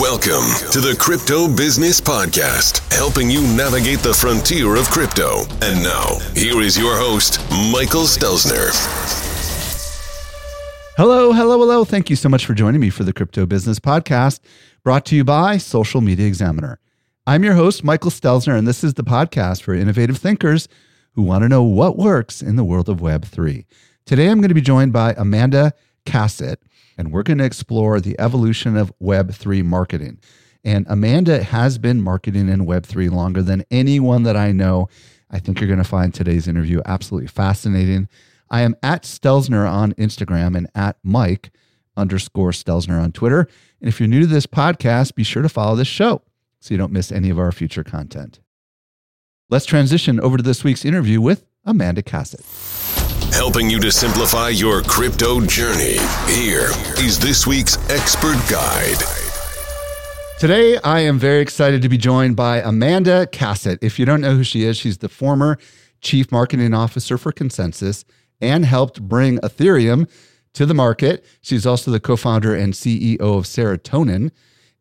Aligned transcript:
Welcome 0.00 0.50
to 0.72 0.80
the 0.80 0.96
Crypto 0.98 1.46
Business 1.46 2.00
Podcast, 2.00 2.80
helping 2.92 3.30
you 3.30 3.42
navigate 3.56 4.00
the 4.00 4.12
frontier 4.12 4.74
of 4.74 4.90
crypto. 4.90 5.42
And 5.62 5.84
now, 5.84 6.18
here 6.34 6.60
is 6.62 6.76
your 6.76 6.96
host, 6.96 7.38
Michael 7.70 8.02
Stelzner. 8.02 8.72
Hello, 10.96 11.32
hello, 11.32 11.60
hello. 11.60 11.84
Thank 11.84 12.10
you 12.10 12.16
so 12.16 12.28
much 12.28 12.44
for 12.44 12.54
joining 12.54 12.80
me 12.80 12.90
for 12.90 13.04
the 13.04 13.12
Crypto 13.12 13.46
Business 13.46 13.78
Podcast, 13.78 14.40
brought 14.82 15.06
to 15.06 15.14
you 15.14 15.22
by 15.22 15.58
Social 15.58 16.00
Media 16.00 16.26
Examiner. 16.26 16.80
I'm 17.24 17.44
your 17.44 17.54
host, 17.54 17.84
Michael 17.84 18.10
Stelzner, 18.10 18.58
and 18.58 18.66
this 18.66 18.82
is 18.82 18.94
the 18.94 19.04
podcast 19.04 19.62
for 19.62 19.74
innovative 19.74 20.16
thinkers 20.16 20.66
who 21.12 21.22
want 21.22 21.42
to 21.42 21.48
know 21.48 21.62
what 21.62 21.96
works 21.96 22.42
in 22.42 22.56
the 22.56 22.64
world 22.64 22.88
of 22.88 22.98
Web3. 22.98 23.64
Today, 24.06 24.28
I'm 24.28 24.40
going 24.40 24.48
to 24.48 24.54
be 24.54 24.60
joined 24.60 24.92
by 24.92 25.14
Amanda 25.16 25.72
Cassatt 26.04 26.56
and 26.96 27.12
we're 27.12 27.22
going 27.22 27.38
to 27.38 27.44
explore 27.44 28.00
the 28.00 28.18
evolution 28.18 28.76
of 28.76 28.92
Web3 29.00 29.64
marketing. 29.64 30.20
And 30.62 30.86
Amanda 30.88 31.42
has 31.42 31.78
been 31.78 32.00
marketing 32.00 32.48
in 32.48 32.66
Web3 32.66 33.10
longer 33.10 33.42
than 33.42 33.64
anyone 33.70 34.22
that 34.22 34.36
I 34.36 34.52
know. 34.52 34.88
I 35.30 35.38
think 35.38 35.60
you're 35.60 35.68
going 35.68 35.78
to 35.78 35.84
find 35.84 36.14
today's 36.14 36.48
interview 36.48 36.80
absolutely 36.86 37.28
fascinating. 37.28 38.08
I 38.50 38.62
am 38.62 38.76
at 38.82 39.02
Stelzner 39.02 39.70
on 39.70 39.92
Instagram 39.94 40.56
and 40.56 40.70
at 40.74 40.96
Mike 41.02 41.50
underscore 41.96 42.50
Stelzner 42.50 43.00
on 43.00 43.12
Twitter. 43.12 43.48
And 43.80 43.88
if 43.88 44.00
you're 44.00 44.08
new 44.08 44.20
to 44.20 44.26
this 44.26 44.46
podcast, 44.46 45.14
be 45.14 45.24
sure 45.24 45.42
to 45.42 45.48
follow 45.48 45.76
this 45.76 45.88
show 45.88 46.22
so 46.60 46.72
you 46.72 46.78
don't 46.78 46.92
miss 46.92 47.12
any 47.12 47.30
of 47.30 47.38
our 47.38 47.52
future 47.52 47.84
content. 47.84 48.40
Let's 49.50 49.66
transition 49.66 50.20
over 50.20 50.38
to 50.38 50.42
this 50.42 50.64
week's 50.64 50.84
interview 50.84 51.20
with 51.20 51.44
Amanda 51.64 52.02
Cassatt 52.02 52.83
helping 53.34 53.68
you 53.68 53.80
to 53.80 53.90
simplify 53.90 54.48
your 54.48 54.80
crypto 54.80 55.40
journey. 55.40 55.98
Here 56.28 56.68
is 56.98 57.18
this 57.18 57.48
week's 57.48 57.76
expert 57.90 58.38
guide. 58.48 59.02
Today, 60.38 60.78
I 60.84 61.00
am 61.00 61.18
very 61.18 61.40
excited 61.40 61.82
to 61.82 61.88
be 61.88 61.98
joined 61.98 62.36
by 62.36 62.60
Amanda 62.60 63.26
Cassatt. 63.26 63.78
If 63.82 63.98
you 63.98 64.06
don't 64.06 64.20
know 64.20 64.36
who 64.36 64.44
she 64.44 64.62
is, 64.62 64.76
she's 64.76 64.98
the 64.98 65.08
former 65.08 65.58
chief 66.00 66.30
marketing 66.30 66.74
officer 66.74 67.18
for 67.18 67.32
ConsenSys 67.32 68.04
and 68.40 68.64
helped 68.64 69.02
bring 69.02 69.38
Ethereum 69.38 70.08
to 70.52 70.64
the 70.64 70.74
market. 70.74 71.24
She's 71.40 71.66
also 71.66 71.90
the 71.90 71.98
co 71.98 72.16
founder 72.16 72.54
and 72.54 72.72
CEO 72.72 73.18
of 73.20 73.46
Serotonin, 73.46 74.30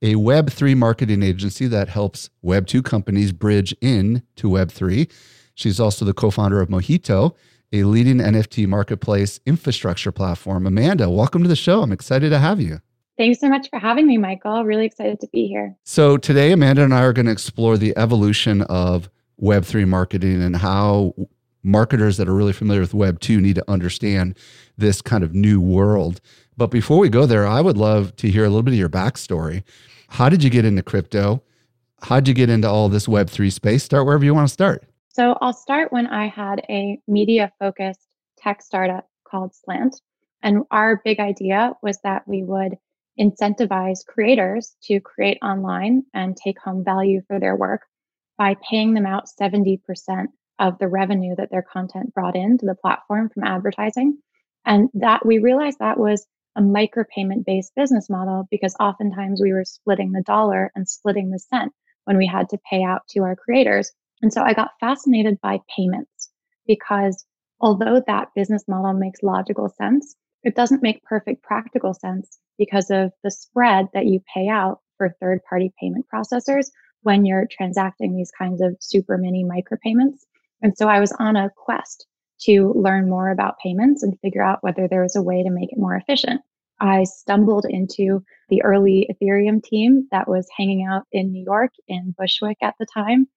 a 0.04 0.14
Web3 0.14 0.78
marketing 0.78 1.24
agency 1.24 1.66
that 1.66 1.90
helps 1.90 2.30
Web2 2.46 2.86
companies 2.86 3.32
bridge 3.32 3.76
in 3.82 4.22
to 4.36 4.48
Web3. 4.48 5.12
She's 5.56 5.80
also 5.80 6.06
the 6.06 6.14
co 6.14 6.30
founder 6.30 6.62
of 6.62 6.70
Mojito, 6.70 7.36
a 7.74 7.84
leading 7.84 8.20
NFT 8.20 8.68
marketplace 8.68 9.40
infrastructure 9.48 10.12
platform. 10.12 10.68
Amanda, 10.68 11.10
welcome 11.10 11.42
to 11.42 11.50
the 11.50 11.56
show. 11.56 11.82
I'm 11.82 11.92
excited 11.92 12.30
to 12.30 12.38
have 12.38 12.62
you. 12.62 12.80
Thanks 13.18 13.40
so 13.40 13.50
much 13.50 13.70
for 13.70 13.80
having 13.80 14.08
me, 14.08 14.18
Michael. 14.18 14.64
Really 14.64 14.86
excited 14.86 15.20
to 15.22 15.28
be 15.28 15.48
here. 15.48 15.76
So, 15.84 16.18
today, 16.18 16.52
Amanda 16.52 16.84
and 16.84 16.94
I 16.94 17.02
are 17.02 17.14
going 17.14 17.26
to 17.26 17.32
explore 17.32 17.78
the 17.78 17.96
evolution 17.98 18.62
of 18.64 19.10
Web3 19.42 19.88
marketing 19.88 20.42
and 20.42 20.56
how 20.56 21.14
marketers 21.64 22.18
that 22.18 22.28
are 22.30 22.34
really 22.34 22.54
familiar 22.54 22.82
with 22.82 22.94
Web2 22.94 23.42
need 23.42 23.56
to 23.56 23.70
understand 23.70 24.38
this 24.78 25.02
kind 25.02 25.24
of 25.24 25.34
new 25.34 25.60
world. 25.60 26.22
But 26.56 26.68
before 26.68 27.00
we 27.00 27.10
go 27.10 27.26
there, 27.26 27.48
I 27.48 27.62
would 27.62 27.78
love 27.78 28.16
to 28.18 28.30
hear 28.30 28.46
a 28.46 28.50
little 28.50 28.64
bit 28.64 28.74
of 28.74 28.80
your 28.80 28.90
backstory. 28.90 29.64
How 30.10 30.30
did 30.30 30.44
you 30.44 30.52
get 30.52 30.66
into 30.66 30.84
crypto? 30.84 31.42
How 32.04 32.20
did 32.20 32.28
you 32.28 32.34
get 32.34 32.50
into 32.50 32.70
all 32.70 32.90
this 32.90 33.08
Web3 33.08 33.52
space? 33.52 33.84
Start 33.84 34.06
wherever 34.06 34.26
you 34.26 34.34
want 34.36 34.48
to 34.48 34.54
start. 34.54 34.84
So 35.14 35.38
I'll 35.40 35.54
start 35.54 35.94
when 35.94 36.08
I 36.08 36.28
had 36.28 36.66
a 36.70 37.00
media 37.08 37.52
focused 37.60 38.08
tech 38.40 38.64
startup 38.64 39.08
called 39.28 39.54
Slant. 39.54 40.02
And 40.42 40.64
our 40.72 41.02
big 41.06 41.20
idea 41.20 41.74
was 41.84 42.00
that 42.04 42.28
we 42.28 42.44
would 42.44 42.78
incentivize 43.20 44.04
creators 44.08 44.76
to 44.86 45.00
create 45.00 45.38
online 45.44 46.02
and 46.16 46.36
take 46.36 46.58
home 46.58 46.84
value 46.84 47.22
for 47.28 47.40
their 47.40 47.56
work 47.56 47.82
by 48.40 48.56
paying 48.68 48.96
them 48.96 49.06
out 49.06 49.28
70% 49.40 49.80
of 50.58 50.80
the 50.80 50.88
revenue 50.88 51.36
that 51.36 51.52
their 51.52 51.62
content 51.62 52.12
brought 52.16 52.36
into 52.36 52.66
the 52.66 52.74
platform 52.74 53.30
from 53.30 53.44
advertising. 53.44 54.18
And 54.66 54.90
that 54.96 55.24
we 55.24 55.38
realized 55.38 55.78
that 55.78 56.00
was 56.00 56.26
a 56.56 56.62
micropayment 56.62 57.46
based 57.46 57.74
business 57.76 58.10
model 58.10 58.48
because 58.50 58.76
oftentimes 58.80 59.42
we 59.44 59.54
were 59.54 59.66
splitting 59.66 60.12
the 60.12 60.24
dollar 60.24 60.72
and 60.74 60.90
splitting 60.90 61.30
the 61.30 61.38
cent 61.38 61.72
when 62.06 62.18
we 62.18 62.26
had 62.26 62.50
to 62.50 62.58
pay 62.68 62.84
out 62.84 63.04
to 63.10 63.20
our 63.22 63.36
creators 63.36 63.92
and 64.24 64.32
so 64.32 64.42
I 64.42 64.54
got 64.54 64.72
fascinated 64.80 65.40
by 65.42 65.60
payments 65.76 66.32
because 66.66 67.26
although 67.60 68.02
that 68.08 68.30
business 68.34 68.64
model 68.70 68.94
makes 68.94 69.22
logical 69.22 69.68
sense, 69.68 70.16
it 70.44 70.56
doesn't 70.56 70.82
make 70.82 71.04
perfect 71.04 71.44
practical 71.44 71.94
sense 71.94 72.40
because 72.58 72.90
of 72.90 73.12
the 73.24 73.30
spread 73.30 73.90
that 73.94 74.06
you 74.06 74.22
pay 74.34 74.48
out 74.48 74.80
for 74.98 75.14
third 75.20 75.42
party 75.48 75.74
payment 75.78 76.06
processors 76.12 76.68
when 77.02 77.26
you're 77.26 77.48
transacting 77.52 78.16
these 78.16 78.32
kinds 78.32 78.62
of 78.62 78.78
super 78.80 79.18
mini 79.18 79.44
micropayments. 79.44 80.20
And 80.62 80.78
so 80.78 80.88
I 80.88 81.02
was 81.02 81.12
on 81.20 81.36
a 81.36 81.50
quest 81.58 82.08
to 82.44 82.74
learn 82.78 83.10
more 83.10 83.30
about 83.30 83.60
payments 83.62 84.04
and 84.04 84.18
figure 84.22 84.42
out 84.42 84.64
whether 84.64 84.88
there 84.88 85.04
was 85.04 85.18
a 85.18 85.22
way 85.22 85.44
to 85.44 85.50
make 85.50 85.74
it 85.74 85.78
more 85.78 85.98
efficient. 85.98 86.40
I 86.80 87.04
stumbled 87.04 87.66
into 87.70 88.24
the 88.48 88.64
early 88.64 89.10
Ethereum 89.12 89.62
team 89.62 90.08
that 90.12 90.30
was 90.30 90.48
hanging 90.58 90.88
out 90.90 91.04
in 91.12 91.34
New 91.34 91.44
York 91.44 91.72
in 91.90 92.16
Bushwick 92.18 92.58
at 92.62 92.76
the 92.80 92.86
time. 92.86 93.28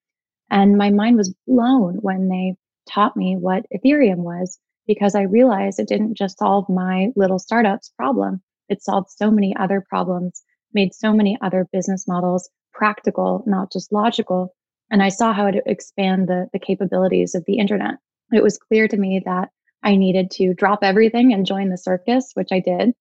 And 0.49 0.77
my 0.77 0.89
mind 0.89 1.17
was 1.17 1.35
blown 1.45 1.95
when 1.95 2.29
they 2.29 2.55
taught 2.89 3.17
me 3.17 3.35
what 3.35 3.65
Ethereum 3.73 4.19
was 4.19 4.59
because 4.87 5.15
I 5.15 5.23
realized 5.23 5.79
it 5.79 5.87
didn't 5.87 6.17
just 6.17 6.39
solve 6.39 6.69
my 6.69 7.09
little 7.15 7.39
startup's 7.39 7.89
problem. 7.97 8.41
It 8.69 8.81
solved 8.81 9.09
so 9.09 9.29
many 9.29 9.55
other 9.57 9.81
problems, 9.81 10.41
made 10.73 10.93
so 10.93 11.13
many 11.13 11.37
other 11.41 11.67
business 11.71 12.07
models 12.07 12.49
practical, 12.73 13.43
not 13.45 13.71
just 13.71 13.91
logical. 13.91 14.53
And 14.89 15.03
I 15.03 15.09
saw 15.09 15.33
how 15.33 15.47
it 15.47 15.55
expand 15.65 16.27
the, 16.27 16.47
the 16.53 16.59
capabilities 16.59 17.35
of 17.35 17.43
the 17.45 17.57
internet. 17.57 17.95
It 18.31 18.43
was 18.43 18.57
clear 18.57 18.87
to 18.87 18.97
me 18.97 19.21
that 19.25 19.49
I 19.83 19.95
needed 19.95 20.31
to 20.31 20.53
drop 20.53 20.79
everything 20.81 21.33
and 21.33 21.45
join 21.45 21.69
the 21.69 21.77
circus, 21.77 22.31
which 22.33 22.49
I 22.51 22.59
did. 22.59 22.93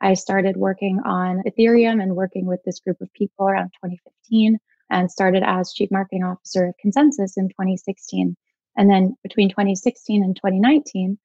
I 0.00 0.14
started 0.14 0.56
working 0.56 1.00
on 1.04 1.42
Ethereum 1.46 2.02
and 2.02 2.16
working 2.16 2.46
with 2.46 2.60
this 2.64 2.80
group 2.80 3.00
of 3.00 3.12
people 3.12 3.48
around 3.48 3.72
2015 3.84 4.58
and 4.92 5.10
started 5.10 5.42
as 5.44 5.72
chief 5.72 5.90
marketing 5.90 6.22
officer 6.22 6.66
of 6.66 6.74
ConsenSys 6.84 7.32
in 7.36 7.48
2016. 7.48 8.36
And 8.76 8.90
then 8.90 9.16
between 9.22 9.48
2016 9.48 10.22
and 10.22 10.36
2019, 10.36 11.18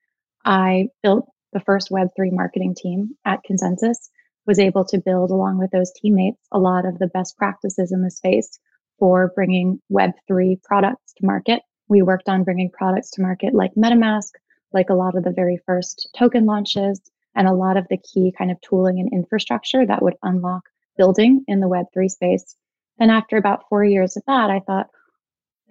I 0.45 0.87
built 1.03 1.29
the 1.53 1.59
first 1.59 1.91
Web3 1.91 2.31
marketing 2.31 2.75
team 2.75 3.15
at 3.25 3.41
ConsenSys, 3.49 4.09
was 4.47 4.59
able 4.59 4.85
to 4.85 4.97
build 4.97 5.29
along 5.29 5.57
with 5.57 5.71
those 5.71 5.91
teammates 5.91 6.39
a 6.51 6.59
lot 6.59 6.85
of 6.85 6.97
the 6.99 7.07
best 7.07 7.37
practices 7.37 7.91
in 7.91 8.01
the 8.01 8.09
space 8.09 8.57
for 8.97 9.31
bringing 9.35 9.81
Web3 9.91 10.63
products 10.63 11.13
to 11.17 11.25
market. 11.25 11.61
We 11.89 12.01
worked 12.01 12.29
on 12.29 12.43
bringing 12.43 12.71
products 12.71 13.11
to 13.11 13.21
market 13.21 13.53
like 13.53 13.75
MetaMask, 13.75 14.31
like 14.73 14.89
a 14.89 14.95
lot 14.95 15.15
of 15.15 15.23
the 15.23 15.31
very 15.31 15.59
first 15.65 16.09
token 16.17 16.45
launches, 16.45 17.01
and 17.35 17.47
a 17.47 17.53
lot 17.53 17.77
of 17.77 17.85
the 17.89 17.97
key 17.97 18.33
kind 18.37 18.49
of 18.49 18.59
tooling 18.61 18.99
and 18.99 19.11
infrastructure 19.11 19.85
that 19.85 20.01
would 20.01 20.15
unlock 20.23 20.63
building 20.97 21.43
in 21.47 21.59
the 21.59 21.67
Web3 21.67 22.09
space. 22.09 22.55
And 22.99 23.11
after 23.11 23.37
about 23.37 23.67
four 23.69 23.83
years 23.83 24.17
of 24.17 24.23
that, 24.27 24.49
I 24.49 24.59
thought 24.59 24.89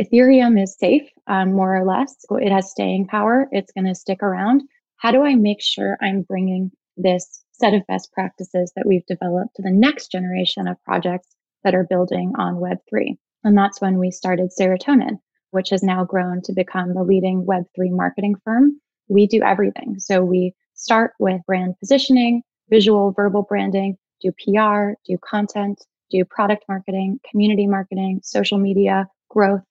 Ethereum 0.01 0.63
is 0.63 0.77
safe, 0.79 1.09
um, 1.27 1.53
more 1.53 1.75
or 1.75 1.85
less. 1.85 2.15
It 2.31 2.53
has 2.53 2.71
staying 2.71 3.07
power. 3.07 3.49
It's 3.51 3.73
going 3.73 3.87
to 3.87 3.95
stick 3.95 4.23
around. 4.23 4.63
How 4.99 5.11
do 5.11 5.23
I 5.23 5.35
make 5.35 5.63
sure 5.63 5.97
I'm 6.01 6.23
bringing 6.23 6.71
this 6.97 7.45
set 7.53 7.75
of 7.75 7.87
best 7.87 8.13
practices 8.13 8.73
that 8.77 8.87
we've 8.87 9.07
developed 9.07 9.57
to 9.57 9.63
the 9.63 9.71
next 9.71 10.13
generation 10.13 10.69
of 10.69 10.83
projects 10.85 11.35
that 11.65 11.75
are 11.75 11.87
building 11.89 12.33
on 12.39 12.57
Web3? 12.57 13.17
And 13.45 13.57
that's 13.57 13.81
when 13.81 13.99
we 13.99 14.11
started 14.11 14.51
Serotonin, 14.51 15.19
which 15.51 15.71
has 15.71 15.83
now 15.83 16.05
grown 16.05 16.43
to 16.43 16.53
become 16.53 16.95
the 16.95 17.03
leading 17.03 17.47
Web3 17.47 17.91
marketing 17.91 18.37
firm. 18.45 18.81
We 19.09 19.27
do 19.27 19.43
everything. 19.43 19.99
So 19.99 20.23
we 20.23 20.55
start 20.75 21.13
with 21.19 21.41
brand 21.47 21.75
positioning, 21.79 22.43
visual, 22.69 23.13
verbal 23.13 23.43
branding, 23.43 23.97
do 24.21 24.33
PR, 24.33 24.93
do 25.07 25.17
content, 25.19 25.83
do 26.11 26.25
product 26.25 26.65
marketing, 26.69 27.21
community 27.31 27.67
marketing, 27.67 28.21
social 28.23 28.59
media, 28.59 29.09
growth, 29.29 29.63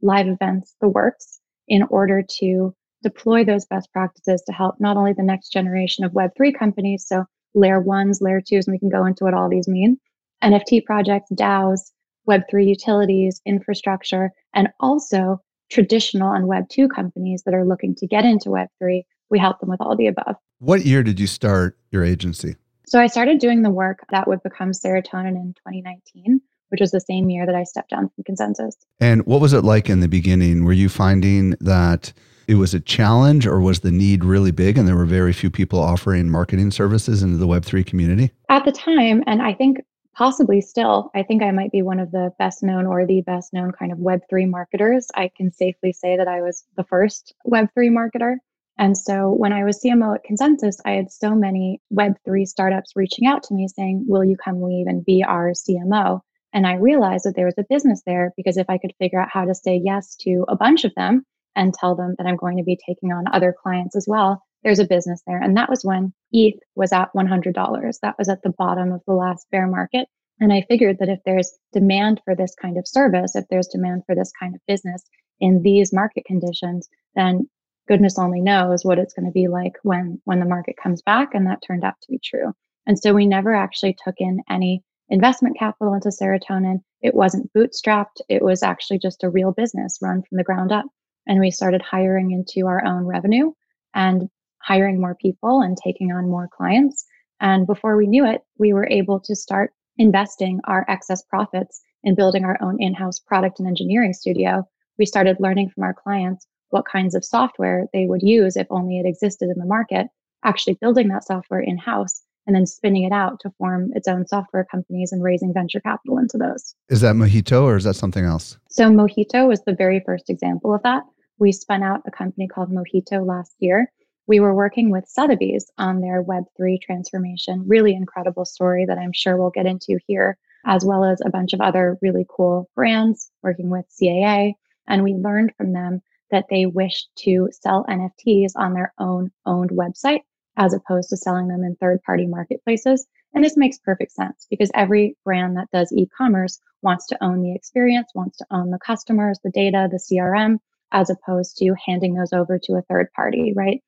live 0.00 0.26
events, 0.26 0.74
the 0.80 0.88
works 0.88 1.40
in 1.68 1.82
order 1.84 2.22
to 2.40 2.74
deploy 3.02 3.44
those 3.44 3.64
best 3.64 3.92
practices 3.92 4.42
to 4.46 4.52
help 4.52 4.76
not 4.80 4.96
only 4.96 5.12
the 5.12 5.22
next 5.22 5.50
generation 5.50 6.04
of 6.04 6.12
Web3 6.12 6.56
companies, 6.56 7.04
so 7.06 7.24
layer 7.54 7.80
ones, 7.80 8.20
layer 8.20 8.40
twos, 8.40 8.66
and 8.66 8.74
we 8.74 8.78
can 8.78 8.88
go 8.88 9.04
into 9.04 9.24
what 9.24 9.34
all 9.34 9.48
these 9.48 9.68
mean. 9.68 9.98
NFT 10.42 10.84
projects, 10.84 11.30
DAOs, 11.32 11.92
Web3 12.28 12.66
utilities, 12.66 13.40
infrastructure, 13.46 14.30
and 14.54 14.68
also 14.80 15.40
traditional 15.70 16.32
and 16.32 16.48
Web2 16.48 16.88
companies 16.94 17.42
that 17.44 17.54
are 17.54 17.64
looking 17.64 17.94
to 17.96 18.06
get 18.06 18.24
into 18.24 18.50
Web3. 18.50 19.02
We 19.30 19.38
help 19.38 19.60
them 19.60 19.70
with 19.70 19.80
all 19.80 19.96
the 19.96 20.06
above. 20.06 20.36
What 20.58 20.84
year 20.84 21.02
did 21.02 21.18
you 21.18 21.26
start 21.26 21.78
your 21.90 22.04
agency? 22.04 22.56
So 22.92 23.00
I 23.00 23.06
started 23.06 23.38
doing 23.38 23.62
the 23.62 23.70
work 23.70 24.04
that 24.10 24.28
would 24.28 24.42
become 24.42 24.72
Serotonin 24.72 25.28
in 25.28 25.54
2019, 25.66 26.42
which 26.68 26.82
was 26.82 26.90
the 26.90 27.00
same 27.00 27.30
year 27.30 27.46
that 27.46 27.54
I 27.54 27.62
stepped 27.62 27.88
down 27.88 28.10
from 28.10 28.24
ConsenSys. 28.24 28.74
And 29.00 29.24
what 29.24 29.40
was 29.40 29.54
it 29.54 29.62
like 29.62 29.88
in 29.88 30.00
the 30.00 30.08
beginning? 30.08 30.66
Were 30.66 30.74
you 30.74 30.90
finding 30.90 31.56
that 31.60 32.12
it 32.48 32.56
was 32.56 32.74
a 32.74 32.80
challenge 32.80 33.46
or 33.46 33.62
was 33.62 33.80
the 33.80 33.90
need 33.90 34.26
really 34.26 34.50
big 34.50 34.76
and 34.76 34.86
there 34.86 34.94
were 34.94 35.06
very 35.06 35.32
few 35.32 35.50
people 35.50 35.78
offering 35.78 36.28
marketing 36.28 36.70
services 36.70 37.22
into 37.22 37.38
the 37.38 37.46
Web3 37.46 37.86
community? 37.86 38.30
At 38.50 38.66
the 38.66 38.72
time, 38.72 39.24
and 39.26 39.40
I 39.40 39.54
think 39.54 39.78
possibly 40.14 40.60
still, 40.60 41.10
I 41.14 41.22
think 41.22 41.42
I 41.42 41.50
might 41.50 41.72
be 41.72 41.80
one 41.80 41.98
of 41.98 42.10
the 42.10 42.30
best 42.38 42.62
known 42.62 42.84
or 42.84 43.06
the 43.06 43.22
best 43.22 43.54
known 43.54 43.72
kind 43.72 43.90
of 43.90 43.96
Web3 44.00 44.50
marketers. 44.50 45.06
I 45.14 45.30
can 45.34 45.50
safely 45.50 45.94
say 45.94 46.18
that 46.18 46.28
I 46.28 46.42
was 46.42 46.66
the 46.76 46.84
first 46.84 47.32
Web3 47.46 47.88
marketer. 47.88 48.36
And 48.78 48.96
so 48.96 49.30
when 49.30 49.52
I 49.52 49.64
was 49.64 49.80
CMO 49.82 50.14
at 50.14 50.24
ConsenSys, 50.24 50.76
I 50.84 50.92
had 50.92 51.12
so 51.12 51.34
many 51.34 51.80
Web3 51.92 52.46
startups 52.46 52.92
reaching 52.96 53.26
out 53.26 53.42
to 53.44 53.54
me 53.54 53.68
saying, 53.68 54.04
Will 54.08 54.24
you 54.24 54.36
come 54.36 54.62
leave 54.62 54.86
and 54.86 55.04
be 55.04 55.22
our 55.22 55.52
CMO? 55.52 56.20
And 56.52 56.66
I 56.66 56.74
realized 56.74 57.24
that 57.24 57.34
there 57.36 57.46
was 57.46 57.58
a 57.58 57.66
business 57.68 58.02
there 58.06 58.32
because 58.36 58.56
if 58.56 58.68
I 58.68 58.78
could 58.78 58.92
figure 58.98 59.20
out 59.20 59.30
how 59.30 59.44
to 59.44 59.54
say 59.54 59.80
yes 59.82 60.16
to 60.22 60.44
a 60.48 60.56
bunch 60.56 60.84
of 60.84 60.94
them 60.94 61.24
and 61.54 61.72
tell 61.72 61.94
them 61.94 62.14
that 62.18 62.26
I'm 62.26 62.36
going 62.36 62.58
to 62.58 62.64
be 62.64 62.78
taking 62.86 63.12
on 63.12 63.24
other 63.32 63.54
clients 63.62 63.96
as 63.96 64.06
well, 64.08 64.42
there's 64.62 64.78
a 64.78 64.86
business 64.86 65.22
there. 65.26 65.40
And 65.40 65.56
that 65.56 65.70
was 65.70 65.84
when 65.84 66.12
ETH 66.32 66.58
was 66.74 66.92
at 66.92 67.12
$100. 67.14 68.00
That 68.00 68.18
was 68.18 68.28
at 68.28 68.42
the 68.42 68.54
bottom 68.56 68.92
of 68.92 69.00
the 69.06 69.14
last 69.14 69.46
bear 69.50 69.66
market. 69.66 70.08
And 70.40 70.52
I 70.52 70.64
figured 70.68 70.98
that 70.98 71.08
if 71.08 71.20
there's 71.24 71.52
demand 71.72 72.20
for 72.24 72.34
this 72.34 72.54
kind 72.60 72.78
of 72.78 72.86
service, 72.86 73.36
if 73.36 73.44
there's 73.48 73.68
demand 73.68 74.02
for 74.06 74.14
this 74.14 74.32
kind 74.38 74.54
of 74.54 74.60
business 74.66 75.04
in 75.40 75.62
these 75.62 75.92
market 75.92 76.24
conditions, 76.24 76.88
then 77.14 77.48
goodness 77.88 78.18
only 78.18 78.40
knows 78.40 78.84
what 78.84 78.98
it's 78.98 79.14
going 79.14 79.26
to 79.26 79.32
be 79.32 79.48
like 79.48 79.74
when 79.82 80.20
when 80.24 80.40
the 80.40 80.46
market 80.46 80.76
comes 80.82 81.02
back 81.02 81.34
and 81.34 81.46
that 81.46 81.62
turned 81.66 81.84
out 81.84 81.94
to 82.02 82.10
be 82.10 82.20
true. 82.22 82.52
And 82.86 82.98
so 82.98 83.14
we 83.14 83.26
never 83.26 83.54
actually 83.54 83.96
took 84.04 84.16
in 84.18 84.40
any 84.50 84.82
investment 85.08 85.58
capital 85.58 85.94
into 85.94 86.08
serotonin. 86.08 86.80
It 87.00 87.14
wasn't 87.14 87.52
bootstrapped. 87.52 88.20
It 88.28 88.42
was 88.42 88.62
actually 88.62 88.98
just 88.98 89.24
a 89.24 89.30
real 89.30 89.52
business 89.52 89.98
run 90.00 90.22
from 90.22 90.36
the 90.36 90.44
ground 90.44 90.72
up. 90.72 90.86
And 91.26 91.38
we 91.38 91.50
started 91.50 91.82
hiring 91.82 92.32
into 92.32 92.66
our 92.66 92.84
own 92.84 93.04
revenue 93.04 93.52
and 93.94 94.28
hiring 94.62 95.00
more 95.00 95.14
people 95.14 95.60
and 95.60 95.76
taking 95.76 96.12
on 96.12 96.28
more 96.28 96.48
clients. 96.56 97.04
And 97.40 97.66
before 97.66 97.96
we 97.96 98.06
knew 98.06 98.24
it 98.24 98.42
we 98.58 98.72
were 98.72 98.88
able 98.88 99.20
to 99.20 99.36
start 99.36 99.72
investing 99.98 100.60
our 100.64 100.84
excess 100.88 101.22
profits 101.22 101.80
in 102.04 102.14
building 102.14 102.44
our 102.44 102.58
own 102.62 102.80
in-house 102.80 103.18
product 103.20 103.58
and 103.58 103.68
engineering 103.68 104.12
studio. 104.12 104.66
We 104.98 105.06
started 105.06 105.36
learning 105.38 105.70
from 105.70 105.84
our 105.84 105.94
clients 105.94 106.46
what 106.72 106.86
kinds 106.86 107.14
of 107.14 107.24
software 107.24 107.86
they 107.92 108.06
would 108.06 108.22
use 108.22 108.56
if 108.56 108.66
only 108.70 108.98
it 108.98 109.06
existed 109.06 109.50
in 109.50 109.58
the 109.58 109.66
market, 109.66 110.08
actually 110.44 110.78
building 110.80 111.08
that 111.08 111.24
software 111.24 111.60
in 111.60 111.78
house 111.78 112.22
and 112.46 112.56
then 112.56 112.66
spinning 112.66 113.04
it 113.04 113.12
out 113.12 113.38
to 113.40 113.50
form 113.58 113.92
its 113.94 114.08
own 114.08 114.26
software 114.26 114.64
companies 114.64 115.12
and 115.12 115.22
raising 115.22 115.54
venture 115.54 115.80
capital 115.80 116.18
into 116.18 116.36
those. 116.36 116.74
Is 116.88 117.00
that 117.02 117.14
Mojito 117.14 117.62
or 117.62 117.76
is 117.76 117.84
that 117.84 117.94
something 117.94 118.24
else? 118.24 118.58
So, 118.68 118.90
Mojito 118.90 119.46
was 119.46 119.62
the 119.62 119.74
very 119.74 120.02
first 120.04 120.28
example 120.28 120.74
of 120.74 120.82
that. 120.82 121.04
We 121.38 121.52
spun 121.52 121.82
out 121.82 122.02
a 122.06 122.10
company 122.10 122.48
called 122.48 122.70
Mojito 122.70 123.24
last 123.24 123.54
year. 123.58 123.92
We 124.26 124.40
were 124.40 124.54
working 124.54 124.90
with 124.90 125.08
Sotheby's 125.08 125.70
on 125.78 126.00
their 126.00 126.22
Web3 126.22 126.80
transformation. 126.80 127.64
Really 127.66 127.94
incredible 127.94 128.44
story 128.44 128.86
that 128.86 128.98
I'm 128.98 129.12
sure 129.12 129.36
we'll 129.36 129.50
get 129.50 129.66
into 129.66 129.98
here, 130.06 130.38
as 130.64 130.84
well 130.84 131.04
as 131.04 131.20
a 131.24 131.30
bunch 131.30 131.52
of 131.52 131.60
other 131.60 131.98
really 132.00 132.24
cool 132.28 132.70
brands 132.74 133.30
working 133.42 133.70
with 133.70 133.84
CAA. 134.00 134.54
And 134.88 135.02
we 135.02 135.14
learned 135.14 135.52
from 135.56 135.72
them 135.72 136.02
that 136.32 136.46
they 136.50 136.66
wish 136.66 137.06
to 137.18 137.48
sell 137.52 137.84
NFTs 137.88 138.52
on 138.56 138.74
their 138.74 138.92
own 138.98 139.30
owned 139.46 139.70
website 139.70 140.22
as 140.56 140.74
opposed 140.74 141.08
to 141.10 141.16
selling 141.16 141.48
them 141.48 141.62
in 141.62 141.76
third 141.76 142.02
party 142.02 142.26
marketplaces. 142.26 143.06
And 143.34 143.44
this 143.44 143.56
makes 143.56 143.78
perfect 143.78 144.12
sense 144.12 144.46
because 144.50 144.70
every 144.74 145.16
brand 145.24 145.56
that 145.56 145.70
does 145.72 145.92
e 145.92 146.06
commerce 146.18 146.58
wants 146.82 147.06
to 147.06 147.24
own 147.24 147.42
the 147.42 147.54
experience, 147.54 148.10
wants 148.14 148.38
to 148.38 148.46
own 148.50 148.70
the 148.70 148.78
customers, 148.78 149.38
the 149.42 149.50
data, 149.50 149.88
the 149.90 149.98
CRM, 149.98 150.58
as 150.90 151.08
opposed 151.08 151.56
to 151.58 151.74
handing 151.86 152.14
those 152.14 152.32
over 152.32 152.58
to 152.58 152.74
a 152.74 152.82
third 152.82 153.10
party, 153.14 153.52
right? 153.56 153.82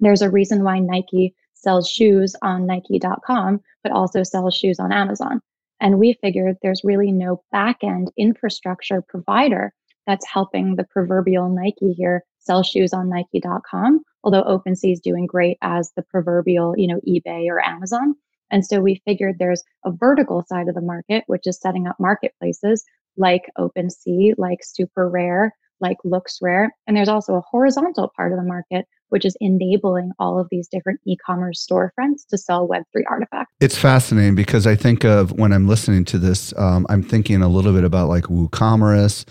There's 0.00 0.22
a 0.22 0.30
reason 0.30 0.64
why 0.64 0.78
Nike 0.78 1.34
sells 1.54 1.88
shoes 1.90 2.34
on 2.42 2.66
Nike.com, 2.66 3.60
but 3.82 3.92
also 3.92 4.22
sells 4.22 4.54
shoes 4.54 4.78
on 4.78 4.92
Amazon. 4.92 5.40
And 5.80 5.98
we 5.98 6.14
figured 6.22 6.56
there's 6.62 6.84
really 6.84 7.12
no 7.12 7.42
back 7.52 7.78
end 7.82 8.10
infrastructure 8.16 9.02
provider 9.02 9.74
that's 10.06 10.26
helping 10.26 10.76
the 10.76 10.84
proverbial 10.84 11.48
Nike 11.48 11.92
here 11.92 12.22
sell 12.38 12.62
shoes 12.62 12.92
on 12.92 13.08
Nike.com, 13.08 14.02
although 14.22 14.44
OpenSea 14.44 14.92
is 14.92 15.00
doing 15.00 15.26
great 15.26 15.58
as 15.62 15.92
the 15.96 16.02
proverbial, 16.02 16.74
you 16.76 16.86
know, 16.86 17.00
eBay 17.06 17.48
or 17.48 17.62
Amazon. 17.64 18.14
And 18.50 18.64
so 18.64 18.80
we 18.80 19.02
figured 19.04 19.36
there's 19.38 19.64
a 19.84 19.90
vertical 19.90 20.44
side 20.48 20.68
of 20.68 20.74
the 20.74 20.80
market, 20.80 21.24
which 21.26 21.46
is 21.46 21.60
setting 21.60 21.86
up 21.88 21.96
marketplaces 21.98 22.84
like 23.16 23.50
OpenSea, 23.58 24.34
like 24.38 24.60
SuperRare, 24.62 25.50
like 25.80 25.96
LooksRare. 26.06 26.68
And 26.86 26.96
there's 26.96 27.08
also 27.08 27.34
a 27.34 27.40
horizontal 27.40 28.12
part 28.14 28.32
of 28.32 28.38
the 28.38 28.44
market, 28.44 28.86
which 29.08 29.24
is 29.24 29.36
enabling 29.40 30.12
all 30.18 30.38
of 30.38 30.48
these 30.50 30.68
different 30.68 31.00
e-commerce 31.06 31.66
storefronts 31.68 32.26
to 32.30 32.38
sell 32.38 32.68
Web3 32.68 33.02
artifacts. 33.10 33.52
It's 33.60 33.76
fascinating 33.76 34.34
because 34.34 34.66
I 34.66 34.76
think 34.76 35.04
of 35.04 35.32
when 35.32 35.52
I'm 35.52 35.66
listening 35.66 36.04
to 36.06 36.18
this, 36.18 36.56
um, 36.56 36.86
I'm 36.88 37.02
thinking 37.02 37.42
a 37.42 37.48
little 37.48 37.72
bit 37.72 37.84
about 37.84 38.08
like 38.08 38.24
WooCommerce 38.24 39.24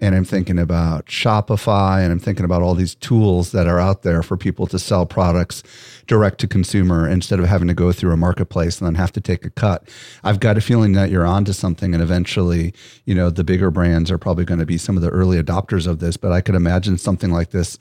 and 0.00 0.14
I'm 0.14 0.24
thinking 0.24 0.58
about 0.58 1.06
Shopify 1.06 2.02
and 2.02 2.10
I'm 2.10 2.18
thinking 2.18 2.44
about 2.44 2.62
all 2.62 2.74
these 2.74 2.94
tools 2.94 3.52
that 3.52 3.66
are 3.66 3.78
out 3.78 4.02
there 4.02 4.22
for 4.22 4.36
people 4.36 4.66
to 4.68 4.78
sell 4.78 5.04
products 5.06 5.62
direct 6.06 6.40
to 6.40 6.48
consumer 6.48 7.08
instead 7.08 7.38
of 7.38 7.46
having 7.46 7.68
to 7.68 7.74
go 7.74 7.92
through 7.92 8.12
a 8.12 8.16
marketplace 8.16 8.80
and 8.80 8.86
then 8.86 8.94
have 8.94 9.12
to 9.12 9.20
take 9.20 9.44
a 9.44 9.50
cut. 9.50 9.88
I've 10.24 10.40
got 10.40 10.56
a 10.56 10.60
feeling 10.60 10.92
that 10.92 11.10
you're 11.10 11.26
onto 11.26 11.52
something 11.52 11.94
and 11.94 12.02
eventually, 12.02 12.72
you 13.04 13.14
know, 13.14 13.30
the 13.30 13.44
bigger 13.44 13.70
brands 13.70 14.10
are 14.10 14.18
probably 14.18 14.44
going 14.44 14.60
to 14.60 14.66
be 14.66 14.78
some 14.78 14.96
of 14.96 15.02
the 15.02 15.10
early 15.10 15.40
adopters 15.40 15.86
of 15.86 15.98
this, 16.00 16.16
but 16.16 16.32
I 16.32 16.40
could 16.40 16.54
imagine 16.54 16.98
something 16.98 17.30
like 17.30 17.50
this 17.50 17.78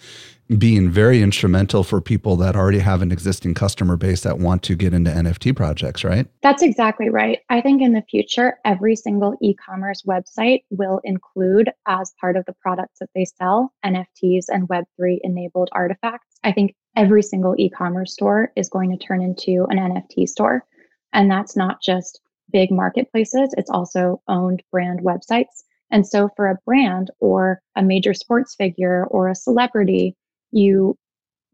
being 0.58 0.90
very 0.90 1.22
instrumental 1.22 1.84
for 1.84 2.02
people 2.02 2.36
that 2.38 2.56
already 2.56 2.80
have 2.80 3.04
an 3.04 3.12
existing 3.12 3.54
customer 3.54 3.96
base 3.96 4.22
that 4.22 4.40
want 4.40 4.64
to 4.64 4.76
get 4.76 4.94
into 4.94 5.12
NFT 5.12 5.56
projects, 5.56 6.04
right? 6.04 6.26
That's 6.42 6.64
exactly 6.64 7.10
right. 7.10 7.40
I 7.50 7.62
think 7.62 7.84
in 7.84 7.94
the 7.94 8.02
future, 8.10 8.58
every 8.66 8.96
single 8.96 9.36
e 9.42 9.54
commerce 9.54 10.02
website 10.08 10.64
will 10.72 11.02
include, 11.04 11.72
as 11.88 12.14
part 12.20 12.36
of 12.36 12.46
the 12.46 12.56
products 12.62 12.98
that 13.00 13.10
they 13.14 13.26
sell, 13.26 13.72
NFTs 13.86 14.46
and 14.50 14.68
Web3 14.68 15.20
enabled 15.24 15.70
artifacts. 15.72 16.40
I 16.44 16.52
think 16.52 16.74
every 16.96 17.22
single 17.22 17.54
e 17.58 17.70
commerce 17.70 18.14
store 18.14 18.52
is 18.56 18.70
going 18.70 18.90
to 18.90 18.98
turn 18.98 19.22
into 19.22 19.68
an 19.70 19.78
NFT 19.78 20.28
store. 20.28 20.66
And 21.14 21.30
that's 21.30 21.56
not 21.56 21.82
just 21.82 22.22
big 22.52 22.72
marketplaces, 22.72 23.54
it's 23.56 23.70
also 23.70 24.22
owned 24.28 24.64
brand 24.72 25.02
websites. 25.02 25.64
And 25.92 26.08
so 26.08 26.30
for 26.36 26.48
a 26.48 26.58
brand 26.66 27.12
or 27.20 27.62
a 27.76 27.84
major 27.84 28.14
sports 28.14 28.56
figure 28.56 29.06
or 29.06 29.28
a 29.28 29.36
celebrity 29.36 30.16
you 30.52 30.98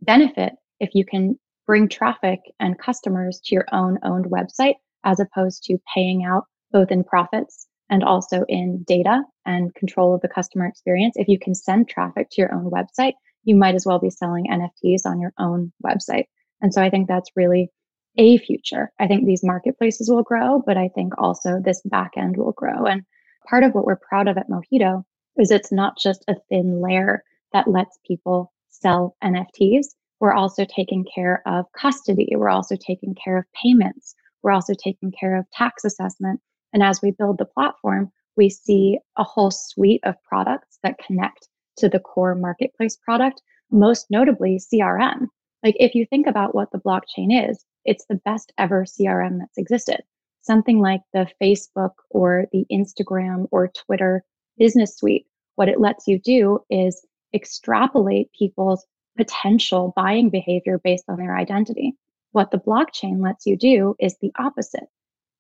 benefit 0.02 0.54
if 0.80 0.92
you 0.94 1.06
can 1.06 1.38
bring 1.66 1.90
traffic 1.90 2.40
and 2.60 2.78
customers 2.78 3.42
to 3.46 3.56
your 3.56 3.66
own 3.72 3.98
owned 4.04 4.26
website 4.26 4.76
as 5.04 5.20
opposed 5.20 5.64
to 5.64 5.78
paying 5.94 6.24
out 6.24 6.46
both 6.72 6.92
in 6.92 7.04
profits 7.04 7.68
and 7.90 8.04
also 8.04 8.44
in 8.48 8.84
data 8.88 9.22
and 9.46 9.74
control 9.76 10.14
of 10.14 10.22
the 10.22 10.28
customer 10.28 10.66
experience. 10.66 11.16
If 11.18 11.28
you 11.28 11.40
can 11.40 11.54
send 11.54 11.88
traffic 11.88 12.30
to 12.32 12.42
your 12.42 12.54
own 12.54 12.72
website, 12.72 13.14
you 13.44 13.56
might 13.56 13.76
as 13.76 13.86
well 13.86 14.00
be 14.00 14.10
selling 14.10 14.48
NFTs 14.48 15.06
on 15.06 15.20
your 15.20 15.34
own 15.40 15.72
website. 15.86 16.26
And 16.62 16.74
so 16.74 16.82
I 16.82 16.90
think 16.90 17.08
that's 17.08 17.30
really 17.36 17.70
a 18.18 18.38
future. 18.40 18.92
I 19.00 19.08
think 19.08 19.26
these 19.26 19.44
marketplaces 19.44 20.10
will 20.10 20.24
grow, 20.24 20.64
but 20.66 20.78
I 20.78 20.90
think 20.96 21.14
also 21.18 21.60
this 21.64 21.82
back 21.86 22.12
end 22.18 22.38
will 22.38 22.54
grow. 22.54 22.86
And 22.86 23.04
part 23.48 23.64
of 23.64 23.74
what 23.74 23.86
we're 23.86 23.98
proud 23.98 24.28
of 24.28 24.38
at 24.38 24.50
Mojito 24.50 25.04
is 25.38 25.52
it's 25.52 25.72
not 25.72 25.98
just 26.02 26.24
a 26.28 26.36
thin 26.50 26.82
layer 26.82 27.24
that 27.54 27.68
lets 27.68 28.00
people 28.08 28.52
sell 28.82 29.16
NFTs, 29.24 29.88
we're 30.20 30.34
also 30.34 30.66
taking 30.66 31.06
care 31.14 31.42
of 31.46 31.66
custody. 31.78 32.30
We're 32.36 32.50
also 32.50 32.76
taking 32.76 33.16
care 33.22 33.38
of 33.38 33.46
payments. 33.62 34.16
We're 34.44 34.52
also 34.52 34.74
taking 34.74 35.12
care 35.12 35.38
of 35.38 35.50
tax 35.52 35.84
assessment. 35.84 36.40
And 36.74 36.84
as 36.84 37.02
we 37.02 37.12
build 37.12 37.38
the 37.38 37.46
platform, 37.46 38.12
we 38.38 38.50
see 38.50 39.00
a 39.18 39.24
whole 39.24 39.52
suite 39.52 40.02
of 40.04 40.16
products 40.24 40.80
that 40.84 41.00
connect 41.06 41.48
to 41.78 41.90
the 41.90 42.00
core 42.00 42.36
marketplace 42.36 42.98
product, 42.98 43.42
most 43.72 44.08
notably 44.10 44.60
CRM. 44.60 45.28
Like 45.64 45.76
if 45.80 45.96
you 45.96 46.06
think 46.06 46.28
about 46.28 46.54
what 46.54 46.72
the 46.72 46.80
blockchain 46.80 47.50
is, 47.50 47.66
it's 47.86 48.06
the 48.10 48.22
best 48.26 48.52
ever 48.58 48.86
CRM 48.86 49.40
that's 49.40 49.58
existed. 49.58 50.02
Something 50.42 50.80
like 50.80 51.02
the 51.14 51.28
Facebook 51.42 51.94
or 52.10 52.46
the 52.52 52.66
Instagram 52.72 53.48
or 53.52 53.70
Twitter 53.70 54.24
business 54.58 54.96
suite. 54.98 55.26
What 55.56 55.70
it 55.70 55.80
lets 55.80 56.08
you 56.08 56.20
do 56.20 56.60
is 56.70 57.06
extrapolate 57.34 58.32
people's 58.38 58.86
potential 59.18 59.94
buying 59.96 60.30
behavior 60.30 60.80
based 60.84 61.06
on 61.08 61.18
their 61.18 61.36
identity. 61.36 61.94
What 62.32 62.52
the 62.52 62.58
blockchain 62.58 63.24
lets 63.24 63.46
you 63.46 63.58
do 63.58 63.96
is 64.00 64.18
the 64.22 64.32
opposite. 64.38 64.88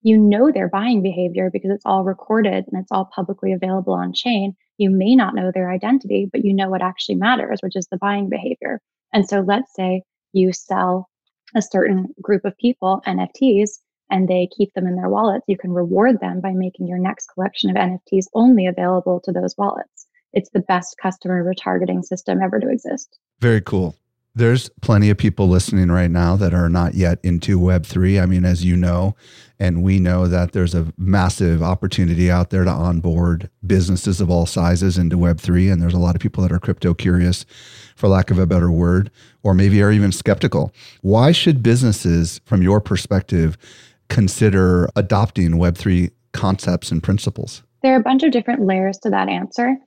You 0.01 0.17
know 0.17 0.51
their 0.51 0.69
buying 0.69 1.01
behavior 1.01 1.49
because 1.51 1.71
it's 1.71 1.85
all 1.85 2.03
recorded 2.03 2.65
and 2.67 2.81
it's 2.81 2.91
all 2.91 3.09
publicly 3.13 3.53
available 3.53 3.93
on 3.93 4.13
chain. 4.13 4.55
You 4.77 4.89
may 4.89 5.15
not 5.15 5.35
know 5.35 5.51
their 5.51 5.71
identity, 5.71 6.29
but 6.31 6.45
you 6.45 6.53
know 6.53 6.69
what 6.69 6.81
actually 6.81 7.15
matters, 7.15 7.59
which 7.61 7.75
is 7.75 7.87
the 7.87 7.97
buying 7.97 8.29
behavior. 8.29 8.79
And 9.13 9.27
so 9.27 9.41
let's 9.41 9.73
say 9.73 10.03
you 10.31 10.53
sell 10.53 11.09
a 11.55 11.61
certain 11.61 12.13
group 12.21 12.45
of 12.45 12.57
people 12.57 13.01
NFTs 13.07 13.79
and 14.09 14.27
they 14.27 14.47
keep 14.55 14.73
them 14.73 14.87
in 14.87 14.95
their 14.95 15.09
wallets. 15.09 15.45
You 15.47 15.57
can 15.57 15.71
reward 15.71 16.19
them 16.19 16.39
by 16.41 16.51
making 16.51 16.87
your 16.87 16.99
next 16.99 17.27
collection 17.33 17.69
of 17.69 17.75
NFTs 17.75 18.25
only 18.33 18.67
available 18.67 19.19
to 19.21 19.31
those 19.31 19.55
wallets. 19.57 20.04
It's 20.35 20.49
the 20.51 20.59
best 20.59 20.97
customer 21.01 21.43
retargeting 21.43 22.03
system 22.03 22.41
ever 22.41 22.59
to 22.59 22.69
exist. 22.69 23.17
Very 23.39 23.61
cool. 23.61 23.95
There's 24.37 24.69
plenty 24.81 25.09
of 25.09 25.17
people 25.17 25.47
listening 25.47 25.89
right 25.89 26.11
now 26.11 26.35
that 26.35 26.53
are 26.53 26.67
not 26.67 26.93
yet 26.93 27.19
into 27.23 27.57
Web3. 27.57 28.21
I 28.21 28.25
mean, 28.25 28.43
as 28.43 28.65
you 28.65 28.75
know, 28.75 29.15
and 29.59 29.81
we 29.81 29.97
know 29.97 30.27
that 30.27 30.51
there's 30.51 30.75
a 30.75 30.91
massive 30.97 31.63
opportunity 31.63 32.29
out 32.29 32.49
there 32.49 32.65
to 32.65 32.69
onboard 32.69 33.49
businesses 33.65 34.19
of 34.19 34.29
all 34.29 34.45
sizes 34.45 34.97
into 34.97 35.15
Web3. 35.17 35.71
And 35.71 35.81
there's 35.81 35.93
a 35.93 35.99
lot 35.99 36.15
of 36.15 36.21
people 36.21 36.43
that 36.43 36.51
are 36.51 36.59
crypto 36.59 36.93
curious, 36.93 37.45
for 37.95 38.09
lack 38.09 38.29
of 38.29 38.37
a 38.37 38.45
better 38.45 38.69
word, 38.69 39.09
or 39.41 39.53
maybe 39.53 39.81
are 39.81 39.91
even 39.91 40.11
skeptical. 40.11 40.73
Why 41.01 41.31
should 41.31 41.63
businesses, 41.63 42.41
from 42.43 42.61
your 42.61 42.81
perspective, 42.81 43.57
consider 44.09 44.89
adopting 44.97 45.51
Web3 45.51 46.11
concepts 46.33 46.91
and 46.91 47.01
principles? 47.01 47.63
There 47.83 47.93
are 47.93 47.99
a 47.99 48.03
bunch 48.03 48.23
of 48.23 48.31
different 48.31 48.65
layers 48.65 48.97
to 48.97 49.09
that 49.11 49.29
answer. 49.29 49.77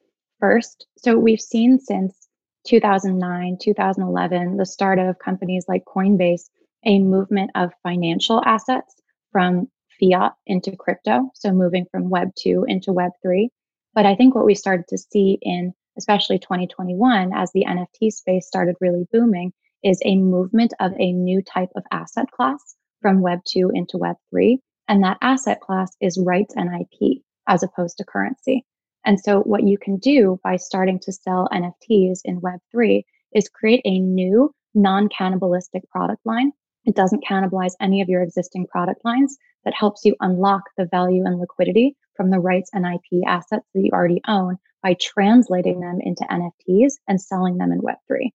First, 0.41 0.87
so 0.97 1.19
we've 1.19 1.41
seen 1.41 1.81
since 1.81 2.29
2009, 2.67 3.59
2011, 3.61 4.57
the 4.57 4.67
start 4.67 4.99
of 4.99 5.19
companies 5.19 5.65
like 5.67 5.85
Coinbase, 5.85 6.49
a 6.87 7.01
movement 7.01 7.51
of 7.57 7.73
financial 7.83 8.41
assets 8.45 8.95
from 9.33 9.69
fiat 9.99 10.33
into 10.47 10.77
crypto. 10.77 11.31
So 11.35 11.53
moving 11.53 11.87
from 11.91 12.09
Web 12.09 12.29
2 12.39 12.67
into 12.69 12.93
Web 12.93 13.13
3. 13.23 13.51
But 13.95 14.07
I 14.07 14.15
think 14.15 14.35
what 14.35 14.47
we 14.47 14.55
started 14.55 14.87
to 14.89 14.99
see 14.99 15.39
in 15.43 15.73
especially 15.97 16.39
2021, 16.39 17.33
as 17.35 17.51
the 17.53 17.65
NFT 17.65 18.13
space 18.13 18.47
started 18.47 18.77
really 18.81 19.07
booming, 19.13 19.53
is 19.83 20.01
a 20.05 20.17
movement 20.17 20.73
of 20.79 20.93
a 20.99 21.13
new 21.13 21.43
type 21.43 21.71
of 21.75 21.83
asset 21.91 22.31
class 22.31 22.77
from 23.03 23.21
Web 23.21 23.41
2 23.45 23.73
into 23.75 23.99
Web 23.99 24.17
3. 24.31 24.61
And 24.87 25.03
that 25.03 25.19
asset 25.21 25.61
class 25.61 25.97
is 26.01 26.23
rights 26.25 26.55
and 26.57 26.71
IP 26.81 27.23
as 27.49 27.65
opposed 27.65 27.99
to 27.99 28.05
currency. 28.05 28.65
And 29.09 29.19
so, 29.19 29.41
what 29.41 29.67
you 29.67 29.79
can 29.79 29.97
do 29.97 30.39
by 30.45 30.57
starting 30.57 30.99
to 30.99 31.13
sell 31.13 31.49
NFTs 31.51 32.19
in 32.27 32.43
Web3 32.43 33.05
is 33.35 33.49
create 33.49 33.81
a 33.87 34.01
new 34.01 34.55
non 34.75 35.09
cannibalistic 35.09 35.89
product 35.89 36.21
line. 36.27 36.53
It 36.85 36.95
doesn't 36.95 37.25
cannibalize 37.25 37.73
any 37.81 38.03
of 38.03 38.11
your 38.11 38.23
existing 38.23 38.67
product 38.67 39.03
lines 39.07 39.39
that 39.65 39.73
helps 39.73 40.05
you 40.05 40.15
unlock 40.21 40.65
the 40.77 40.85
value 40.91 41.25
and 41.25 41.41
liquidity 41.41 41.97
from 42.19 42.29
the 42.29 42.39
rights 42.39 42.69
and 42.75 42.85
IP 42.85 43.27
assets 43.27 43.65
that 43.75 43.81
you 43.81 43.89
already 43.95 44.21
own 44.29 44.59
by 44.83 44.95
translating 45.01 45.81
them 45.81 46.01
into 46.03 46.27
NFTs 46.31 46.93
and 47.09 47.19
selling 47.19 47.57
them 47.57 47.73
in 47.73 47.81
Web3. 47.81 48.29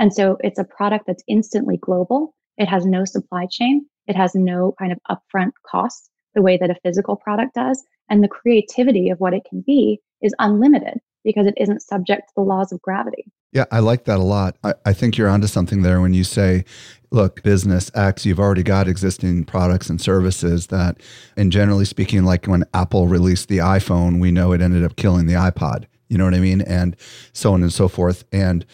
And 0.00 0.12
so, 0.12 0.38
it's 0.40 0.58
a 0.58 0.64
product 0.64 1.04
that's 1.06 1.22
instantly 1.28 1.76
global. 1.76 2.34
It 2.58 2.66
has 2.66 2.84
no 2.84 3.04
supply 3.04 3.46
chain. 3.48 3.86
It 4.08 4.16
has 4.16 4.34
no 4.34 4.74
kind 4.76 4.90
of 4.90 4.98
upfront 5.08 5.52
costs 5.64 6.10
the 6.34 6.42
way 6.42 6.56
that 6.56 6.70
a 6.70 6.80
physical 6.82 7.14
product 7.14 7.54
does. 7.54 7.80
And 8.10 8.24
the 8.24 8.28
creativity 8.28 9.10
of 9.10 9.20
what 9.20 9.32
it 9.32 9.44
can 9.48 9.62
be 9.64 10.00
is 10.22 10.34
unlimited 10.38 11.00
because 11.24 11.46
it 11.46 11.54
isn't 11.56 11.82
subject 11.82 12.28
to 12.28 12.34
the 12.36 12.42
laws 12.42 12.72
of 12.72 12.80
gravity. 12.82 13.24
Yeah, 13.52 13.64
I 13.72 13.80
like 13.80 14.04
that 14.04 14.18
a 14.18 14.22
lot. 14.22 14.56
I, 14.62 14.74
I, 14.84 14.92
think 14.92 15.16
you're 15.16 15.28
onto 15.28 15.48
something 15.48 15.82
there 15.82 16.00
when 16.00 16.14
you 16.14 16.22
say, 16.24 16.64
look, 17.10 17.42
business 17.42 17.90
X, 17.94 18.24
you've 18.24 18.38
already 18.38 18.62
got 18.62 18.86
existing 18.86 19.44
products 19.44 19.90
and 19.90 20.00
services 20.00 20.68
that, 20.68 21.00
and 21.36 21.50
generally 21.50 21.84
speaking, 21.84 22.24
like 22.24 22.46
when 22.46 22.64
Apple 22.74 23.08
released 23.08 23.48
the 23.48 23.58
iPhone, 23.58 24.20
we 24.20 24.30
know 24.30 24.52
it 24.52 24.60
ended 24.60 24.84
up 24.84 24.96
killing 24.96 25.26
the 25.26 25.34
iPod. 25.34 25.86
You 26.08 26.18
know 26.18 26.24
what 26.24 26.34
I 26.34 26.40
mean? 26.40 26.60
And 26.60 26.96
so 27.32 27.52
on 27.52 27.62
and 27.62 27.72
so 27.72 27.88
forth. 27.88 28.24
And 28.30 28.64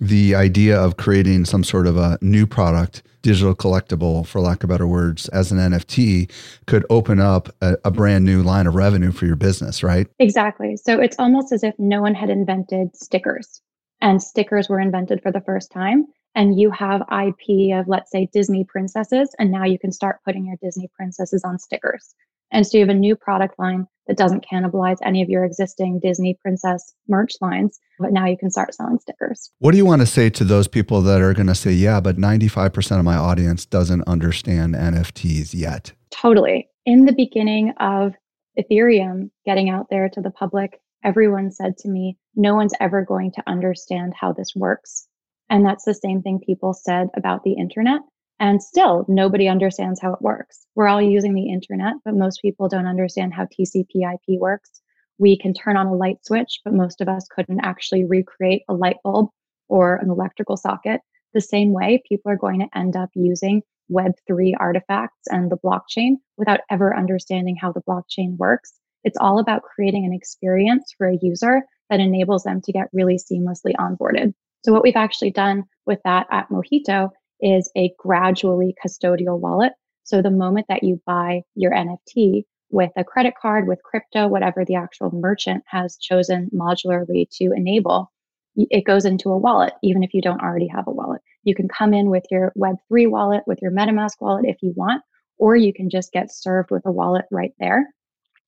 the 0.00 0.34
idea 0.34 0.80
of 0.80 0.96
creating 0.96 1.44
some 1.44 1.62
sort 1.62 1.86
of 1.86 1.96
a 1.96 2.18
new 2.20 2.46
product, 2.46 3.02
digital 3.22 3.54
collectible, 3.54 4.26
for 4.26 4.40
lack 4.40 4.62
of 4.62 4.68
better 4.68 4.86
words, 4.86 5.28
as 5.28 5.50
an 5.50 5.58
NFT 5.58 6.30
could 6.66 6.84
open 6.90 7.20
up 7.20 7.48
a, 7.60 7.76
a, 7.84 7.90
brand 7.90 8.24
new 8.24 8.42
line 8.42 8.66
of 8.66 8.74
revenue 8.74 9.12
for 9.12 9.26
your 9.26 9.36
business, 9.36 9.82
right? 9.82 10.06
Exactly. 10.18 10.76
So 10.76 11.00
it's 11.00 11.16
almost 11.18 11.52
as 11.52 11.62
if 11.62 11.74
no 11.78 12.02
one 12.02 12.14
had 12.14 12.30
invented 12.30 12.94
stickers 12.96 13.60
and 14.00 14.22
stickers 14.22 14.68
were 14.68 14.80
invented 14.80 15.22
for 15.22 15.32
the 15.32 15.40
first 15.40 15.70
time. 15.70 16.06
And 16.34 16.58
you 16.58 16.70
have 16.70 17.02
IP 17.02 17.74
of, 17.74 17.88
let's 17.88 18.10
say, 18.10 18.28
Disney 18.32 18.64
princesses, 18.64 19.34
and 19.38 19.50
now 19.50 19.64
you 19.64 19.78
can 19.78 19.92
start 19.92 20.20
putting 20.24 20.46
your 20.46 20.56
Disney 20.62 20.88
princesses 20.94 21.42
on 21.44 21.58
stickers. 21.58 22.14
And 22.50 22.66
so 22.66 22.78
you 22.78 22.82
have 22.82 22.94
a 22.94 22.98
new 22.98 23.16
product 23.16 23.58
line 23.58 23.86
that 24.06 24.16
doesn't 24.16 24.44
cannibalize 24.50 24.96
any 25.04 25.22
of 25.22 25.28
your 25.28 25.44
existing 25.44 26.00
Disney 26.02 26.36
princess 26.40 26.94
merch 27.08 27.32
lines, 27.40 27.78
but 27.98 28.12
now 28.12 28.26
you 28.26 28.36
can 28.36 28.50
start 28.50 28.74
selling 28.74 28.98
stickers. 28.98 29.50
What 29.58 29.70
do 29.72 29.76
you 29.76 29.86
want 29.86 30.02
to 30.02 30.06
say 30.06 30.30
to 30.30 30.44
those 30.44 30.68
people 30.68 31.02
that 31.02 31.20
are 31.20 31.34
going 31.34 31.46
to 31.46 31.54
say, 31.54 31.72
yeah, 31.72 32.00
but 32.00 32.16
95% 32.16 32.98
of 32.98 33.04
my 33.04 33.16
audience 33.16 33.64
doesn't 33.64 34.02
understand 34.06 34.74
NFTs 34.74 35.54
yet? 35.54 35.92
Totally. 36.10 36.68
In 36.84 37.04
the 37.04 37.12
beginning 37.12 37.72
of 37.78 38.14
Ethereum 38.58 39.30
getting 39.46 39.70
out 39.70 39.86
there 39.88 40.08
to 40.08 40.20
the 40.20 40.30
public, 40.30 40.80
everyone 41.04 41.50
said 41.50 41.76
to 41.78 41.88
me, 41.88 42.16
no 42.34 42.54
one's 42.54 42.74
ever 42.80 43.04
going 43.04 43.32
to 43.32 43.42
understand 43.46 44.14
how 44.18 44.32
this 44.32 44.52
works. 44.54 45.06
And 45.48 45.66
that's 45.66 45.84
the 45.84 45.94
same 45.94 46.22
thing 46.22 46.40
people 46.44 46.74
said 46.74 47.08
about 47.16 47.44
the 47.44 47.52
internet. 47.52 48.00
And 48.42 48.60
still, 48.60 49.06
nobody 49.06 49.46
understands 49.46 50.00
how 50.00 50.12
it 50.14 50.20
works. 50.20 50.66
We're 50.74 50.88
all 50.88 51.00
using 51.00 51.32
the 51.32 51.48
internet, 51.48 51.94
but 52.04 52.16
most 52.16 52.42
people 52.42 52.66
don't 52.66 52.88
understand 52.88 53.32
how 53.32 53.44
TCP 53.44 54.02
IP 54.02 54.40
works. 54.40 54.82
We 55.18 55.38
can 55.38 55.54
turn 55.54 55.76
on 55.76 55.86
a 55.86 55.94
light 55.94 56.16
switch, 56.26 56.58
but 56.64 56.74
most 56.74 57.00
of 57.00 57.08
us 57.08 57.28
couldn't 57.32 57.60
actually 57.60 58.04
recreate 58.04 58.62
a 58.68 58.74
light 58.74 58.96
bulb 59.04 59.28
or 59.68 59.94
an 59.94 60.10
electrical 60.10 60.56
socket. 60.56 61.02
The 61.34 61.40
same 61.40 61.72
way, 61.72 62.02
people 62.08 62.32
are 62.32 62.36
going 62.36 62.58
to 62.58 62.76
end 62.76 62.96
up 62.96 63.10
using 63.14 63.62
Web3 63.92 64.54
artifacts 64.58 65.28
and 65.28 65.48
the 65.48 65.58
blockchain 65.64 66.16
without 66.36 66.62
ever 66.68 66.96
understanding 66.96 67.54
how 67.54 67.70
the 67.70 67.82
blockchain 67.82 68.36
works. 68.38 68.72
It's 69.04 69.18
all 69.20 69.38
about 69.38 69.62
creating 69.62 70.04
an 70.04 70.12
experience 70.12 70.92
for 70.98 71.06
a 71.06 71.18
user 71.22 71.62
that 71.90 72.00
enables 72.00 72.42
them 72.42 72.60
to 72.62 72.72
get 72.72 72.88
really 72.92 73.18
seamlessly 73.18 73.76
onboarded. 73.78 74.34
So, 74.64 74.72
what 74.72 74.82
we've 74.82 74.96
actually 74.96 75.30
done 75.30 75.62
with 75.86 76.00
that 76.04 76.26
at 76.32 76.48
Mojito 76.48 77.10
is 77.42 77.70
a 77.76 77.92
gradually 77.98 78.74
custodial 78.82 79.38
wallet. 79.38 79.72
So 80.04 80.22
the 80.22 80.30
moment 80.30 80.66
that 80.68 80.82
you 80.82 81.00
buy 81.04 81.42
your 81.54 81.72
NFT 81.72 82.44
with 82.70 82.90
a 82.96 83.04
credit 83.04 83.34
card, 83.40 83.68
with 83.68 83.82
crypto, 83.82 84.28
whatever 84.28 84.64
the 84.64 84.76
actual 84.76 85.10
merchant 85.12 85.62
has 85.66 85.98
chosen 85.98 86.50
modularly 86.54 87.28
to 87.32 87.52
enable, 87.54 88.10
it 88.56 88.84
goes 88.84 89.04
into 89.04 89.30
a 89.30 89.38
wallet, 89.38 89.74
even 89.82 90.02
if 90.02 90.14
you 90.14 90.22
don't 90.22 90.42
already 90.42 90.68
have 90.68 90.86
a 90.86 90.92
wallet. 90.92 91.20
You 91.44 91.54
can 91.54 91.68
come 91.68 91.92
in 91.92 92.10
with 92.10 92.24
your 92.30 92.52
Web3 92.56 93.10
wallet, 93.10 93.42
with 93.46 93.60
your 93.60 93.72
MetaMask 93.72 94.20
wallet 94.20 94.44
if 94.46 94.56
you 94.62 94.72
want, 94.76 95.02
or 95.38 95.56
you 95.56 95.72
can 95.72 95.90
just 95.90 96.12
get 96.12 96.32
served 96.32 96.70
with 96.70 96.84
a 96.86 96.92
wallet 96.92 97.24
right 97.30 97.52
there. 97.58 97.86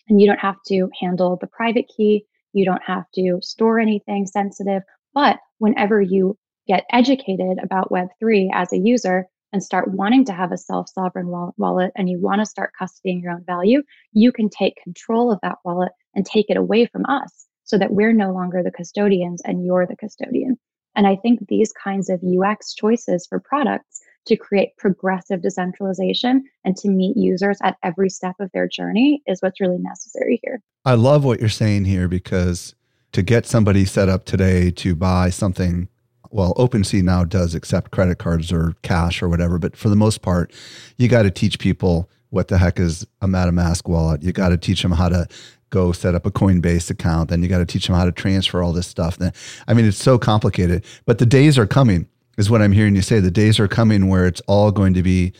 And 0.08 0.20
you 0.20 0.26
don't 0.26 0.38
have 0.38 0.56
to 0.68 0.88
handle 1.00 1.38
the 1.40 1.46
private 1.46 1.86
key. 1.94 2.26
You 2.52 2.64
don't 2.64 2.82
have 2.84 3.04
to 3.14 3.38
store 3.40 3.80
anything 3.80 4.26
sensitive. 4.26 4.82
But 5.14 5.38
whenever 5.58 6.00
you 6.00 6.36
get 6.66 6.84
educated 6.90 7.58
about 7.62 7.90
Web3 7.90 8.48
as 8.52 8.72
a 8.72 8.78
user 8.78 9.26
and 9.52 9.62
start 9.62 9.92
wanting 9.92 10.24
to 10.24 10.32
have 10.32 10.50
a 10.50 10.58
self 10.58 10.88
sovereign 10.88 11.28
wallet 11.56 11.92
and 11.96 12.08
you 12.08 12.20
want 12.20 12.40
to 12.40 12.46
start 12.46 12.72
custodying 12.80 13.22
your 13.22 13.32
own 13.32 13.44
value, 13.44 13.82
you 14.12 14.32
can 14.32 14.48
take 14.48 14.82
control 14.82 15.30
of 15.30 15.38
that 15.42 15.58
wallet 15.64 15.92
and 16.14 16.26
take 16.26 16.46
it 16.48 16.56
away 16.56 16.86
from 16.86 17.04
us 17.06 17.46
so 17.62 17.78
that 17.78 17.92
we're 17.92 18.12
no 18.12 18.32
longer 18.32 18.62
the 18.62 18.70
custodians 18.70 19.40
and 19.44 19.64
you're 19.64 19.86
the 19.86 19.96
custodian. 19.96 20.58
And 20.96 21.06
I 21.06 21.16
think 21.16 21.46
these 21.48 21.72
kinds 21.72 22.08
of 22.08 22.22
UX 22.22 22.74
choices 22.74 23.26
for 23.26 23.40
products 23.40 24.00
to 24.26 24.36
create 24.36 24.76
progressive 24.76 25.42
decentralization 25.42 26.44
and 26.64 26.76
to 26.78 26.88
meet 26.88 27.16
users 27.16 27.58
at 27.62 27.76
every 27.82 28.08
step 28.08 28.34
of 28.40 28.50
their 28.52 28.66
journey 28.66 29.22
is 29.26 29.40
what's 29.40 29.60
really 29.60 29.78
necessary 29.78 30.40
here. 30.42 30.60
I 30.84 30.94
love 30.94 31.24
what 31.24 31.40
you're 31.40 31.48
saying 31.48 31.84
here 31.84 32.08
because 32.08 32.74
to 33.12 33.22
get 33.22 33.46
somebody 33.46 33.84
set 33.84 34.08
up 34.08 34.24
today 34.24 34.70
to 34.72 34.94
buy 34.94 35.30
something 35.30 35.88
well, 36.34 36.52
OpenSea 36.54 37.00
now 37.00 37.22
does 37.22 37.54
accept 37.54 37.92
credit 37.92 38.18
cards 38.18 38.50
or 38.50 38.74
cash 38.82 39.22
or 39.22 39.28
whatever, 39.28 39.56
but 39.56 39.76
for 39.76 39.88
the 39.88 39.94
most 39.94 40.20
part, 40.20 40.52
you 40.98 41.06
got 41.06 41.22
to 41.22 41.30
teach 41.30 41.60
people 41.60 42.10
what 42.30 42.48
the 42.48 42.58
heck 42.58 42.80
is 42.80 43.06
a 43.22 43.28
MetaMask 43.28 43.88
wallet. 43.88 44.20
You 44.24 44.32
got 44.32 44.48
to 44.48 44.56
teach 44.56 44.82
them 44.82 44.90
how 44.90 45.08
to 45.08 45.28
go 45.70 45.92
set 45.92 46.16
up 46.16 46.26
a 46.26 46.32
Coinbase 46.32 46.90
account. 46.90 47.30
Then 47.30 47.40
you 47.40 47.48
got 47.48 47.58
to 47.58 47.64
teach 47.64 47.86
them 47.86 47.94
how 47.94 48.04
to 48.04 48.10
transfer 48.10 48.64
all 48.64 48.72
this 48.72 48.88
stuff. 48.88 49.16
Then, 49.16 49.32
I 49.68 49.74
mean, 49.74 49.84
it's 49.84 49.96
so 49.96 50.18
complicated, 50.18 50.84
but 51.06 51.18
the 51.18 51.26
days 51.26 51.56
are 51.56 51.68
coming, 51.68 52.08
is 52.36 52.50
what 52.50 52.60
I'm 52.60 52.72
hearing 52.72 52.96
you 52.96 53.02
say. 53.02 53.20
The 53.20 53.30
days 53.30 53.60
are 53.60 53.68
coming 53.68 54.08
where 54.08 54.26
it's 54.26 54.40
all 54.48 54.72
going 54.72 54.94
to 54.94 55.04
be 55.04 55.32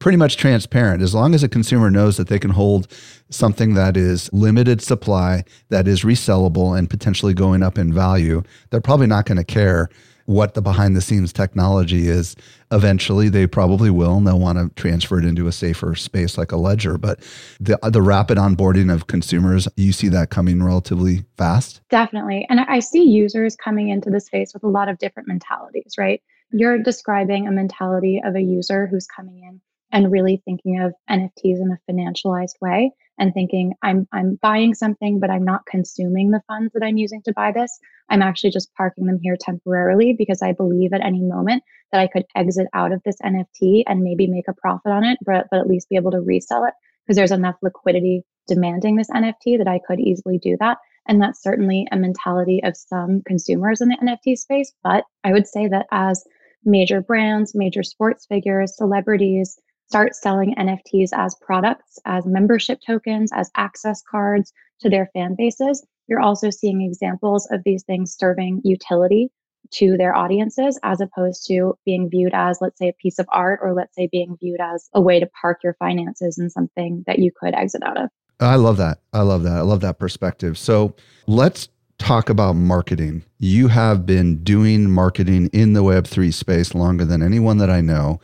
pretty 0.00 0.18
much 0.18 0.36
transparent. 0.36 1.00
As 1.00 1.14
long 1.14 1.32
as 1.32 1.44
a 1.44 1.48
consumer 1.48 1.92
knows 1.92 2.16
that 2.16 2.26
they 2.26 2.40
can 2.40 2.50
hold 2.50 2.88
something 3.28 3.74
that 3.74 3.96
is 3.96 4.28
limited 4.32 4.82
supply, 4.82 5.44
that 5.68 5.86
is 5.86 6.02
resellable 6.02 6.76
and 6.76 6.90
potentially 6.90 7.34
going 7.34 7.62
up 7.62 7.78
in 7.78 7.92
value, 7.92 8.42
they're 8.70 8.80
probably 8.80 9.06
not 9.06 9.26
going 9.26 9.38
to 9.38 9.44
care 9.44 9.88
what 10.30 10.54
the 10.54 10.62
behind 10.62 10.94
the 10.94 11.00
scenes 11.00 11.32
technology 11.32 12.08
is. 12.08 12.36
Eventually, 12.70 13.28
they 13.28 13.48
probably 13.48 13.90
will, 13.90 14.16
and 14.16 14.26
they'll 14.26 14.38
want 14.38 14.58
to 14.58 14.80
transfer 14.80 15.18
it 15.18 15.24
into 15.24 15.48
a 15.48 15.52
safer 15.52 15.96
space 15.96 16.38
like 16.38 16.52
a 16.52 16.56
ledger. 16.56 16.96
But 16.96 17.18
the 17.58 17.76
the 17.82 18.00
rapid 18.00 18.38
onboarding 18.38 18.94
of 18.94 19.08
consumers, 19.08 19.66
you 19.76 19.92
see 19.92 20.08
that 20.10 20.30
coming 20.30 20.62
relatively 20.62 21.24
fast. 21.36 21.80
Definitely, 21.90 22.46
and 22.48 22.60
I 22.60 22.78
see 22.78 23.02
users 23.02 23.56
coming 23.56 23.88
into 23.88 24.08
the 24.08 24.20
space 24.20 24.54
with 24.54 24.62
a 24.62 24.68
lot 24.68 24.88
of 24.88 24.98
different 24.98 25.26
mentalities. 25.26 25.94
Right, 25.98 26.22
you're 26.52 26.78
describing 26.78 27.48
a 27.48 27.50
mentality 27.50 28.22
of 28.24 28.36
a 28.36 28.40
user 28.40 28.86
who's 28.86 29.08
coming 29.08 29.42
in 29.42 29.60
and 29.90 30.12
really 30.12 30.40
thinking 30.44 30.80
of 30.80 30.92
NFTs 31.10 31.60
in 31.60 31.76
a 31.76 31.92
financialized 31.92 32.60
way 32.60 32.92
and 33.20 33.32
thinking 33.32 33.74
I'm 33.82 34.08
I'm 34.12 34.38
buying 34.42 34.74
something 34.74 35.20
but 35.20 35.30
I'm 35.30 35.44
not 35.44 35.66
consuming 35.66 36.30
the 36.30 36.42
funds 36.48 36.72
that 36.74 36.82
I'm 36.82 36.96
using 36.96 37.22
to 37.26 37.32
buy 37.32 37.52
this. 37.52 37.78
I'm 38.08 38.22
actually 38.22 38.50
just 38.50 38.74
parking 38.74 39.06
them 39.06 39.20
here 39.22 39.36
temporarily 39.38 40.14
because 40.18 40.42
I 40.42 40.52
believe 40.52 40.92
at 40.92 41.04
any 41.04 41.22
moment 41.22 41.62
that 41.92 42.00
I 42.00 42.08
could 42.08 42.24
exit 42.34 42.66
out 42.74 42.92
of 42.92 43.02
this 43.04 43.16
NFT 43.24 43.84
and 43.86 44.02
maybe 44.02 44.26
make 44.26 44.48
a 44.48 44.54
profit 44.54 44.90
on 44.90 45.04
it 45.04 45.18
but 45.24 45.46
but 45.50 45.60
at 45.60 45.68
least 45.68 45.88
be 45.88 45.96
able 45.96 46.10
to 46.10 46.20
resell 46.20 46.64
it 46.64 46.74
because 47.06 47.16
there's 47.16 47.30
enough 47.30 47.56
liquidity 47.62 48.24
demanding 48.46 48.96
this 48.96 49.10
NFT 49.10 49.58
that 49.58 49.68
I 49.68 49.80
could 49.86 50.00
easily 50.00 50.38
do 50.38 50.56
that. 50.60 50.78
And 51.06 51.20
that's 51.20 51.42
certainly 51.42 51.86
a 51.90 51.96
mentality 51.96 52.60
of 52.62 52.76
some 52.76 53.22
consumers 53.26 53.80
in 53.80 53.88
the 53.88 53.96
NFT 53.96 54.36
space. 54.36 54.72
But 54.82 55.04
I 55.24 55.32
would 55.32 55.46
say 55.46 55.68
that 55.68 55.86
as 55.90 56.24
major 56.64 57.00
brands, 57.00 57.54
major 57.54 57.82
sports 57.82 58.26
figures, 58.26 58.76
celebrities, 58.76 59.58
start 59.90 60.14
selling 60.14 60.54
NFTs 60.54 61.08
as 61.12 61.34
products, 61.40 61.98
as 62.04 62.24
membership 62.24 62.78
tokens, 62.86 63.32
as 63.34 63.50
access 63.56 64.00
cards 64.08 64.52
to 64.78 64.88
their 64.88 65.10
fan 65.12 65.34
bases. 65.36 65.84
You're 66.06 66.20
also 66.20 66.48
seeing 66.48 66.80
examples 66.82 67.48
of 67.50 67.62
these 67.64 67.82
things 67.82 68.14
serving 68.16 68.60
utility 68.62 69.32
to 69.72 69.96
their 69.96 70.14
audiences 70.14 70.78
as 70.84 71.00
opposed 71.00 71.44
to 71.48 71.76
being 71.84 72.08
viewed 72.08 72.34
as, 72.34 72.58
let's 72.60 72.78
say, 72.78 72.88
a 72.88 73.02
piece 73.02 73.18
of 73.18 73.26
art 73.30 73.58
or 73.64 73.74
let's 73.74 73.96
say 73.96 74.08
being 74.12 74.36
viewed 74.40 74.60
as 74.60 74.88
a 74.94 75.00
way 75.00 75.18
to 75.18 75.28
park 75.40 75.58
your 75.64 75.74
finances 75.74 76.38
in 76.38 76.50
something 76.50 77.02
that 77.08 77.18
you 77.18 77.32
could 77.32 77.54
exit 77.54 77.82
out 77.82 78.00
of. 78.00 78.10
I 78.38 78.54
love 78.54 78.76
that. 78.76 79.00
I 79.12 79.22
love 79.22 79.42
that. 79.42 79.56
I 79.56 79.62
love 79.62 79.80
that 79.80 79.98
perspective. 79.98 80.56
So 80.56 80.94
let's 81.26 81.68
talk 81.98 82.30
about 82.30 82.52
marketing. 82.52 83.24
You 83.38 83.68
have 83.68 84.06
been 84.06 84.44
doing 84.44 84.88
marketing 84.88 85.50
in 85.52 85.72
the 85.72 85.82
Web3 85.82 86.32
space 86.32 86.76
longer 86.76 87.04
than 87.04 87.24
anyone 87.24 87.58
that 87.58 87.70
I 87.70 87.80
know 87.80 88.20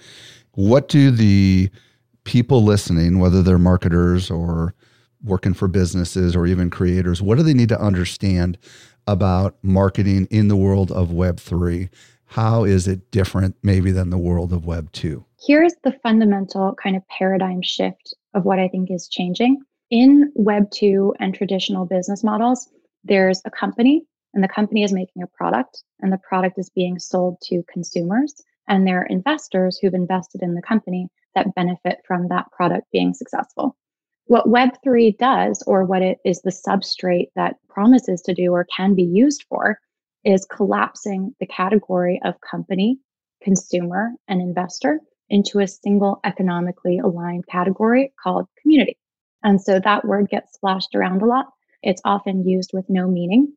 what 0.56 0.88
do 0.88 1.10
the 1.10 1.70
people 2.24 2.62
listening, 2.64 3.18
whether 3.18 3.42
they're 3.42 3.58
marketers 3.58 4.30
or 4.30 4.74
working 5.22 5.54
for 5.54 5.68
businesses 5.68 6.34
or 6.34 6.46
even 6.46 6.70
creators, 6.70 7.22
what 7.22 7.38
do 7.38 7.44
they 7.44 7.54
need 7.54 7.68
to 7.68 7.80
understand 7.80 8.58
about 9.06 9.56
marketing 9.62 10.26
in 10.30 10.48
the 10.48 10.56
world 10.56 10.90
of 10.90 11.08
Web3? 11.08 11.88
How 12.24 12.64
is 12.64 12.88
it 12.88 13.10
different, 13.10 13.54
maybe, 13.62 13.92
than 13.92 14.10
the 14.10 14.18
world 14.18 14.52
of 14.52 14.66
Web 14.66 14.90
2? 14.92 15.24
Here's 15.46 15.74
the 15.84 15.92
fundamental 16.02 16.74
kind 16.82 16.96
of 16.96 17.06
paradigm 17.08 17.62
shift 17.62 18.14
of 18.34 18.44
what 18.44 18.58
I 18.58 18.68
think 18.68 18.90
is 18.90 19.08
changing. 19.08 19.60
In 19.90 20.32
Web 20.34 20.70
2 20.72 21.14
and 21.20 21.34
traditional 21.34 21.86
business 21.86 22.24
models, 22.24 22.68
there's 23.04 23.40
a 23.44 23.50
company, 23.50 24.04
and 24.34 24.42
the 24.42 24.48
company 24.48 24.82
is 24.82 24.92
making 24.92 25.22
a 25.22 25.26
product, 25.28 25.84
and 26.00 26.12
the 26.12 26.18
product 26.18 26.58
is 26.58 26.70
being 26.70 26.98
sold 26.98 27.40
to 27.42 27.62
consumers 27.72 28.42
and 28.68 28.86
there 28.86 29.00
are 29.02 29.06
investors 29.06 29.78
who've 29.78 29.94
invested 29.94 30.42
in 30.42 30.54
the 30.54 30.62
company 30.62 31.08
that 31.34 31.54
benefit 31.54 31.98
from 32.06 32.28
that 32.28 32.50
product 32.52 32.86
being 32.92 33.14
successful. 33.14 33.76
What 34.26 34.46
Web3 34.46 35.16
does, 35.18 35.62
or 35.66 35.84
what 35.84 36.02
it 36.02 36.18
is 36.24 36.42
the 36.42 36.50
substrate 36.50 37.28
that 37.36 37.56
promises 37.68 38.22
to 38.22 38.34
do 38.34 38.52
or 38.52 38.66
can 38.76 38.94
be 38.94 39.04
used 39.04 39.44
for, 39.48 39.78
is 40.24 40.46
collapsing 40.46 41.34
the 41.38 41.46
category 41.46 42.20
of 42.24 42.34
company, 42.40 42.98
consumer, 43.40 44.10
and 44.26 44.40
investor 44.40 45.00
into 45.28 45.60
a 45.60 45.68
single 45.68 46.18
economically 46.24 46.98
aligned 46.98 47.46
category 47.46 48.12
called 48.20 48.46
community. 48.60 48.98
And 49.44 49.60
so 49.60 49.78
that 49.78 50.04
word 50.04 50.28
gets 50.28 50.54
splashed 50.54 50.94
around 50.94 51.22
a 51.22 51.26
lot. 51.26 51.46
It's 51.82 52.02
often 52.04 52.48
used 52.48 52.70
with 52.72 52.86
no 52.88 53.06
meaning. 53.06 53.52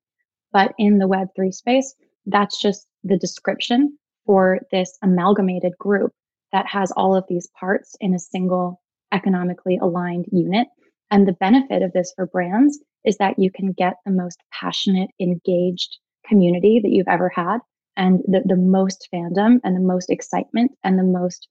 But 0.51 0.73
in 0.77 0.99
the 0.99 1.07
Web3 1.07 1.51
space, 1.51 1.95
that's 2.25 2.61
just 2.61 2.87
the 3.03 3.17
description 3.17 3.97
for 4.29 4.59
this 4.71 4.95
amalgamated 5.01 5.75
group 5.79 6.11
that 6.51 6.67
has 6.67 6.91
all 6.91 7.15
of 7.15 7.23
these 7.27 7.49
parts 7.59 7.95
in 7.99 8.13
a 8.13 8.19
single 8.19 8.79
economically 9.11 9.79
aligned 9.81 10.27
unit. 10.31 10.67
And 11.09 11.27
the 11.27 11.33
benefit 11.33 11.81
of 11.81 11.93
this 11.93 12.13
for 12.15 12.27
brands 12.27 12.77
is 13.03 13.17
that 13.17 13.39
you 13.39 13.49
can 13.49 13.71
get 13.71 13.95
the 14.05 14.11
most 14.11 14.37
passionate, 14.53 15.09
engaged 15.19 15.97
community 16.27 16.79
that 16.79 16.91
you've 16.91 17.07
ever 17.07 17.29
had 17.29 17.57
and 17.97 18.19
the, 18.27 18.43
the 18.45 18.55
most 18.55 19.07
fandom 19.11 19.61
and 19.63 19.75
the 19.75 19.81
most 19.81 20.11
excitement 20.11 20.73
and 20.83 20.99
the 20.99 21.03
most 21.03 21.47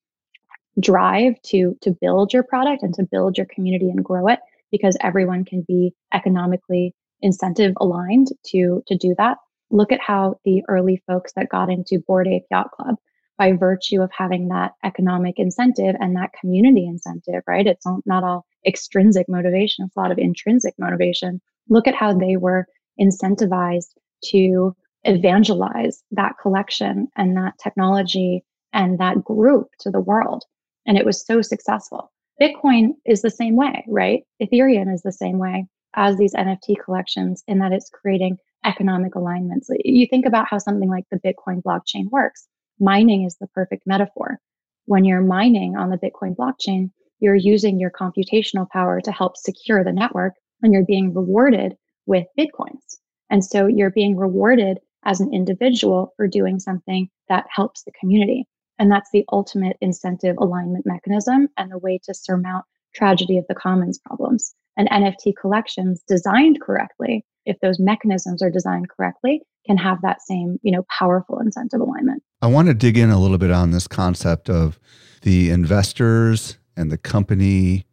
drive 0.78 1.34
to 1.46 1.76
to 1.82 1.90
build 2.00 2.32
your 2.32 2.44
product 2.44 2.84
and 2.84 2.94
to 2.94 3.02
build 3.10 3.36
your 3.36 3.46
community 3.52 3.90
and 3.90 4.04
grow 4.04 4.28
it 4.28 4.38
because 4.70 4.96
everyone 5.00 5.44
can 5.44 5.64
be 5.66 5.92
economically 6.14 6.94
incentive 7.22 7.72
aligned 7.80 8.28
to 8.46 8.84
to 8.86 8.96
do 8.96 9.16
that 9.18 9.38
look 9.70 9.92
at 9.92 10.00
how 10.00 10.38
the 10.44 10.62
early 10.68 11.02
folks 11.06 11.32
that 11.34 11.48
got 11.48 11.70
into 11.70 12.02
Bored 12.06 12.28
Ape 12.28 12.46
Yacht 12.50 12.70
Club, 12.72 12.96
by 13.36 13.52
virtue 13.52 14.02
of 14.02 14.10
having 14.16 14.48
that 14.48 14.72
economic 14.84 15.38
incentive 15.38 15.94
and 16.00 16.16
that 16.16 16.32
community 16.38 16.86
incentive, 16.86 17.42
right? 17.46 17.66
It's 17.66 17.86
not 18.04 18.24
all 18.24 18.44
extrinsic 18.66 19.28
motivation, 19.28 19.84
it's 19.86 19.96
a 19.96 20.00
lot 20.00 20.10
of 20.10 20.18
intrinsic 20.18 20.74
motivation. 20.78 21.40
Look 21.68 21.86
at 21.86 21.94
how 21.94 22.12
they 22.12 22.36
were 22.36 22.66
incentivized 23.00 23.94
to 24.30 24.74
evangelize 25.04 26.02
that 26.10 26.32
collection 26.42 27.06
and 27.16 27.36
that 27.36 27.54
technology 27.62 28.44
and 28.72 28.98
that 28.98 29.22
group 29.22 29.68
to 29.80 29.90
the 29.90 30.00
world. 30.00 30.44
And 30.86 30.98
it 30.98 31.06
was 31.06 31.24
so 31.24 31.40
successful. 31.40 32.10
Bitcoin 32.40 32.90
is 33.06 33.22
the 33.22 33.30
same 33.30 33.56
way, 33.56 33.84
right? 33.88 34.22
Ethereum 34.42 34.92
is 34.92 35.02
the 35.02 35.12
same 35.12 35.38
way 35.38 35.66
as 35.94 36.16
these 36.16 36.34
NFT 36.34 36.76
collections 36.84 37.44
in 37.46 37.58
that 37.60 37.72
it's 37.72 37.90
creating 37.90 38.38
economic 38.64 39.14
alignments. 39.14 39.68
You 39.84 40.06
think 40.08 40.26
about 40.26 40.46
how 40.48 40.58
something 40.58 40.88
like 40.88 41.04
the 41.10 41.18
Bitcoin 41.18 41.62
blockchain 41.62 42.10
works. 42.10 42.46
Mining 42.80 43.24
is 43.24 43.36
the 43.40 43.46
perfect 43.48 43.86
metaphor. 43.86 44.38
When 44.86 45.04
you're 45.04 45.20
mining 45.20 45.76
on 45.76 45.90
the 45.90 45.98
Bitcoin 45.98 46.34
blockchain, 46.36 46.90
you're 47.20 47.34
using 47.34 47.80
your 47.80 47.90
computational 47.90 48.68
power 48.70 49.00
to 49.00 49.12
help 49.12 49.36
secure 49.36 49.82
the 49.84 49.92
network 49.92 50.34
and 50.62 50.72
you're 50.72 50.84
being 50.84 51.14
rewarded 51.14 51.76
with 52.06 52.26
Bitcoins. 52.38 52.98
And 53.30 53.44
so 53.44 53.66
you're 53.66 53.90
being 53.90 54.16
rewarded 54.16 54.78
as 55.04 55.20
an 55.20 55.32
individual 55.32 56.12
for 56.16 56.26
doing 56.26 56.58
something 56.58 57.08
that 57.28 57.46
helps 57.50 57.84
the 57.84 57.92
community. 57.98 58.46
And 58.78 58.90
that's 58.90 59.10
the 59.12 59.24
ultimate 59.32 59.76
incentive 59.80 60.36
alignment 60.38 60.86
mechanism 60.86 61.48
and 61.56 61.70
the 61.70 61.78
way 61.78 61.98
to 62.04 62.14
surmount 62.14 62.64
tragedy 62.94 63.38
of 63.38 63.44
the 63.48 63.54
commons 63.54 63.98
problems. 63.98 64.54
And 64.76 64.88
NFT 64.90 65.34
collections 65.40 66.02
designed 66.06 66.60
correctly 66.60 67.24
if 67.48 67.58
those 67.60 67.80
mechanisms 67.80 68.42
are 68.42 68.50
designed 68.50 68.90
correctly, 68.90 69.40
can 69.66 69.78
have 69.78 70.00
that 70.02 70.20
same, 70.22 70.58
you 70.62 70.70
know, 70.70 70.84
powerful 70.96 71.40
incentive 71.40 71.80
alignment. 71.80 72.22
I 72.42 72.46
want 72.46 72.68
to 72.68 72.74
dig 72.74 72.98
in 72.98 73.10
a 73.10 73.18
little 73.18 73.38
bit 73.38 73.50
on 73.50 73.70
this 73.70 73.88
concept 73.88 74.50
of 74.50 74.78
the 75.22 75.50
investors 75.50 76.58
and 76.76 76.92
the 76.92 76.98
company 76.98 77.86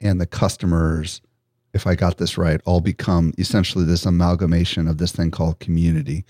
and 0.00 0.20
the 0.20 0.26
customers, 0.26 1.20
if 1.74 1.86
I 1.86 1.94
got 1.94 2.18
this 2.18 2.38
right, 2.38 2.60
all 2.64 2.80
become 2.80 3.34
essentially 3.36 3.84
this 3.84 4.06
amalgamation 4.06 4.88
of 4.88 4.98
this 4.98 5.12
thing 5.12 5.30
called 5.30 5.58
community. 5.58 6.24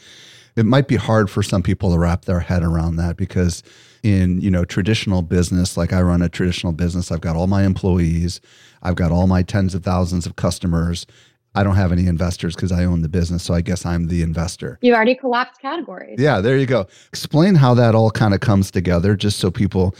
It 0.57 0.67
might 0.67 0.89
be 0.89 0.97
hard 0.97 1.31
for 1.31 1.43
some 1.43 1.63
people 1.63 1.93
to 1.93 1.99
wrap 1.99 2.25
their 2.25 2.41
head 2.41 2.63
around 2.63 2.97
that 2.97 3.17
because 3.17 3.63
in, 4.03 4.41
you 4.41 4.51
know, 4.51 4.65
traditional 4.65 5.23
business, 5.23 5.77
like 5.77 5.93
I 5.93 6.01
run 6.01 6.23
a 6.23 6.29
traditional 6.29 6.73
business, 6.73 7.13
I've 7.13 7.21
got 7.21 7.37
all 7.37 7.47
my 7.47 7.65
employees, 7.65 8.41
I've 8.83 8.97
got 8.97 9.13
all 9.13 9.27
my 9.27 9.43
tens 9.43 9.75
of 9.75 9.85
thousands 9.85 10.27
of 10.27 10.37
customers, 10.37 11.07
I 11.55 11.63
don't 11.65 11.75
have 11.75 11.91
any 11.93 12.07
investors 12.07 12.55
because 12.55 12.71
I 12.71 12.85
own 12.85 13.03
the 13.03 13.09
business. 13.09 13.43
So 13.43 13.55
I 13.55 13.61
guess 13.61 13.85
I'm 13.85 14.07
the 14.07 14.23
investor. 14.23 14.79
You've 14.83 14.95
already 14.95 15.17
collapsed 15.17 15.61
categories. 15.61 16.17
Yeah, 16.19 16.41
there 16.41 16.57
you 16.57 16.67
go. 16.67 16.87
Explain 17.09 17.57
how 17.57 17.75
that 17.75 17.95
all 17.95 18.11
kind 18.11 18.35
of 18.35 18.41
comes 18.41 18.71
together 18.71 19.17
just 19.17 19.39
so 19.39 19.51
people 19.51 19.95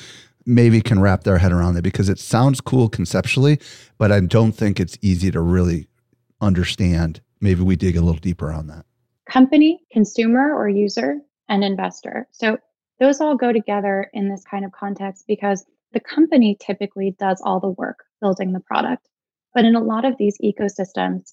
maybe 0.47 0.81
can 0.81 1.01
wrap 1.01 1.25
their 1.25 1.39
head 1.39 1.53
around 1.53 1.77
it 1.77 1.83
because 1.83 2.09
it 2.09 2.19
sounds 2.19 2.61
cool 2.61 2.89
conceptually, 2.89 3.59
but 3.99 4.11
I 4.11 4.21
don't 4.21 4.53
think 4.53 4.81
it's 4.81 4.97
easy 5.03 5.31
to 5.31 5.41
really 5.41 5.89
understand. 6.41 7.21
Maybe 7.41 7.63
we 7.63 7.77
dig 7.77 7.97
a 7.97 8.01
little 8.01 8.21
deeper 8.21 8.53
on 8.53 8.67
that. 8.69 8.85
Company, 9.29 9.81
consumer 9.93 10.55
or 10.55 10.69
user, 10.69 11.19
and 11.49 11.63
investor. 11.63 12.27
So 12.31 12.59
those 12.99 13.21
all 13.21 13.37
go 13.37 13.53
together 13.53 14.11
in 14.13 14.29
this 14.29 14.45
kind 14.45 14.65
of 14.65 14.73
context 14.73 15.25
because 15.27 15.65
the 15.93 16.01
company 16.01 16.57
typically 16.61 17.15
does 17.19 17.41
all 17.45 17.61
the 17.61 17.69
work 17.69 18.05
building 18.21 18.53
the 18.53 18.61
product. 18.61 19.09
But 19.55 19.65
in 19.65 19.75
a 19.75 19.83
lot 19.83 20.05
of 20.05 20.17
these 20.17 20.39
ecosystems, 20.39 21.33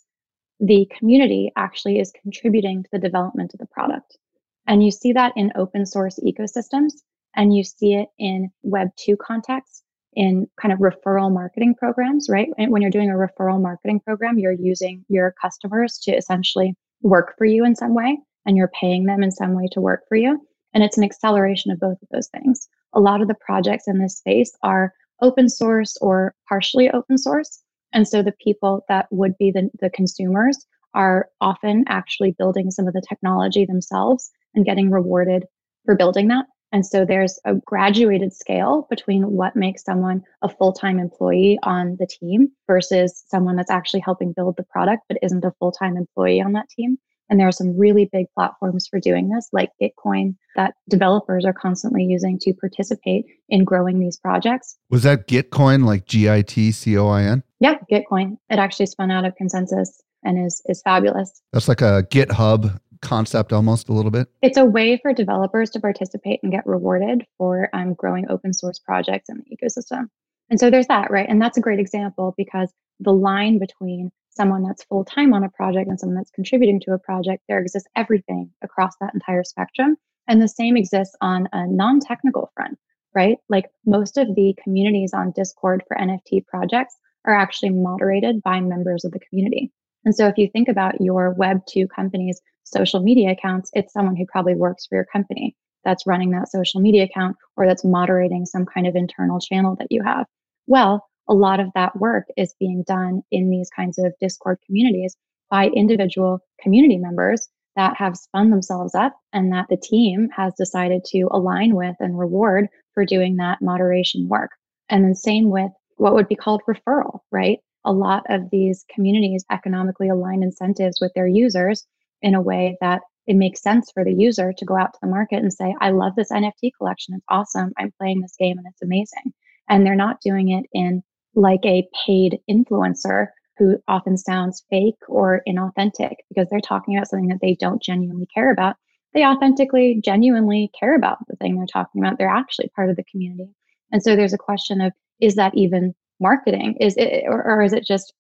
the 0.60 0.89
community 0.98 1.52
actually 1.56 2.00
is 2.00 2.12
contributing 2.22 2.84
to 2.84 2.89
the 2.91 3.00
development 3.00 3.54
of 3.54 3.60
the 3.60 3.67
product. 3.67 4.17
And 4.65 4.84
you 4.84 4.91
see 4.91 5.13
that 5.13 5.34
in 5.36 5.52
open 5.56 5.86
source 5.86 6.20
ecosystems, 6.26 6.93
and 7.36 7.56
you 7.56 7.63
see 7.63 7.93
it 7.93 8.10
in 8.17 8.50
Web 8.63 8.89
2 8.98 9.17
contexts, 9.17 9.84
in 10.13 10.48
kind 10.60 10.74
of 10.74 10.80
referral 10.80 11.32
marketing 11.32 11.76
programs, 11.76 12.28
right? 12.28 12.50
And 12.58 12.72
when 12.72 12.82
you're 12.82 12.89
doing 12.89 13.12
a 13.12 13.13
referral 13.13 13.62
marketing 13.62 14.00
program, 14.00 14.39
you're 14.39 14.52
using 14.52 15.06
your 15.10 15.36
customers 15.39 16.00
to 16.04 16.12
essentially 16.12 16.74
work 17.04 17.36
for 17.38 17.46
you 17.46 17.63
in 17.63 17.76
some 17.76 17.93
way, 17.93 18.17
and 18.46 18.58
you're 18.58 18.72
paying 18.80 19.06
them 19.06 19.22
in 19.22 19.32
some 19.32 19.54
way 19.54 19.67
to 19.74 19.82
work 19.82 20.02
for 20.10 20.17
you. 20.17 20.41
And 20.74 20.84
it's 20.84 20.98
an 20.98 21.04
acceleration 21.04 21.72
of 21.72 21.80
both 21.80 22.02
of 22.02 22.08
those 22.12 22.30
things. 22.30 22.67
A 22.93 23.00
lot 23.00 23.22
of 23.22 23.28
the 23.28 23.36
projects 23.36 23.88
in 23.88 24.00
this 24.00 24.17
space 24.17 24.52
are 24.63 24.91
open 25.22 25.50
source 25.50 25.98
or 26.02 26.34
partially 26.50 26.89
open 26.89 27.17
source. 27.17 27.62
And 27.93 28.08
so 28.08 28.21
the 28.21 28.34
people 28.43 28.86
that 28.89 29.08
would 29.12 29.38
be 29.38 29.52
the, 29.52 29.69
the 29.80 29.89
consumers 29.89 30.65
are 30.93 31.30
often 31.41 31.86
actually 31.88 32.36
building 32.38 32.71
some 32.71 32.88
of 32.88 32.93
the 32.93 33.04
technology 33.08 33.65
themselves 33.65 34.32
and 34.56 34.65
getting 34.65 34.89
rewarded 34.89 35.45
for 35.86 35.95
building 35.95 36.28
that. 36.30 36.45
And 36.71 36.86
so 36.86 37.06
there's 37.06 37.39
a 37.45 37.56
graduated 37.56 38.34
scale 38.34 38.88
between 38.89 39.32
what 39.32 39.56
makes 39.56 39.84
someone 39.84 40.21
a 40.41 40.50
full 40.50 40.73
time 40.73 41.00
employee 41.00 41.58
on 41.63 41.95
the 42.00 42.08
team 42.08 42.50
versus 42.67 43.23
someone 43.28 43.56
that's 43.56 43.71
actually 43.71 44.02
helping 44.02 44.34
build 44.34 44.56
the 44.58 44.63
product 44.63 45.04
but 45.08 45.17
isn't 45.21 45.45
a 45.45 45.54
full 45.60 45.71
time 45.71 45.95
employee 45.95 46.41
on 46.41 46.54
that 46.54 46.67
team. 46.69 46.97
And 47.30 47.39
there 47.39 47.47
are 47.47 47.54
some 47.54 47.78
really 47.78 48.10
big 48.12 48.28
platforms 48.34 48.88
for 48.88 49.00
doing 49.00 49.30
this, 49.30 49.50
like 49.52 49.69
Gitcoin, 49.82 50.36
that 50.56 50.76
developers 50.89 51.45
are 51.45 51.54
constantly 51.54 52.04
using 52.04 52.39
to 52.39 52.54
participate 52.54 53.26
in 53.50 53.65
growing 53.65 54.00
these 54.00 54.17
projects. 54.17 54.78
Was 54.89 55.04
that 55.04 55.28
Gitcoin, 55.28 55.86
like 55.86 56.06
G 56.06 56.30
I 56.30 56.41
T 56.41 56.71
C 56.71 56.97
O 56.97 57.08
I 57.08 57.23
N? 57.23 57.43
Yeah, 57.60 57.76
Gitcoin. 57.91 58.38
It 58.50 58.60
actually 58.60 58.86
spun 58.86 59.12
out 59.12 59.26
of 59.26 59.34
ConsenSys 59.41 59.89
and 60.24 60.46
is 60.46 60.62
is 60.65 60.82
fabulous. 60.82 61.41
That's 61.54 61.67
like 61.67 61.82
a 61.82 62.04
GitHub 62.10 62.80
concept 63.02 63.54
almost 63.54 63.89
a 63.89 63.93
little 63.93 64.12
bit? 64.12 64.28
It's 64.41 64.58
a 64.58 64.65
way 64.65 64.98
for 64.98 65.13
developers 65.13 65.70
to 65.72 65.80
participate 65.80 66.39
and 66.43 66.52
get 66.52 66.65
rewarded 66.65 67.26
for 67.38 67.70
um, 67.74 67.93
growing 67.93 68.30
open 68.30 68.54
source 68.54 68.80
projects 68.80 69.30
in 69.30 69.38
the 69.38 69.56
ecosystem. 69.56 70.10
And 70.50 70.60
so 70.60 70.70
there's 70.70 70.88
that, 70.88 71.12
right? 71.12 71.28
And 71.28 71.41
that's 71.41 71.58
a 71.58 71.62
great 71.62 71.80
example 71.80 72.34
because 72.38 72.72
the 73.00 73.13
line 73.13 73.60
between 73.60 74.12
someone 74.30 74.63
that's 74.63 74.84
full 74.84 75.04
time 75.04 75.34
on 75.34 75.43
a 75.43 75.50
project 75.50 75.89
and 75.89 76.00
someone 76.00 76.15
that's 76.15 76.32
contributing 76.32 76.80
to 76.82 76.93
a 76.93 77.00
project, 77.00 77.43
there 77.48 77.60
exists 77.60 77.89
everything 77.96 78.52
across 78.62 78.93
that 79.02 79.13
entire 79.13 79.43
spectrum. 79.43 79.98
And 80.28 80.41
the 80.41 80.48
same 80.48 80.78
exists 80.78 81.15
on 81.22 81.48
a 81.54 81.67
non 81.67 82.00
technical 82.00 82.52
front, 82.56 82.78
right? 83.15 83.38
Like 83.50 83.70
most 83.86 84.17
of 84.17 84.36
the 84.36 84.56
communities 84.63 85.13
on 85.13 85.32
Discord 85.32 85.84
for 85.88 85.98
NFT 85.98 86.46
projects 86.46 86.96
are 87.27 87.35
actually 87.35 87.69
moderated 87.69 88.41
by 88.41 88.59
members 88.61 89.05
of 89.05 89.11
the 89.11 89.19
community. 89.19 89.71
And 90.05 90.15
so 90.15 90.27
if 90.27 90.37
you 90.37 90.49
think 90.49 90.69
about 90.69 91.01
your 91.01 91.35
Web2 91.35 91.87
company's 91.93 92.41
social 92.63 93.01
media 93.01 93.31
accounts, 93.31 93.69
it's 93.73 93.93
someone 93.93 94.15
who 94.15 94.25
probably 94.25 94.55
works 94.55 94.85
for 94.87 94.95
your 94.95 95.05
company 95.05 95.55
that's 95.83 96.07
running 96.07 96.31
that 96.31 96.49
social 96.49 96.81
media 96.81 97.03
account 97.03 97.35
or 97.55 97.67
that's 97.67 97.85
moderating 97.85 98.45
some 98.45 98.65
kind 98.65 98.87
of 98.87 98.95
internal 98.95 99.39
channel 99.39 99.75
that 99.79 99.87
you 99.89 100.03
have. 100.03 100.25
Well, 100.65 101.05
a 101.29 101.33
lot 101.33 101.59
of 101.59 101.67
that 101.75 101.97
work 101.97 102.25
is 102.37 102.55
being 102.59 102.83
done 102.87 103.21
in 103.31 103.49
these 103.49 103.69
kinds 103.69 103.97
of 103.97 104.13
Discord 104.19 104.59
communities 104.65 105.15
by 105.49 105.67
individual 105.67 106.39
community 106.61 106.97
members 106.97 107.47
that 107.75 107.95
have 107.97 108.17
spun 108.17 108.49
themselves 108.49 108.95
up 108.95 109.15
and 109.33 109.53
that 109.53 109.67
the 109.69 109.77
team 109.77 110.29
has 110.35 110.53
decided 110.55 111.03
to 111.05 111.27
align 111.31 111.75
with 111.75 111.95
and 111.99 112.17
reward 112.17 112.67
for 112.93 113.05
doing 113.05 113.35
that 113.37 113.61
moderation 113.61 114.27
work. 114.27 114.51
And 114.89 115.03
then 115.03 115.15
same 115.15 115.49
with 115.49 115.71
what 115.97 116.13
would 116.13 116.27
be 116.27 116.36
called 116.36 116.62
referral, 116.67 117.19
right? 117.31 117.60
A 117.86 117.91
lot 117.91 118.23
of 118.29 118.49
these 118.51 118.86
communities 118.93 119.45
economically 119.51 120.10
align 120.10 120.43
incentives 120.43 120.99
with 121.01 121.12
their 121.13 121.27
users 121.27 121.86
in 122.21 122.36
a 122.36 122.41
way 122.41 122.77
that 122.81 123.01
it 123.27 123.36
makes 123.36 123.62
sense 123.62 123.91
for 123.91 124.03
the 124.03 124.13
user 124.13 124.53
to 124.57 124.65
go 124.65 124.77
out 124.77 124.93
to 124.93 124.99
the 125.01 125.10
market 125.10 125.38
and 125.38 125.53
say, 125.53 125.75
I 125.81 125.91
love 125.91 126.13
this 126.15 126.31
NFT 126.31 126.71
collection. 126.77 127.15
It's 127.15 127.25
awesome. 127.29 127.73
I'm 127.77 127.93
playing 127.99 128.21
this 128.21 128.36
game 128.39 128.57
and 128.57 128.65
it's 128.67 128.81
amazing. 128.81 129.33
And 129.69 129.86
they're 129.86 129.95
not 129.95 130.21
doing 130.21 130.49
it 130.49 130.65
in 130.71 131.03
like 131.36 131.65
a 131.65 131.88
paid 132.05 132.39
influencer 132.49 133.27
who 133.57 133.77
often 133.88 134.17
sounds 134.17 134.63
fake 134.69 134.95
or 135.07 135.41
inauthentic 135.47 136.15
because 136.29 136.47
they're 136.49 136.60
talking 136.62 136.95
about 136.95 137.07
something 137.07 137.29
that 137.29 137.39
they 137.41 137.55
don't 137.60 137.81
genuinely 137.81 138.27
care 138.33 138.51
about. 138.51 138.75
They 139.13 139.25
authentically, 139.25 139.99
genuinely 140.03 140.71
care 140.79 140.95
about 140.95 141.17
the 141.27 141.36
thing 141.36 141.55
they're 141.55 141.65
talking 141.65 142.01
about. 142.01 142.17
They're 142.17 142.29
actually 142.29 142.69
part 142.75 142.89
of 142.89 142.95
the 142.95 143.03
community. 143.12 143.49
And 143.91 144.01
so 144.01 144.15
there's 144.15 144.33
a 144.33 144.38
question 144.38 144.79
of 144.79 144.93
is 145.19 145.36
that 145.36 145.56
even 145.56 145.93
marketing? 146.19 146.75
Is 146.80 146.95
it 146.97 147.23
or, 147.27 147.43
or 147.43 147.62
is 147.62 147.73
it 147.73 147.86
just 147.86 148.13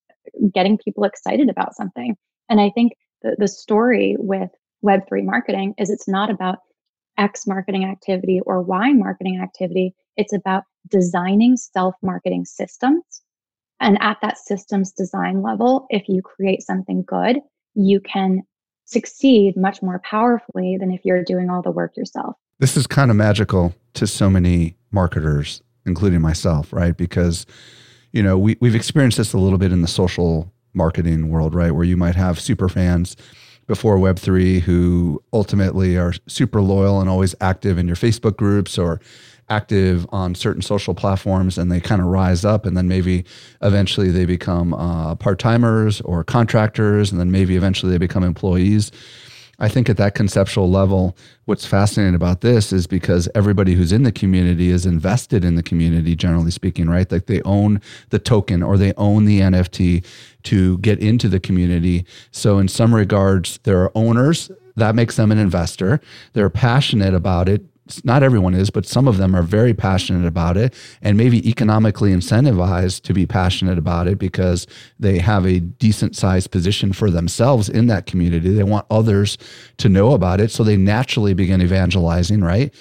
getting 0.53 0.77
people 0.77 1.03
excited 1.03 1.49
about 1.49 1.75
something? 1.75 2.15
And 2.49 2.61
I 2.61 2.69
think 2.69 2.93
the, 3.21 3.35
the 3.37 3.47
story 3.47 4.15
with 4.19 4.49
Web3 4.85 5.23
marketing 5.23 5.73
is 5.77 5.89
it's 5.89 6.07
not 6.07 6.29
about 6.29 6.59
X 7.17 7.47
marketing 7.47 7.85
activity 7.85 8.41
or 8.45 8.61
Y 8.61 8.93
marketing 8.93 9.39
activity. 9.41 9.93
It's 10.17 10.33
about 10.33 10.63
designing 10.89 11.57
self 11.57 11.95
marketing 12.01 12.45
systems. 12.45 13.03
And 13.79 13.97
at 14.01 14.17
that 14.21 14.37
systems 14.37 14.91
design 14.91 15.43
level, 15.43 15.85
if 15.89 16.07
you 16.07 16.21
create 16.21 16.63
something 16.63 17.03
good, 17.07 17.37
you 17.75 17.99
can 17.99 18.41
succeed 18.85 19.55
much 19.55 19.81
more 19.81 20.01
powerfully 20.03 20.77
than 20.79 20.91
if 20.91 21.01
you're 21.03 21.23
doing 21.23 21.49
all 21.49 21.61
the 21.61 21.71
work 21.71 21.95
yourself. 21.95 22.35
This 22.59 22.75
is 22.75 22.87
kind 22.87 23.11
of 23.11 23.17
magical 23.17 23.75
to 23.93 24.07
so 24.07 24.29
many 24.29 24.77
marketers, 24.91 25.61
including 25.87 26.21
myself, 26.21 26.71
right? 26.71 26.95
Because, 26.95 27.45
you 28.11 28.21
know, 28.21 28.37
we, 28.37 28.57
we've 28.59 28.75
experienced 28.75 29.17
this 29.17 29.33
a 29.33 29.37
little 29.37 29.57
bit 29.57 29.71
in 29.71 29.81
the 29.81 29.87
social 29.87 30.51
marketing 30.73 31.29
world, 31.29 31.55
right? 31.55 31.71
Where 31.71 31.83
you 31.83 31.97
might 31.97 32.15
have 32.15 32.39
super 32.39 32.69
fans 32.69 33.15
before 33.65 33.97
Web3 33.97 34.61
who 34.61 35.21
ultimately 35.33 35.97
are 35.97 36.13
super 36.27 36.61
loyal 36.61 37.01
and 37.01 37.09
always 37.09 37.35
active 37.41 37.77
in 37.77 37.87
your 37.87 37.97
Facebook 37.97 38.37
groups 38.37 38.77
or 38.77 39.01
active 39.49 40.05
on 40.09 40.35
certain 40.35 40.61
social 40.61 40.93
platforms 40.93 41.57
and 41.57 41.71
they 41.71 41.79
kind 41.79 42.01
of 42.01 42.07
rise 42.07 42.43
up 42.43 42.65
and 42.65 42.75
then 42.75 42.87
maybe 42.87 43.23
eventually 43.61 44.11
they 44.11 44.25
become 44.25 44.73
uh, 44.73 45.15
part-timers 45.15 46.01
or 46.01 46.23
contractors 46.23 47.11
and 47.11 47.19
then 47.19 47.31
maybe 47.31 47.55
eventually 47.55 47.91
they 47.91 47.97
become 47.97 48.23
employees 48.23 48.91
I 49.59 49.69
think 49.69 49.89
at 49.89 49.97
that 49.97 50.13
conceptual 50.13 50.69
level, 50.69 51.17
what's 51.45 51.65
fascinating 51.65 52.13
about 52.13 52.41
this 52.41 52.71
is 52.71 52.85
because 52.85 53.27
everybody 53.33 53.73
who's 53.73 53.91
in 53.91 54.03
the 54.03 54.11
community 54.11 54.69
is 54.69 54.85
invested 54.85 55.43
in 55.43 55.55
the 55.55 55.63
community, 55.63 56.15
generally 56.15 56.51
speaking, 56.51 56.87
right? 56.87 57.11
Like 57.11 57.25
they 57.25 57.41
own 57.41 57.81
the 58.09 58.19
token 58.19 58.61
or 58.61 58.77
they 58.77 58.93
own 58.97 59.25
the 59.25 59.39
NFT 59.39 60.05
to 60.43 60.77
get 60.77 60.99
into 60.99 61.27
the 61.27 61.39
community. 61.39 62.05
So, 62.31 62.59
in 62.59 62.67
some 62.67 62.93
regards, 62.93 63.59
there 63.63 63.81
are 63.81 63.91
owners 63.95 64.51
that 64.75 64.93
makes 64.93 65.15
them 65.15 65.31
an 65.31 65.39
investor. 65.39 65.99
They're 66.33 66.51
passionate 66.51 67.15
about 67.15 67.49
it 67.49 67.65
not 68.03 68.23
everyone 68.23 68.53
is, 68.53 68.69
but 68.69 68.85
some 68.85 69.07
of 69.07 69.17
them 69.17 69.35
are 69.35 69.43
very 69.43 69.73
passionate 69.73 70.27
about 70.27 70.57
it 70.57 70.73
and 71.01 71.17
maybe 71.17 71.47
economically 71.49 72.11
incentivized 72.11 73.01
to 73.01 73.13
be 73.13 73.25
passionate 73.25 73.77
about 73.77 74.07
it 74.07 74.17
because 74.17 74.67
they 74.99 75.19
have 75.19 75.45
a 75.45 75.59
decent 75.59 76.15
sized 76.15 76.51
position 76.51 76.93
for 76.93 77.09
themselves 77.09 77.69
in 77.69 77.87
that 77.87 78.05
community. 78.05 78.49
They 78.49 78.63
want 78.63 78.85
others 78.89 79.37
to 79.77 79.89
know 79.89 80.13
about 80.13 80.39
it. 80.41 80.51
So 80.51 80.63
they 80.63 80.77
naturally 80.77 81.33
begin 81.33 81.61
evangelizing, 81.61 82.41
right? 82.41 82.73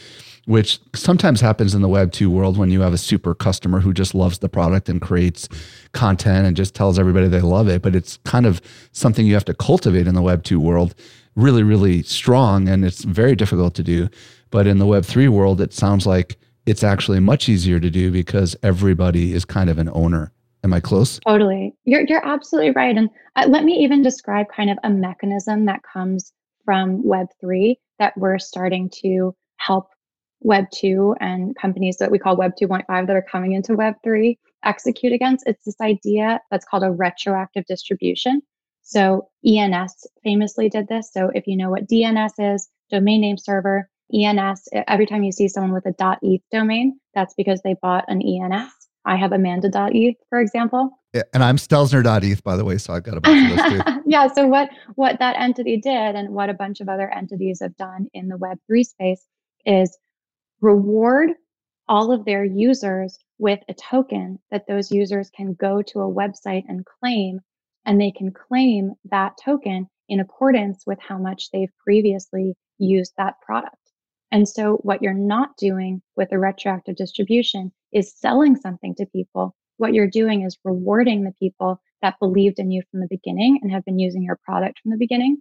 Which 0.47 0.79
sometimes 0.95 1.41
happens 1.41 1.75
in 1.75 1.83
the 1.83 1.89
Web 1.89 2.13
2 2.13 2.31
world 2.31 2.57
when 2.57 2.71
you 2.71 2.81
have 2.83 2.93
a 2.93 2.99
super 2.99 3.35
customer 3.35 3.81
who 3.81 3.93
just 3.93 4.15
loves 4.15 4.39
the 4.39 4.49
product 4.49 4.89
and 4.89 5.03
creates 5.03 5.49
content 5.93 6.47
and 6.47 6.57
just 6.57 6.75
tells 6.75 6.99
everybody 6.99 7.27
they 7.27 7.41
love 7.41 7.69
it. 7.69 7.83
But 7.83 7.97
it's 7.97 8.19
kind 8.19 8.47
of 8.47 8.61
something 8.93 9.27
you 9.27 9.35
have 9.35 9.45
to 9.47 9.55
cultivate 9.55 10.07
in 10.07 10.15
the 10.15 10.23
Web 10.23 10.45
2 10.45 10.61
world 10.61 10.95
really, 11.35 11.63
really 11.63 12.03
strong. 12.03 12.69
And 12.69 12.85
it's 12.85 13.05
very 13.05 13.37
difficult 13.37 13.75
to 13.75 13.83
do. 13.83 14.09
But 14.51 14.67
in 14.67 14.79
the 14.79 14.87
Web3 14.87 15.29
world, 15.29 15.61
it 15.61 15.73
sounds 15.73 16.07
like 16.07 16.37
it's 16.67 16.85
actually 16.85 17.21
much 17.21 17.49
easier 17.49 17.79
to 17.81 17.91
do 17.91 18.11
because 18.11 18.57
everybody 18.63 19.33
is 19.33 19.45
kind 19.45 19.71
of 19.71 19.79
an 19.79 19.91
owner. 19.93 20.33
Am 20.65 20.73
I 20.73 20.81
close? 20.81 21.21
Totally. 21.21 21.75
You're, 21.85 22.05
you're 22.09 22.27
absolutely 22.27 22.73
right. 22.73 22.97
And 22.97 23.09
uh, 23.37 23.47
let 23.49 23.65
me 23.65 23.75
even 23.75 24.03
describe 24.03 24.47
kind 24.55 24.71
of 24.71 24.79
a 24.83 24.91
mechanism 24.91 25.67
that 25.67 25.81
comes 25.83 26.33
from 26.65 27.03
Web3 27.05 27.77
that 27.99 28.17
we're 28.17 28.39
starting 28.39 28.91
to 29.03 29.35
help 29.59 29.89
Web 30.41 30.65
2 30.75 31.17
and 31.21 31.57
companies 31.57 31.97
that 31.99 32.11
we 32.11 32.19
call 32.19 32.37
Web 32.37 32.53
2.5 32.61 32.85
that 33.07 33.17
are 33.17 33.23
coming 33.23 33.53
into 33.53 33.75
Web 33.75 33.95
3 34.03 34.39
execute 34.65 35.13
against. 35.13 35.47
It's 35.47 35.65
this 35.65 35.81
idea 35.81 36.41
that's 36.51 36.65
called 36.65 36.83
a 36.83 36.91
retroactive 36.91 37.65
distribution. 37.67 38.43
So 38.83 39.29
ENS 39.45 40.07
famously 40.23 40.69
did 40.69 40.89
this. 40.89 41.13
So 41.13 41.31
if 41.35 41.47
you 41.47 41.57
know 41.57 41.71
what 41.71 41.89
DNS 41.89 42.55
is, 42.55 42.69
domain 42.91 43.21
name 43.21 43.39
server, 43.39 43.89
ENS, 44.15 44.69
every 44.87 45.07
time 45.07 45.23
you 45.23 45.33
see 45.33 45.49
someone 45.49 45.73
with 45.73 45.87
a 45.87 46.19
.eth 46.23 46.43
domain, 46.53 46.99
that's 47.15 47.35
because 47.35 47.61
they 47.63 47.75
bought 47.81 48.05
an 48.09 48.23
ENS. 48.23 48.71
I 49.05 49.17
have 49.17 49.33
Amanda.eth, 49.33 50.17
for 50.29 50.41
example. 50.41 50.91
Yeah, 51.13 51.23
and 51.33 51.43
I'm 51.43 51.57
Stelzner.eth, 51.57 52.43
by 52.43 52.57
the 52.57 52.65
way, 52.65 52.77
so 52.79 52.93
I've 52.93 53.05
got 53.05 53.17
a 53.17 53.21
bunch 53.21 53.51
of 53.51 53.57
those 53.57 53.73
too. 53.73 54.03
yeah, 54.07 54.27
so 54.27 54.47
what, 54.47 54.69
what 54.97 55.19
that 55.21 55.37
entity 55.39 55.77
did 55.77 56.15
and 56.17 56.31
what 56.31 56.51
a 56.51 56.55
bunch 56.55 56.81
of 56.81 56.89
other 56.89 57.09
entities 57.13 57.61
have 57.63 57.77
done 57.77 58.09
in 58.13 58.29
the 58.29 58.37
Web3 58.37 58.85
space 58.85 59.25
is 59.65 59.97
reward 60.61 61.31
all 61.89 62.11
of 62.13 62.25
their 62.25 62.45
users 62.45 63.19
with 63.39 63.61
a 63.69 63.75
token 63.75 64.39
that 64.51 64.67
those 64.67 64.91
users 64.91 65.31
can 65.31 65.55
go 65.55 65.83
to 65.83 66.01
a 66.01 66.13
website 66.13 66.65
and 66.69 66.85
claim, 66.85 67.41
and 67.85 68.01
they 68.01 68.11
can 68.11 68.33
claim 68.33 68.93
that 69.11 69.35
token 69.43 69.89
in 70.09 70.21
accordance 70.21 70.85
with 70.87 70.99
how 71.01 71.19
much 71.19 71.51
they've 71.53 71.73
previously 71.85 72.55
used 72.79 73.13
that 73.17 73.35
product. 73.41 73.77
And 74.33 74.49
so, 74.49 74.77
what 74.83 75.03
you're 75.03 75.15
not 75.15 75.57
doing 75.57 76.03
with 76.17 76.33
a 76.33 76.39
retroactive 76.39 76.97
distribution 76.97 77.73
is 77.93 78.15
selling 78.17 78.57
something 78.57 78.95
to 78.97 79.07
people. 79.07 79.55
What 79.77 79.95
you're 79.95 80.11
doing 80.11 80.43
is 80.43 80.59
rewarding 80.65 81.25
the 81.25 81.35
people 81.39 81.81
that 82.03 82.19
believed 82.19 82.59
in 82.59 82.71
you 82.71 82.83
from 82.91 83.01
the 83.01 83.09
beginning 83.09 83.61
and 83.63 83.71
have 83.71 83.85
been 83.85 83.99
using 83.99 84.23
your 84.23 84.39
product 84.45 84.81
from 84.81 84.91
the 84.91 84.97
beginning. 84.97 85.39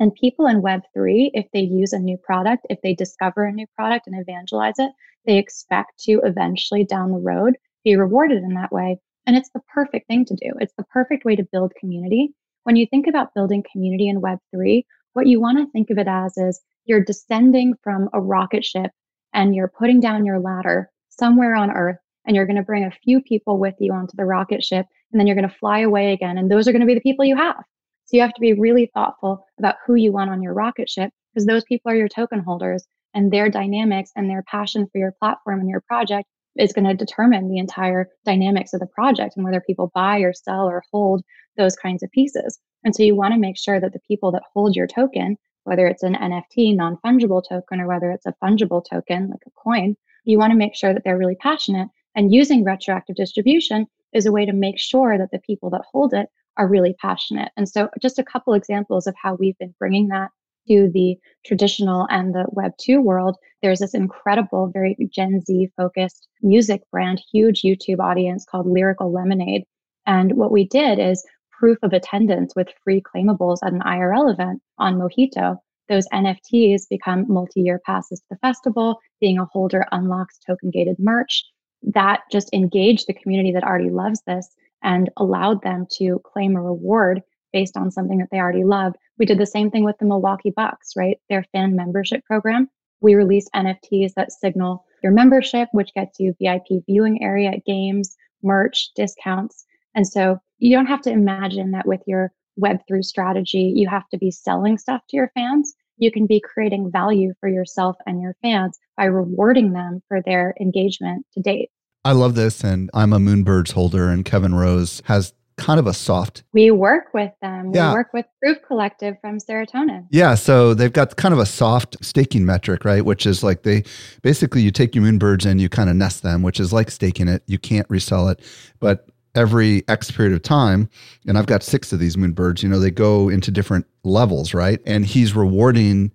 And 0.00 0.14
people 0.14 0.46
in 0.46 0.62
Web3, 0.62 1.30
if 1.34 1.46
they 1.52 1.60
use 1.60 1.92
a 1.92 1.98
new 1.98 2.16
product, 2.16 2.66
if 2.68 2.80
they 2.82 2.94
discover 2.94 3.44
a 3.44 3.52
new 3.52 3.66
product 3.76 4.06
and 4.06 4.20
evangelize 4.20 4.78
it, 4.78 4.90
they 5.26 5.38
expect 5.38 5.98
to 6.04 6.20
eventually 6.24 6.84
down 6.84 7.12
the 7.12 7.18
road 7.18 7.56
be 7.84 7.96
rewarded 7.96 8.42
in 8.42 8.54
that 8.54 8.72
way. 8.72 8.98
And 9.26 9.36
it's 9.36 9.50
the 9.54 9.62
perfect 9.72 10.08
thing 10.08 10.24
to 10.26 10.34
do. 10.34 10.52
It's 10.60 10.74
the 10.76 10.84
perfect 10.84 11.24
way 11.24 11.36
to 11.36 11.48
build 11.50 11.72
community. 11.78 12.34
When 12.64 12.76
you 12.76 12.86
think 12.86 13.06
about 13.06 13.34
building 13.34 13.62
community 13.70 14.08
in 14.08 14.20
Web3, 14.20 14.84
what 15.12 15.26
you 15.26 15.40
want 15.40 15.58
to 15.58 15.70
think 15.70 15.90
of 15.90 15.98
it 15.98 16.08
as 16.08 16.36
is 16.36 16.60
you're 16.84 17.04
descending 17.04 17.74
from 17.82 18.08
a 18.12 18.20
rocket 18.20 18.64
ship 18.64 18.90
and 19.32 19.54
you're 19.54 19.72
putting 19.78 20.00
down 20.00 20.24
your 20.24 20.38
ladder 20.38 20.90
somewhere 21.08 21.54
on 21.54 21.70
Earth, 21.70 21.98
and 22.26 22.34
you're 22.34 22.46
going 22.46 22.56
to 22.56 22.62
bring 22.62 22.84
a 22.84 22.90
few 22.90 23.20
people 23.20 23.58
with 23.58 23.74
you 23.78 23.92
onto 23.92 24.16
the 24.16 24.24
rocket 24.24 24.62
ship, 24.62 24.86
and 25.12 25.20
then 25.20 25.26
you're 25.26 25.36
going 25.36 25.48
to 25.48 25.54
fly 25.56 25.80
away 25.80 26.12
again. 26.12 26.38
And 26.38 26.50
those 26.50 26.66
are 26.66 26.72
going 26.72 26.80
to 26.80 26.86
be 26.86 26.94
the 26.94 27.00
people 27.00 27.24
you 27.24 27.36
have. 27.36 27.62
So 28.06 28.16
you 28.16 28.22
have 28.22 28.34
to 28.34 28.40
be 28.40 28.52
really 28.52 28.90
thoughtful 28.94 29.44
about 29.58 29.76
who 29.86 29.94
you 29.94 30.12
want 30.12 30.30
on 30.30 30.42
your 30.42 30.54
rocket 30.54 30.88
ship 30.88 31.10
because 31.32 31.46
those 31.46 31.64
people 31.64 31.90
are 31.90 31.96
your 31.96 32.08
token 32.08 32.40
holders 32.40 32.86
and 33.14 33.32
their 33.32 33.48
dynamics 33.48 34.10
and 34.14 34.28
their 34.28 34.42
passion 34.42 34.86
for 34.90 34.98
your 34.98 35.14
platform 35.20 35.60
and 35.60 35.68
your 35.68 35.82
project 35.82 36.28
is 36.56 36.72
going 36.72 36.84
to 36.84 36.94
determine 36.94 37.48
the 37.48 37.58
entire 37.58 38.08
dynamics 38.24 38.72
of 38.72 38.80
the 38.80 38.86
project 38.86 39.34
and 39.36 39.44
whether 39.44 39.60
people 39.60 39.90
buy 39.94 40.18
or 40.18 40.32
sell 40.32 40.66
or 40.66 40.82
hold 40.92 41.22
those 41.56 41.76
kinds 41.76 42.02
of 42.02 42.10
pieces. 42.10 42.58
And 42.84 42.94
so 42.94 43.02
you 43.02 43.16
want 43.16 43.32
to 43.32 43.40
make 43.40 43.56
sure 43.56 43.80
that 43.80 43.92
the 43.92 44.00
people 44.06 44.30
that 44.32 44.42
hold 44.52 44.76
your 44.76 44.86
token, 44.86 45.36
whether 45.64 45.86
it's 45.86 46.02
an 46.02 46.14
NFT, 46.14 46.76
non 46.76 46.98
fungible 47.04 47.42
token, 47.46 47.80
or 47.80 47.86
whether 47.86 48.10
it's 48.10 48.26
a 48.26 48.34
fungible 48.42 48.84
token 48.88 49.28
like 49.28 49.42
a 49.46 49.50
coin, 49.50 49.96
you 50.24 50.38
want 50.38 50.52
to 50.52 50.58
make 50.58 50.74
sure 50.74 50.94
that 50.94 51.02
they're 51.04 51.18
really 51.18 51.36
passionate. 51.36 51.88
And 52.14 52.32
using 52.32 52.64
retroactive 52.64 53.16
distribution 53.16 53.86
is 54.12 54.26
a 54.26 54.32
way 54.32 54.46
to 54.46 54.52
make 54.52 54.78
sure 54.78 55.18
that 55.18 55.30
the 55.32 55.40
people 55.40 55.70
that 55.70 55.82
hold 55.90 56.14
it 56.14 56.28
are 56.56 56.68
really 56.68 56.94
passionate. 57.00 57.50
And 57.56 57.68
so, 57.68 57.88
just 58.00 58.18
a 58.18 58.24
couple 58.24 58.54
examples 58.54 59.06
of 59.06 59.14
how 59.20 59.34
we've 59.34 59.58
been 59.58 59.74
bringing 59.78 60.08
that 60.08 60.30
to 60.68 60.90
the 60.92 61.16
traditional 61.44 62.06
and 62.10 62.34
the 62.34 62.46
Web 62.48 62.72
2 62.80 63.00
world, 63.00 63.36
there's 63.62 63.80
this 63.80 63.94
incredible, 63.94 64.70
very 64.72 64.96
Gen 65.10 65.40
Z 65.40 65.68
focused 65.76 66.28
music 66.42 66.82
brand, 66.90 67.22
huge 67.32 67.62
YouTube 67.62 67.98
audience 67.98 68.44
called 68.44 68.66
Lyrical 68.66 69.12
Lemonade. 69.12 69.64
And 70.06 70.34
what 70.36 70.52
we 70.52 70.66
did 70.66 70.98
is 70.98 71.26
proof 71.58 71.78
of 71.82 71.92
attendance 71.92 72.54
with 72.56 72.68
free 72.82 73.02
claimables 73.02 73.58
at 73.64 73.72
an 73.72 73.80
IRL 73.80 74.32
event 74.32 74.60
on 74.78 74.96
Mojito. 74.96 75.56
Those 75.88 76.08
NFTs 76.12 76.88
become 76.88 77.26
multi 77.28 77.60
year 77.60 77.80
passes 77.84 78.20
to 78.20 78.26
the 78.30 78.38
festival. 78.38 78.98
Being 79.20 79.38
a 79.38 79.44
holder 79.44 79.84
unlocks 79.92 80.38
token 80.46 80.70
gated 80.70 80.96
merch. 80.98 81.44
That 81.82 82.20
just 82.32 82.52
engaged 82.52 83.06
the 83.06 83.14
community 83.14 83.52
that 83.52 83.64
already 83.64 83.90
loves 83.90 84.22
this 84.26 84.48
and 84.82 85.10
allowed 85.16 85.62
them 85.62 85.86
to 85.98 86.20
claim 86.24 86.56
a 86.56 86.62
reward 86.62 87.22
based 87.52 87.76
on 87.76 87.90
something 87.90 88.18
that 88.18 88.28
they 88.30 88.38
already 88.38 88.64
loved. 88.64 88.96
We 89.18 89.26
did 89.26 89.38
the 89.38 89.46
same 89.46 89.70
thing 89.70 89.84
with 89.84 89.96
the 89.98 90.06
Milwaukee 90.06 90.52
Bucks, 90.54 90.92
right? 90.96 91.18
Their 91.28 91.44
fan 91.52 91.76
membership 91.76 92.24
program. 92.24 92.68
We 93.00 93.14
released 93.14 93.50
NFTs 93.54 94.14
that 94.14 94.32
signal 94.32 94.84
your 95.02 95.12
membership, 95.12 95.68
which 95.72 95.92
gets 95.94 96.18
you 96.18 96.34
VIP 96.40 96.82
viewing 96.86 97.22
area 97.22 97.50
at 97.50 97.64
games, 97.64 98.16
merch, 98.42 98.90
discounts. 98.96 99.66
And 99.94 100.06
so 100.06 100.38
you 100.64 100.74
don't 100.74 100.86
have 100.86 101.02
to 101.02 101.10
imagine 101.10 101.72
that 101.72 101.86
with 101.86 102.00
your 102.06 102.32
Web3 102.58 103.04
strategy, 103.04 103.72
you 103.76 103.86
have 103.86 104.08
to 104.08 104.16
be 104.16 104.30
selling 104.30 104.78
stuff 104.78 105.02
to 105.10 105.16
your 105.16 105.30
fans. 105.34 105.74
You 105.98 106.10
can 106.10 106.26
be 106.26 106.40
creating 106.40 106.90
value 106.90 107.34
for 107.38 107.50
yourself 107.50 107.96
and 108.06 108.22
your 108.22 108.34
fans 108.40 108.78
by 108.96 109.04
rewarding 109.04 109.74
them 109.74 110.02
for 110.08 110.22
their 110.22 110.54
engagement 110.58 111.26
to 111.34 111.40
date. 111.40 111.70
I 112.02 112.12
love 112.12 112.34
this. 112.34 112.64
And 112.64 112.90
I'm 112.94 113.12
a 113.12 113.18
Moonbirds 113.18 113.72
holder, 113.72 114.08
and 114.08 114.24
Kevin 114.24 114.54
Rose 114.54 115.02
has 115.04 115.34
kind 115.58 115.78
of 115.78 115.86
a 115.86 115.92
soft. 115.92 116.44
We 116.52 116.70
work 116.70 117.12
with 117.12 117.32
them. 117.42 117.72
Yeah. 117.74 117.90
We 117.90 117.96
work 117.96 118.12
with 118.14 118.24
Proof 118.42 118.58
Collective 118.66 119.16
from 119.20 119.38
Serotonin. 119.38 120.06
Yeah. 120.10 120.34
So 120.34 120.72
they've 120.72 120.92
got 120.92 121.16
kind 121.16 121.34
of 121.34 121.40
a 121.40 121.46
soft 121.46 121.96
staking 122.02 122.46
metric, 122.46 122.86
right? 122.86 123.04
Which 123.04 123.26
is 123.26 123.44
like 123.44 123.64
they 123.64 123.84
basically 124.22 124.62
you 124.62 124.70
take 124.70 124.94
your 124.94 125.04
moonbirds 125.04 125.44
and 125.44 125.60
you 125.60 125.68
kind 125.68 125.90
of 125.90 125.96
nest 125.96 126.22
them, 126.22 126.42
which 126.42 126.58
is 126.58 126.72
like 126.72 126.90
staking 126.90 127.28
it. 127.28 127.42
You 127.46 127.58
can't 127.58 127.88
resell 127.90 128.28
it. 128.28 128.40
But 128.80 129.08
every 129.34 129.82
X 129.88 130.10
period 130.10 130.34
of 130.34 130.42
time, 130.42 130.88
and 131.26 131.36
I've 131.38 131.46
got 131.46 131.62
six 131.62 131.92
of 131.92 131.98
these 131.98 132.16
moonbirds, 132.16 132.62
you 132.62 132.68
know, 132.68 132.78
they 132.78 132.90
go 132.90 133.28
into 133.28 133.50
different 133.50 133.86
levels, 134.04 134.54
right? 134.54 134.80
And 134.86 135.04
he's 135.04 135.34
rewarding 135.34 136.12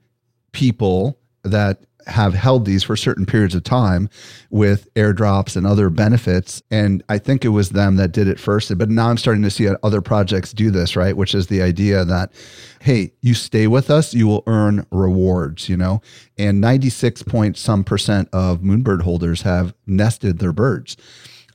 people 0.51 1.19
that 1.43 1.83
have 2.07 2.33
held 2.33 2.65
these 2.65 2.83
for 2.83 2.95
certain 2.95 3.25
periods 3.25 3.53
of 3.55 3.63
time 3.63 4.09
with 4.49 4.91
airdrops 4.95 5.55
and 5.55 5.65
other 5.67 5.89
benefits. 5.89 6.61
And 6.71 7.03
I 7.09 7.17
think 7.17 7.45
it 7.45 7.49
was 7.49 7.69
them 7.69 7.97
that 7.97 8.11
did 8.11 8.27
it 8.27 8.39
first. 8.39 8.75
But 8.77 8.89
now 8.89 9.09
I'm 9.09 9.17
starting 9.17 9.43
to 9.43 9.51
see 9.51 9.69
other 9.83 10.01
projects 10.01 10.51
do 10.51 10.71
this, 10.71 10.95
right? 10.95 11.15
Which 11.15 11.35
is 11.35 11.47
the 11.47 11.61
idea 11.61 12.03
that, 12.05 12.31
hey, 12.81 13.13
you 13.21 13.33
stay 13.33 13.67
with 13.67 13.89
us, 13.89 14.13
you 14.13 14.27
will 14.27 14.43
earn 14.47 14.85
rewards, 14.91 15.69
you 15.69 15.77
know? 15.77 16.01
And 16.37 16.59
96 16.59 17.23
point 17.23 17.57
some 17.57 17.83
percent 17.83 18.29
of 18.33 18.61
Moonbird 18.61 19.01
holders 19.01 19.43
have 19.43 19.73
nested 19.85 20.39
their 20.39 20.53
birds. 20.53 20.97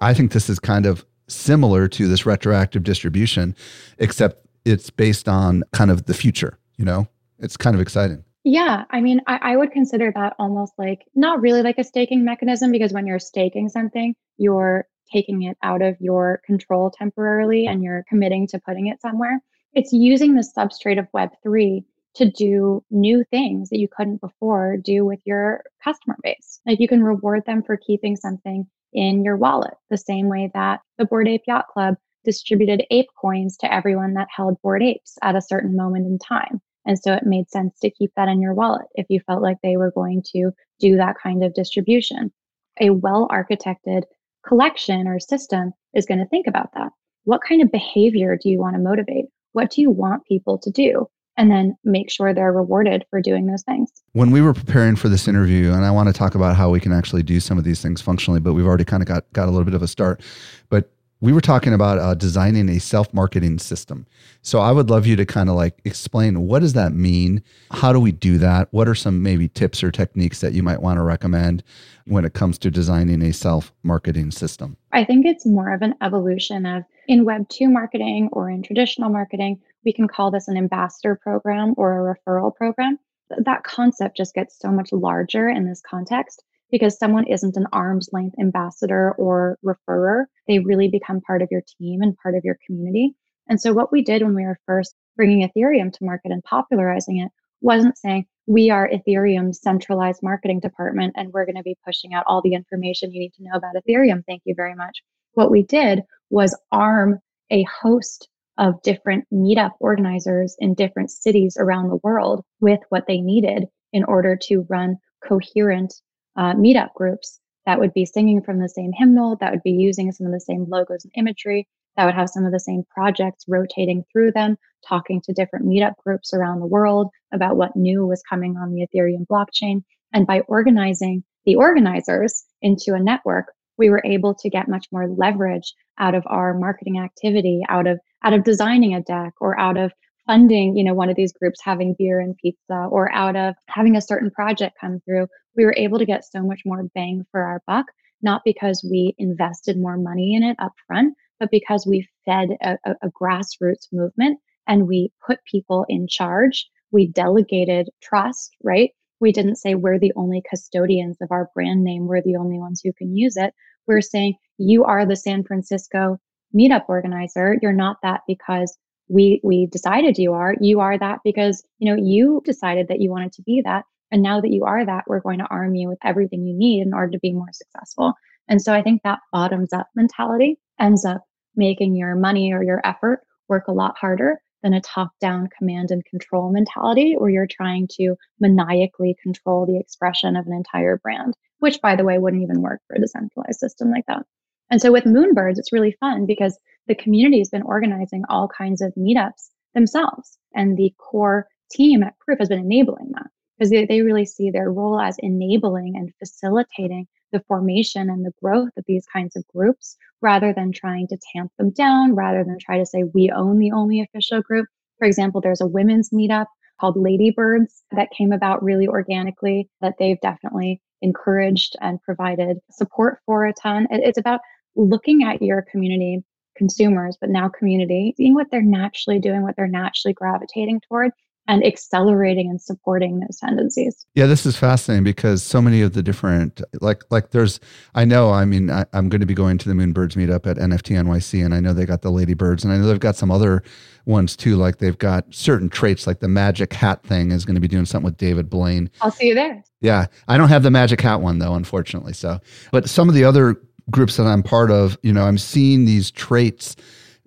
I 0.01 0.15
think 0.15 0.33
this 0.33 0.49
is 0.49 0.59
kind 0.59 0.87
of 0.87 1.05
similar 1.27 1.89
to 1.89 2.09
this 2.09 2.27
retroactive 2.27 2.83
distribution, 2.83 3.55
except 3.99 4.47
it's 4.65 4.91
based 4.91 5.29
on 5.29 5.63
kind 5.73 5.91
of 5.91 6.07
the 6.07 6.15
future, 6.15 6.59
you 6.77 6.85
know? 6.85 7.09
It's 7.39 7.57
kind 7.57 7.75
of 7.75 7.81
exciting. 7.81 8.25
Yeah, 8.45 8.85
I 8.91 9.01
mean, 9.01 9.21
I, 9.27 9.39
I, 9.43 9.57
would 9.57 9.73
consider 9.73 10.13
that 10.15 10.35
almost 10.39 10.75
like 10.77 11.07
not 11.15 11.41
really 11.41 11.63
like 11.63 11.79
a 11.79 11.85
staking 11.85 12.27
mechanism 12.27 12.71
because 12.71 12.93
when 12.93 13.07
you're 13.07 13.19
staking 13.19 13.71
something, 13.71 14.15
you're 14.37 14.87
taking 15.11 15.43
it 15.43 15.57
out 15.63 15.81
of 15.81 15.97
your 15.99 16.43
control 16.45 16.91
temporarily 16.91 17.67
and 17.67 17.83
you're 17.83 18.05
committing 18.07 18.47
to 18.49 18.59
putting 18.59 18.89
it 18.89 19.01
somewhere. 19.01 19.41
It's 19.73 19.93
using 19.93 20.35
the 20.35 20.47
substrate 20.57 20.99
of 20.99 21.09
Web3 21.13 21.85
to 22.17 22.31
do 22.31 22.83
new 22.91 23.25
things 23.31 23.71
that 23.71 23.79
you 23.79 23.89
couldn't 23.95 24.21
before 24.21 24.77
do 24.77 25.05
with 25.05 25.21
your 25.25 25.63
customer 25.83 26.17
base. 26.23 26.61
Like 26.67 26.81
you 26.81 26.89
can 26.89 27.03
reward 27.03 27.43
them 27.47 27.63
for 27.63 27.77
keeping 27.77 28.17
something 28.17 28.67
in 28.93 29.25
your 29.25 29.37
wallet, 29.37 29.75
the 29.91 29.97
same 29.97 30.29
way 30.29 30.51
that 30.55 30.81
the 30.99 31.05
Bored 31.05 31.29
Ape 31.29 31.43
Yacht 31.47 31.67
Club 31.69 31.97
distributed 32.25 32.85
ape 32.91 33.09
coins 33.21 33.57
to 33.59 33.73
everyone 33.73 34.15
that 34.15 34.29
held 34.35 34.61
Bored 34.63 34.83
Apes 34.83 35.19
at 35.23 35.37
a 35.37 35.43
certain 35.43 35.77
moment 35.77 36.07
in 36.07 36.19
time. 36.19 36.61
And 36.87 36.99
so 36.99 37.13
it 37.13 37.25
made 37.25 37.51
sense 37.51 37.79
to 37.81 37.91
keep 37.91 38.13
that 38.17 38.29
in 38.29 38.41
your 38.41 38.55
wallet 38.55 38.87
if 38.95 39.07
you 39.09 39.21
felt 39.27 39.43
like 39.43 39.57
they 39.63 39.77
were 39.77 39.91
going 39.91 40.23
to 40.33 40.51
do 40.81 40.97
that 40.97 41.17
kind 41.23 41.43
of 41.43 41.55
distribution. 41.55 42.33
A 42.81 42.91
well 42.91 43.29
architected 43.31 44.03
collection 44.47 45.07
or 45.07 45.19
system 45.19 45.73
is 45.95 46.07
going 46.07 46.19
to 46.19 46.27
think 46.27 46.47
about 46.47 46.71
that. 46.75 46.93
What 47.25 47.41
kind 47.47 47.63
of 47.63 47.73
behavior 47.73 48.37
do 48.41 48.51
you 48.51 48.59
want 48.59 48.77
to 48.77 48.83
motivate? 48.83 49.27
What 49.53 49.71
do 49.71 49.81
you 49.81 49.91
want 49.91 50.27
people 50.27 50.59
to 50.59 50.71
do? 50.71 51.09
And 51.37 51.51
then 51.51 51.77
make 51.85 52.11
sure 52.11 52.33
they're 52.33 52.53
rewarded 52.53 53.05
for 53.11 53.21
doing 53.21 53.47
those 53.47 53.63
things. 53.63 53.91
When 54.13 54.31
we 54.31 54.41
were 54.41 54.55
preparing 54.55 54.95
for 54.95 55.09
this 55.09 55.27
interview, 55.27 55.73
and 55.73 55.85
I 55.85 55.91
want 55.91 56.09
to 56.09 56.13
talk 56.13 56.35
about 56.35 56.57
how 56.57 56.71
we 56.71 56.81
can 56.81 56.93
actually 56.93 57.23
do 57.25 57.41
some 57.41 57.59
of 57.59 57.65
these 57.65 57.83
things 57.83 58.01
functionally, 58.01 58.41
but 58.41 58.53
we've 58.53 58.67
already 58.67 58.85
kind 58.85 59.03
of 59.03 59.09
got, 59.09 59.31
got 59.33 59.49
a 59.49 59.51
little 59.51 59.65
bit 59.65 59.75
of 59.75 59.83
a 59.83 59.89
start. 59.89 60.21
But 60.69 60.91
we 61.25 61.33
were 61.33 61.41
talking 61.41 61.73
about 61.73 61.99
uh, 61.99 62.13
designing 62.13 62.69
a 62.69 62.79
self-marketing 62.79 63.59
system 63.59 64.07
so 64.43 64.61
i 64.61 64.71
would 64.71 64.91
love 64.91 65.07
you 65.07 65.17
to 65.17 65.25
kind 65.25 65.49
of 65.49 65.55
like 65.55 65.81
explain 65.85 66.43
what 66.43 66.61
does 66.61 66.75
that 66.75 66.93
mean 66.93 67.43
how 67.71 67.93
do 67.95 67.99
we 68.01 68.13
do 68.13 68.37
that 68.37 68.69
what 68.73 68.87
are 68.87 68.95
some 68.95 69.23
maybe 69.23 69.49
tips 69.49 69.83
or 69.83 69.91
techniques 69.91 70.41
that 70.41 70.53
you 70.53 70.63
might 70.63 70.83
want 70.83 70.99
to 70.99 71.03
recommend 71.03 71.63
when 72.05 72.27
it 72.27 72.35
comes 72.35 72.59
to 72.59 72.71
designing 72.71 73.23
a 73.23 73.33
self-marketing 73.33 74.31
system 74.31 74.77
i 74.93 75.03
think 75.03 75.25
it's 75.25 75.47
more 75.47 75.73
of 75.73 75.81
an 75.81 75.95
evolution 76.03 76.67
of 76.67 76.85
in 77.09 77.25
web 77.25 77.49
2 77.49 77.71
marketing 77.71 78.29
or 78.33 78.51
in 78.51 78.63
traditional 78.63 79.09
marketing 79.09 79.59
we 79.85 79.93
can 79.93 80.09
call 80.09 80.31
this 80.31 80.49
an 80.49 80.57
ambassador 80.57 81.19
program 81.23 81.75
or 81.77 82.11
a 82.11 82.17
referral 82.17 82.55
program 82.55 82.99
that 83.39 83.65
concept 83.65 84.17
just 84.17 84.35
gets 84.35 84.59
so 84.59 84.71
much 84.71 84.93
larger 84.93 85.49
in 85.49 85.67
this 85.67 85.83
context 85.89 86.43
because 86.71 86.99
someone 86.99 87.27
isn't 87.27 87.57
an 87.57 87.67
arm's 87.73 88.09
length 88.13 88.37
ambassador 88.41 89.13
or 89.13 89.59
referrer. 89.65 90.25
They 90.49 90.59
really 90.59 90.89
become 90.89 91.21
part 91.21 91.43
of 91.43 91.49
your 91.51 91.63
team 91.79 92.03
and 92.03 92.17
part 92.17 92.35
of 92.35 92.45
your 92.45 92.59
community. 92.67 93.15
And 93.49 93.61
so, 93.61 93.73
what 93.73 93.93
we 93.93 94.03
did 94.03 94.23
when 94.23 94.35
we 94.35 94.45
were 94.45 94.59
first 94.67 94.95
bringing 95.17 95.49
Ethereum 95.49 95.93
to 95.93 96.05
market 96.05 96.33
and 96.33 96.43
popularizing 96.43 97.19
it 97.19 97.31
wasn't 97.61 97.99
saying, 97.99 98.27
we 98.47 98.71
are 98.71 98.91
Ethereum's 98.91 99.61
centralized 99.61 100.23
marketing 100.23 100.61
department 100.61 101.15
and 101.17 101.33
we're 101.33 101.47
going 101.47 101.57
to 101.57 101.63
be 101.63 101.79
pushing 101.85 102.13
out 102.13 102.25
all 102.27 102.43
the 102.43 102.55
information 102.55 103.13
you 103.13 103.21
need 103.21 103.33
to 103.35 103.43
know 103.43 103.55
about 103.55 103.75
Ethereum. 103.75 104.23
Thank 104.27 104.43
you 104.45 104.55
very 104.55 104.75
much. 104.75 105.03
What 105.33 105.51
we 105.51 105.63
did 105.63 106.03
was 106.31 106.59
arm 106.73 107.21
a 107.51 107.65
host 107.65 108.29
of 108.59 108.81
different 108.83 109.25
meetup 109.33 109.73
organizers 109.81 110.57
in 110.59 110.75
different 110.75 111.11
cities 111.11 111.57
around 111.59 111.89
the 111.89 112.01
world 112.03 112.45
with 112.61 112.81
what 112.89 113.07
they 113.07 113.21
needed 113.21 113.67
in 113.93 114.05
order 114.05 114.37
to 114.37 114.67
run 114.69 114.97
coherent 115.27 115.95
uh, 116.37 116.55
meetup 116.55 116.93
groups 116.95 117.41
that 117.67 117.79
would 117.79 117.95
be 117.95 118.05
singing 118.05 118.43
from 118.43 118.59
the 118.59 118.69
same 118.69 118.93
hymnal, 118.93 119.37
that 119.37 119.53
would 119.53 119.63
be 119.63 119.71
using 119.73 120.13
some 120.13 120.27
of 120.27 120.33
the 120.33 120.41
same 120.41 120.67
logos 120.69 121.05
and 121.05 121.13
imagery, 121.17 121.67
that 121.97 122.05
would 122.05 122.15
have 122.15 122.29
some 122.29 122.45
of 122.45 122.53
the 122.53 122.61
same 122.61 122.85
projects 122.91 123.45
rotating 123.49 124.05
through 124.13 124.33
them, 124.33 124.57
talking 124.87 125.21
to 125.23 125.33
different 125.33 125.67
meetup 125.67 125.97
groups 125.97 126.35
around 126.35 126.61
the 126.61 126.67
world 126.67 127.09
about 127.33 127.57
what 127.57 127.77
new 127.77 128.07
was 128.07 128.23
coming 128.29 128.57
on 128.57 128.73
the 128.73 128.87
Ethereum 128.87 129.27
blockchain. 129.27 129.83
And 130.13 130.27
by 130.27 130.41
organizing 130.41 131.25
the 131.47 131.57
organizers 131.57 132.45
into 132.61 132.95
a 132.95 133.01
network, 133.01 133.54
we 133.79 133.91
were 133.91 134.03
able 134.05 134.35
to 134.35 134.51
get 134.51 134.69
much 134.69 134.87
more 134.93 135.09
leverage 135.09 135.75
out 135.99 136.15
of 136.15 136.25
our 136.27 136.55
marketing 136.55 136.99
activity, 136.99 137.63
out 137.69 137.87
of 137.87 137.99
out 138.25 138.33
of 138.33 138.45
designing 138.45 138.95
a 138.95 139.03
deck 139.03 139.35
or 139.41 139.59
out 139.59 139.77
of 139.77 139.93
funding, 140.27 140.77
you 140.77 140.85
know, 140.85 140.95
one 140.95 141.11
of 141.11 141.17
these 141.17 141.33
groups 141.33 141.61
having 141.63 141.95
beer 141.99 142.21
and 142.21 142.37
pizza 142.37 142.87
or 142.91 143.13
out 143.13 143.37
of 143.37 143.55
having 143.69 143.97
a 143.97 144.01
certain 144.01 144.31
project 144.31 144.77
come 144.81 145.01
through, 145.05 145.27
we 145.57 145.65
were 145.65 145.75
able 145.77 145.99
to 145.99 146.07
get 146.07 146.25
so 146.25 146.43
much 146.43 146.63
more 146.65 146.85
bang 146.95 147.25
for 147.31 147.43
our 147.43 147.63
buck, 147.67 147.87
not 148.23 148.43
because 148.45 148.87
we 148.91 149.15
invested 149.19 149.79
more 149.79 149.97
money 149.97 150.35
in 150.35 150.43
it 150.43 150.57
up 150.59 150.73
front, 150.87 151.15
but 151.39 151.51
because 151.51 151.87
we 151.87 152.09
fed 152.25 152.51
a, 152.63 152.79
a, 152.85 152.95
a 153.03 153.11
grassroots 153.11 153.89
movement 153.93 154.39
and 154.67 154.89
we 154.89 155.13
put 155.27 155.39
people 155.51 155.85
in 155.89 156.07
charge. 156.09 156.69
We 156.91 157.09
delegated 157.09 157.91
trust, 158.03 158.57
right? 158.63 158.91
We 159.21 159.33
didn't 159.33 159.57
say 159.57 159.75
we're 159.75 159.99
the 159.99 160.13
only 160.17 160.43
custodians 160.49 161.17
of 161.21 161.31
our 161.31 161.51
brand 161.55 161.85
name, 161.85 162.07
we're 162.07 162.23
the 162.23 162.37
only 162.37 162.59
ones 162.59 162.81
who 162.83 162.93
can 162.93 163.17
use 163.17 163.37
it. 163.37 163.55
We're 163.87 164.01
saying 164.01 164.35
you 164.59 164.85
are 164.85 165.07
the 165.07 165.17
San 165.17 165.45
Francisco 165.45 166.19
meetup 166.55 166.85
organizer. 166.89 167.57
You're 167.61 167.73
not 167.73 167.99
that 168.03 168.21
because 168.27 168.77
we 169.09 169.41
we 169.45 169.67
decided 169.67 170.19
you 170.19 170.33
are. 170.33 170.55
You 170.61 170.81
are 170.81 170.99
that 170.99 171.21
because, 171.25 171.65
you 171.79 171.91
know, 171.91 172.03
you 172.03 172.43
decided 172.45 172.89
that 172.89 173.01
you 173.01 173.11
wanted 173.11 173.33
to 173.33 173.43
be 173.43 173.63
that. 173.65 173.85
And 174.11 174.23
now 174.23 174.41
that 174.41 174.51
you 174.51 174.65
are 174.65 174.85
that, 174.85 175.05
we're 175.07 175.21
going 175.21 175.39
to 175.41 175.47
arm 175.47 175.75
you 175.75 175.89
with 175.89 175.99
everything 176.05 176.47
you 176.47 176.57
need 176.57 176.87
in 176.87 176.95
order 176.95 177.13
to 177.13 177.19
be 177.19 177.33
more 177.33 177.53
successful. 177.53 178.15
And 178.49 178.63
so 178.63 178.73
I 178.73 178.83
think 178.83 179.03
that 179.03 179.21
bottoms 179.33 179.73
up 179.73 179.89
mentality 179.95 180.59
ends 180.79 181.05
up 181.05 181.25
making 181.57 181.97
your 181.97 182.15
money 182.15 182.53
or 182.53 182.63
your 182.63 182.81
effort 182.85 183.21
work 183.49 183.65
a 183.69 183.73
lot 183.73 183.97
harder 183.99 184.41
than 184.65 184.75
a 184.75 184.81
top 184.81 185.13
down 185.21 185.49
command 185.57 185.91
and 185.91 186.05
control 186.07 186.51
mentality 186.51 187.15
where 187.17 187.31
you're 187.31 187.47
trying 187.47 187.87
to 187.93 188.17
maniacally 188.41 189.15
control 189.23 189.67
the 189.67 189.79
expression 189.79 190.35
of 190.37 190.47
an 190.47 190.55
entire 190.55 190.97
brand, 190.97 191.35
which, 191.59 191.81
by 191.83 191.95
the 191.95 192.03
way, 192.03 192.19
wouldn't 192.19 192.43
even 192.43 192.63
work 192.63 192.81
for 192.89 192.97
a 192.97 193.01
decentralized 193.01 193.61
system 193.61 193.91
like 193.91 194.07
that. 194.09 194.25
And 194.71 194.81
so 194.81 194.91
with 194.91 195.05
Moonbirds, 195.05 195.59
it's 195.59 195.73
really 195.73 195.97
fun 196.01 196.25
because 196.27 196.59
the 196.89 196.95
community 196.95 197.39
has 197.39 197.51
been 197.51 197.63
organizing 197.63 198.25
all 198.29 198.49
kinds 198.49 198.81
of 198.81 198.95
meetups 198.99 199.51
themselves. 199.75 200.39
And 200.55 200.77
the 200.77 200.95
core 200.99 201.47
team 201.71 202.03
at 202.03 202.19
Proof 202.19 202.39
has 202.39 202.49
been 202.49 202.59
enabling 202.59 203.11
that 203.13 203.27
because 203.59 203.71
they, 203.71 203.85
they 203.85 204.01
really 204.01 204.25
see 204.25 204.51
their 204.51 204.73
role 204.73 204.99
as 204.99 205.17
enabling 205.19 205.97
and 205.97 206.11
facilitating 206.19 207.07
the 207.35 207.45
formation 207.47 208.09
and 208.09 208.25
the 208.25 208.33
growth 208.43 208.71
of 208.79 208.85
these 208.87 209.05
kinds 209.13 209.37
of 209.37 209.47
groups 209.49 209.97
rather 210.23 210.55
than 210.55 210.73
trying 210.73 211.07
to 211.09 211.19
tamp 211.35 211.53
them 211.59 211.71
down, 211.71 212.15
rather 212.15 212.43
than 212.45 212.57
try 212.59 212.79
to 212.79 212.87
say 212.87 213.03
we 213.03 213.31
own 213.31 213.59
the 213.59 213.73
only 213.73 214.01
official 214.01 214.41
group. 214.41 214.67
For 214.99 215.07
example, 215.07 215.43
there's 215.43 215.61
a 215.61 215.67
women's 215.67 216.09
meetup 216.11 216.47
called 216.81 216.97
Ladybirds 216.97 217.83
that 217.91 218.11
came 218.17 218.33
about 218.33 218.63
really 218.63 218.89
organically 218.89 219.69
that 219.81 219.95
they've 219.99 220.21
definitely 220.23 220.81
encouraged 221.03 221.77
and 221.81 222.01
provided 222.03 222.59
support 222.71 223.19
for 223.27 223.45
a 223.45 223.53
ton. 223.53 223.87
It's 223.91 224.19
about 224.19 224.41
looking 224.77 225.25
at 225.25 225.43
your 225.43 225.63
community 225.71 226.25
consumers, 226.57 227.19
but 227.21 227.31
now 227.31 227.49
community, 227.49 228.15
seeing 228.17 228.35
what 228.35 228.47
they're 228.51 228.63
naturally 228.63 229.19
doing, 229.19 229.43
what 229.43 229.57
they're 229.57 229.67
naturally 229.67 230.15
gravitating 230.15 230.81
toward, 230.89 231.11
and 231.47 231.65
accelerating 231.65 232.49
and 232.49 232.61
supporting 232.61 233.21
those 233.21 233.39
tendencies. 233.39 234.07
Yeah, 234.15 234.27
this 234.27 234.47
is 234.47 234.57
fascinating 234.57 235.05
because 235.05 235.43
so 235.43 235.61
many 235.61 235.83
of 235.83 235.93
the 235.93 236.03
different 236.03 236.63
like 236.81 237.03
like 237.11 237.31
there's 237.31 237.61
I 237.95 238.05
know 238.05 238.31
I 238.31 238.45
mean 238.45 238.71
I, 238.71 238.87
am 238.93 239.09
going 239.09 239.21
to 239.21 239.27
be 239.27 239.35
going 239.35 239.59
to 239.59 239.69
the 239.69 239.75
Moonbirds 239.75 240.17
meetup 240.17 240.47
at 240.51 240.57
NFT 240.57 240.97
NYC 240.97 241.45
and 241.45 241.55
I 241.55 241.61
know 241.61 241.75
they 241.75 241.85
got 241.85 242.03
the 242.03 242.11
Ladybirds 242.11 242.65
and 242.65 242.73
I 242.73 242.79
know 242.79 242.87
they've 242.87 242.99
got 242.99 243.17
some 243.17 243.31
other 243.31 243.63
ones 244.07 244.37
too 244.37 244.57
like 244.57 244.79
they've 244.79 244.99
got 244.99 245.27
certain 245.35 245.69
traits 245.69 246.07
like 246.07 246.21
the 246.21 246.29
magic 246.29 246.73
hat 246.73 247.03
thing 247.03 247.31
is 247.31 247.45
going 247.45 247.57
to 247.57 247.61
be 247.61 247.69
doing 247.69 247.85
something 247.85 248.07
with 248.07 248.17
David 248.17 248.49
Blaine. 248.49 248.91
I'll 249.03 249.11
see 249.11 249.29
you 249.29 249.35
there. 249.35 249.63
Yeah, 249.81 250.07
I 250.29 250.39
don't 250.39 250.49
have 250.49 250.63
the 250.63 250.71
magic 250.71 251.01
hat 251.01 251.21
one 251.21 251.39
though 251.39 251.55
unfortunately. 251.55 252.15
So, 252.15 252.41
but 252.73 252.89
some 252.89 253.09
of 253.09 253.15
the 253.15 253.25
other 253.25 253.61
groups 253.91 254.17
that 254.17 254.27
I'm 254.27 254.43
part 254.43 254.71
of, 254.71 254.97
you 255.03 255.13
know, 255.13 255.25
I'm 255.25 255.37
seeing 255.37 255.85
these 255.85 256.11
traits 256.11 256.75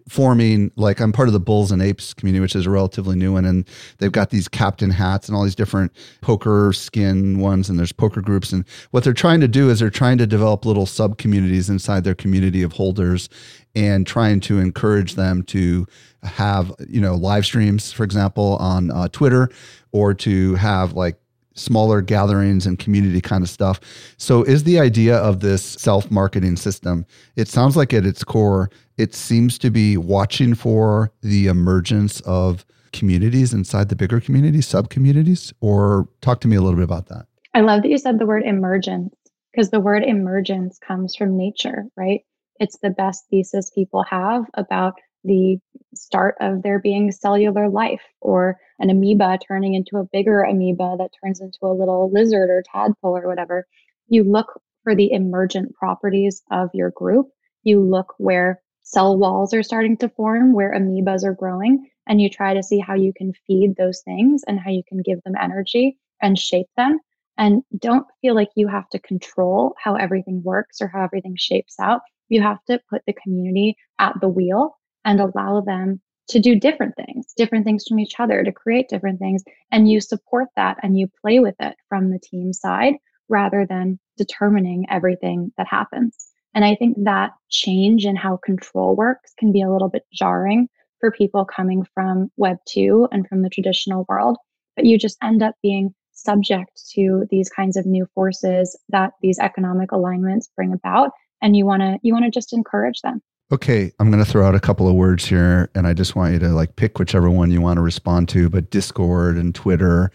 forming 0.07 0.71
like 0.75 0.99
I'm 0.99 1.11
part 1.11 1.27
of 1.27 1.33
the 1.33 1.39
Bulls 1.39 1.71
and 1.71 1.81
Apes 1.81 2.13
community, 2.13 2.41
which 2.41 2.55
is 2.55 2.65
a 2.65 2.69
relatively 2.69 3.15
new 3.15 3.33
one, 3.33 3.45
and 3.45 3.67
they've 3.97 4.11
got 4.11 4.29
these 4.29 4.47
captain 4.47 4.89
hats 4.89 5.27
and 5.27 5.35
all 5.35 5.43
these 5.43 5.55
different 5.55 5.91
poker 6.21 6.71
skin 6.73 7.39
ones, 7.39 7.69
and 7.69 7.77
there's 7.77 7.91
poker 7.91 8.21
groups. 8.21 8.51
And 8.51 8.65
what 8.91 9.03
they're 9.03 9.13
trying 9.13 9.41
to 9.41 9.47
do 9.47 9.69
is 9.69 9.79
they're 9.79 9.89
trying 9.89 10.17
to 10.19 10.27
develop 10.27 10.65
little 10.65 10.85
sub 10.85 11.17
communities 11.17 11.69
inside 11.69 12.03
their 12.03 12.15
community 12.15 12.63
of 12.63 12.73
holders, 12.73 13.29
and 13.75 14.07
trying 14.07 14.39
to 14.41 14.59
encourage 14.59 15.15
them 15.15 15.43
to 15.43 15.85
have 16.23 16.73
you 16.87 17.01
know 17.01 17.15
live 17.15 17.45
streams, 17.45 17.91
for 17.91 18.03
example, 18.03 18.57
on 18.57 18.91
uh, 18.91 19.07
Twitter, 19.09 19.49
or 19.91 20.13
to 20.13 20.55
have 20.55 20.93
like 20.93 21.17
smaller 21.57 22.01
gatherings 22.01 22.65
and 22.65 22.79
community 22.79 23.21
kind 23.21 23.43
of 23.43 23.49
stuff. 23.49 23.79
So, 24.17 24.43
is 24.43 24.63
the 24.63 24.79
idea 24.79 25.17
of 25.17 25.39
this 25.41 25.63
self 25.63 26.09
marketing 26.11 26.55
system? 26.55 27.05
It 27.35 27.47
sounds 27.47 27.75
like 27.75 27.93
at 27.93 28.05
its 28.05 28.23
core, 28.23 28.69
it 28.97 29.13
seems 29.13 29.57
to 29.59 29.69
be 29.69 29.97
watching 29.97 30.55
for 30.55 31.11
the 31.21 31.47
emergence 31.47 32.19
of 32.21 32.65
communities 32.93 33.53
inside 33.53 33.89
the 33.89 33.95
bigger 33.95 34.19
communities, 34.19 34.67
sub 34.67 34.89
communities, 34.89 35.53
or 35.61 36.07
talk 36.21 36.41
to 36.41 36.47
me 36.47 36.55
a 36.55 36.61
little 36.61 36.77
bit 36.77 36.83
about 36.83 37.07
that. 37.07 37.25
I 37.53 37.61
love 37.61 37.81
that 37.81 37.89
you 37.89 37.97
said 37.97 38.19
the 38.19 38.25
word 38.25 38.43
emergence 38.43 39.13
because 39.51 39.69
the 39.71 39.79
word 39.79 40.03
emergence 40.03 40.77
comes 40.79 41.15
from 41.15 41.37
nature, 41.37 41.85
right? 41.95 42.21
It's 42.59 42.77
the 42.79 42.89
best 42.89 43.25
thesis 43.29 43.71
people 43.73 44.03
have 44.03 44.45
about 44.53 44.95
the 45.23 45.57
start 45.95 46.35
of 46.39 46.63
there 46.63 46.79
being 46.79 47.11
cellular 47.11 47.69
life 47.69 48.01
or 48.21 48.57
an 48.79 48.89
amoeba 48.89 49.37
turning 49.45 49.73
into 49.73 49.97
a 49.97 50.07
bigger 50.11 50.43
amoeba 50.43 50.95
that 50.97 51.11
turns 51.23 51.41
into 51.41 51.59
a 51.63 51.73
little 51.73 52.11
lizard 52.11 52.49
or 52.49 52.63
tadpole 52.71 53.17
or 53.17 53.27
whatever. 53.27 53.65
You 54.07 54.23
look 54.23 54.61
for 54.83 54.95
the 54.95 55.11
emergent 55.11 55.73
properties 55.75 56.41
of 56.51 56.69
your 56.73 56.91
group. 56.91 57.27
You 57.63 57.81
look 57.81 58.13
where 58.17 58.61
cell 58.83 59.17
walls 59.17 59.53
are 59.53 59.63
starting 59.63 59.97
to 59.97 60.09
form, 60.09 60.53
where 60.53 60.73
amoebas 60.73 61.25
are 61.25 61.33
growing, 61.33 61.89
and 62.07 62.21
you 62.21 62.29
try 62.29 62.53
to 62.53 62.63
see 62.63 62.79
how 62.79 62.93
you 62.95 63.11
can 63.13 63.33
feed 63.45 63.75
those 63.75 64.01
things 64.01 64.43
and 64.47 64.59
how 64.59 64.71
you 64.71 64.83
can 64.87 65.01
give 65.01 65.21
them 65.23 65.33
energy 65.41 65.97
and 66.21 66.39
shape 66.39 66.69
them. 66.77 66.99
And 67.37 67.63
don't 67.77 68.07
feel 68.21 68.33
like 68.33 68.49
you 68.55 68.67
have 68.67 68.89
to 68.89 68.99
control 68.99 69.75
how 69.83 69.95
everything 69.95 70.41
works 70.43 70.81
or 70.81 70.87
how 70.87 71.03
everything 71.03 71.35
shapes 71.37 71.75
out. 71.79 72.01
You 72.29 72.41
have 72.41 72.63
to 72.65 72.79
put 72.89 73.03
the 73.05 73.13
community 73.13 73.75
at 73.99 74.19
the 74.21 74.29
wheel 74.29 74.77
and 75.05 75.19
allow 75.19 75.61
them 75.61 76.01
to 76.29 76.39
do 76.39 76.59
different 76.59 76.95
things, 76.95 77.33
different 77.35 77.65
things 77.65 77.85
from 77.87 77.99
each 77.99 78.19
other, 78.19 78.43
to 78.43 78.51
create 78.51 78.89
different 78.89 79.19
things. 79.19 79.43
And 79.71 79.89
you 79.89 80.01
support 80.01 80.49
that 80.55 80.77
and 80.83 80.97
you 80.97 81.09
play 81.21 81.39
with 81.39 81.55
it 81.59 81.75
from 81.89 82.11
the 82.11 82.19
team 82.19 82.53
side 82.53 82.95
rather 83.29 83.65
than 83.65 83.99
determining 84.17 84.85
everything 84.89 85.51
that 85.57 85.67
happens. 85.67 86.27
And 86.53 86.65
I 86.65 86.75
think 86.75 86.97
that 87.03 87.31
change 87.49 88.05
in 88.05 88.15
how 88.15 88.37
control 88.37 88.95
works 88.95 89.33
can 89.37 89.51
be 89.51 89.61
a 89.61 89.71
little 89.71 89.89
bit 89.89 90.03
jarring 90.11 90.69
for 90.99 91.11
people 91.11 91.45
coming 91.45 91.85
from 91.93 92.31
Web 92.37 92.57
2 92.67 93.09
and 93.11 93.27
from 93.27 93.41
the 93.41 93.49
traditional 93.49 94.05
world. 94.09 94.37
But 94.75 94.85
you 94.85 94.97
just 94.97 95.17
end 95.21 95.43
up 95.43 95.55
being 95.61 95.93
subject 96.13 96.81
to 96.95 97.25
these 97.29 97.49
kinds 97.49 97.77
of 97.77 97.85
new 97.85 98.07
forces 98.15 98.77
that 98.89 99.13
these 99.21 99.39
economic 99.39 99.91
alignments 99.91 100.49
bring 100.55 100.73
about. 100.73 101.11
And 101.41 101.55
you 101.55 101.65
want 101.65 101.81
to 101.81 101.99
you 102.01 102.13
want 102.13 102.25
to 102.25 102.31
just 102.31 102.53
encourage 102.53 103.01
them. 103.01 103.21
Okay, 103.49 103.93
I'm 103.97 104.11
going 104.11 104.23
to 104.23 104.29
throw 104.29 104.45
out 104.45 104.55
a 104.55 104.59
couple 104.59 104.89
of 104.89 104.95
words 104.95 105.25
here, 105.25 105.69
and 105.73 105.87
I 105.87 105.93
just 105.93 106.17
want 106.17 106.33
you 106.33 106.39
to 106.39 106.49
like 106.49 106.75
pick 106.75 106.99
whichever 106.99 107.29
one 107.29 107.49
you 107.49 107.61
want 107.61 107.77
to 107.77 107.81
respond 107.81 108.27
to. 108.29 108.49
But 108.49 108.71
Discord 108.71 109.37
and 109.37 109.55
Twitter 109.55 110.11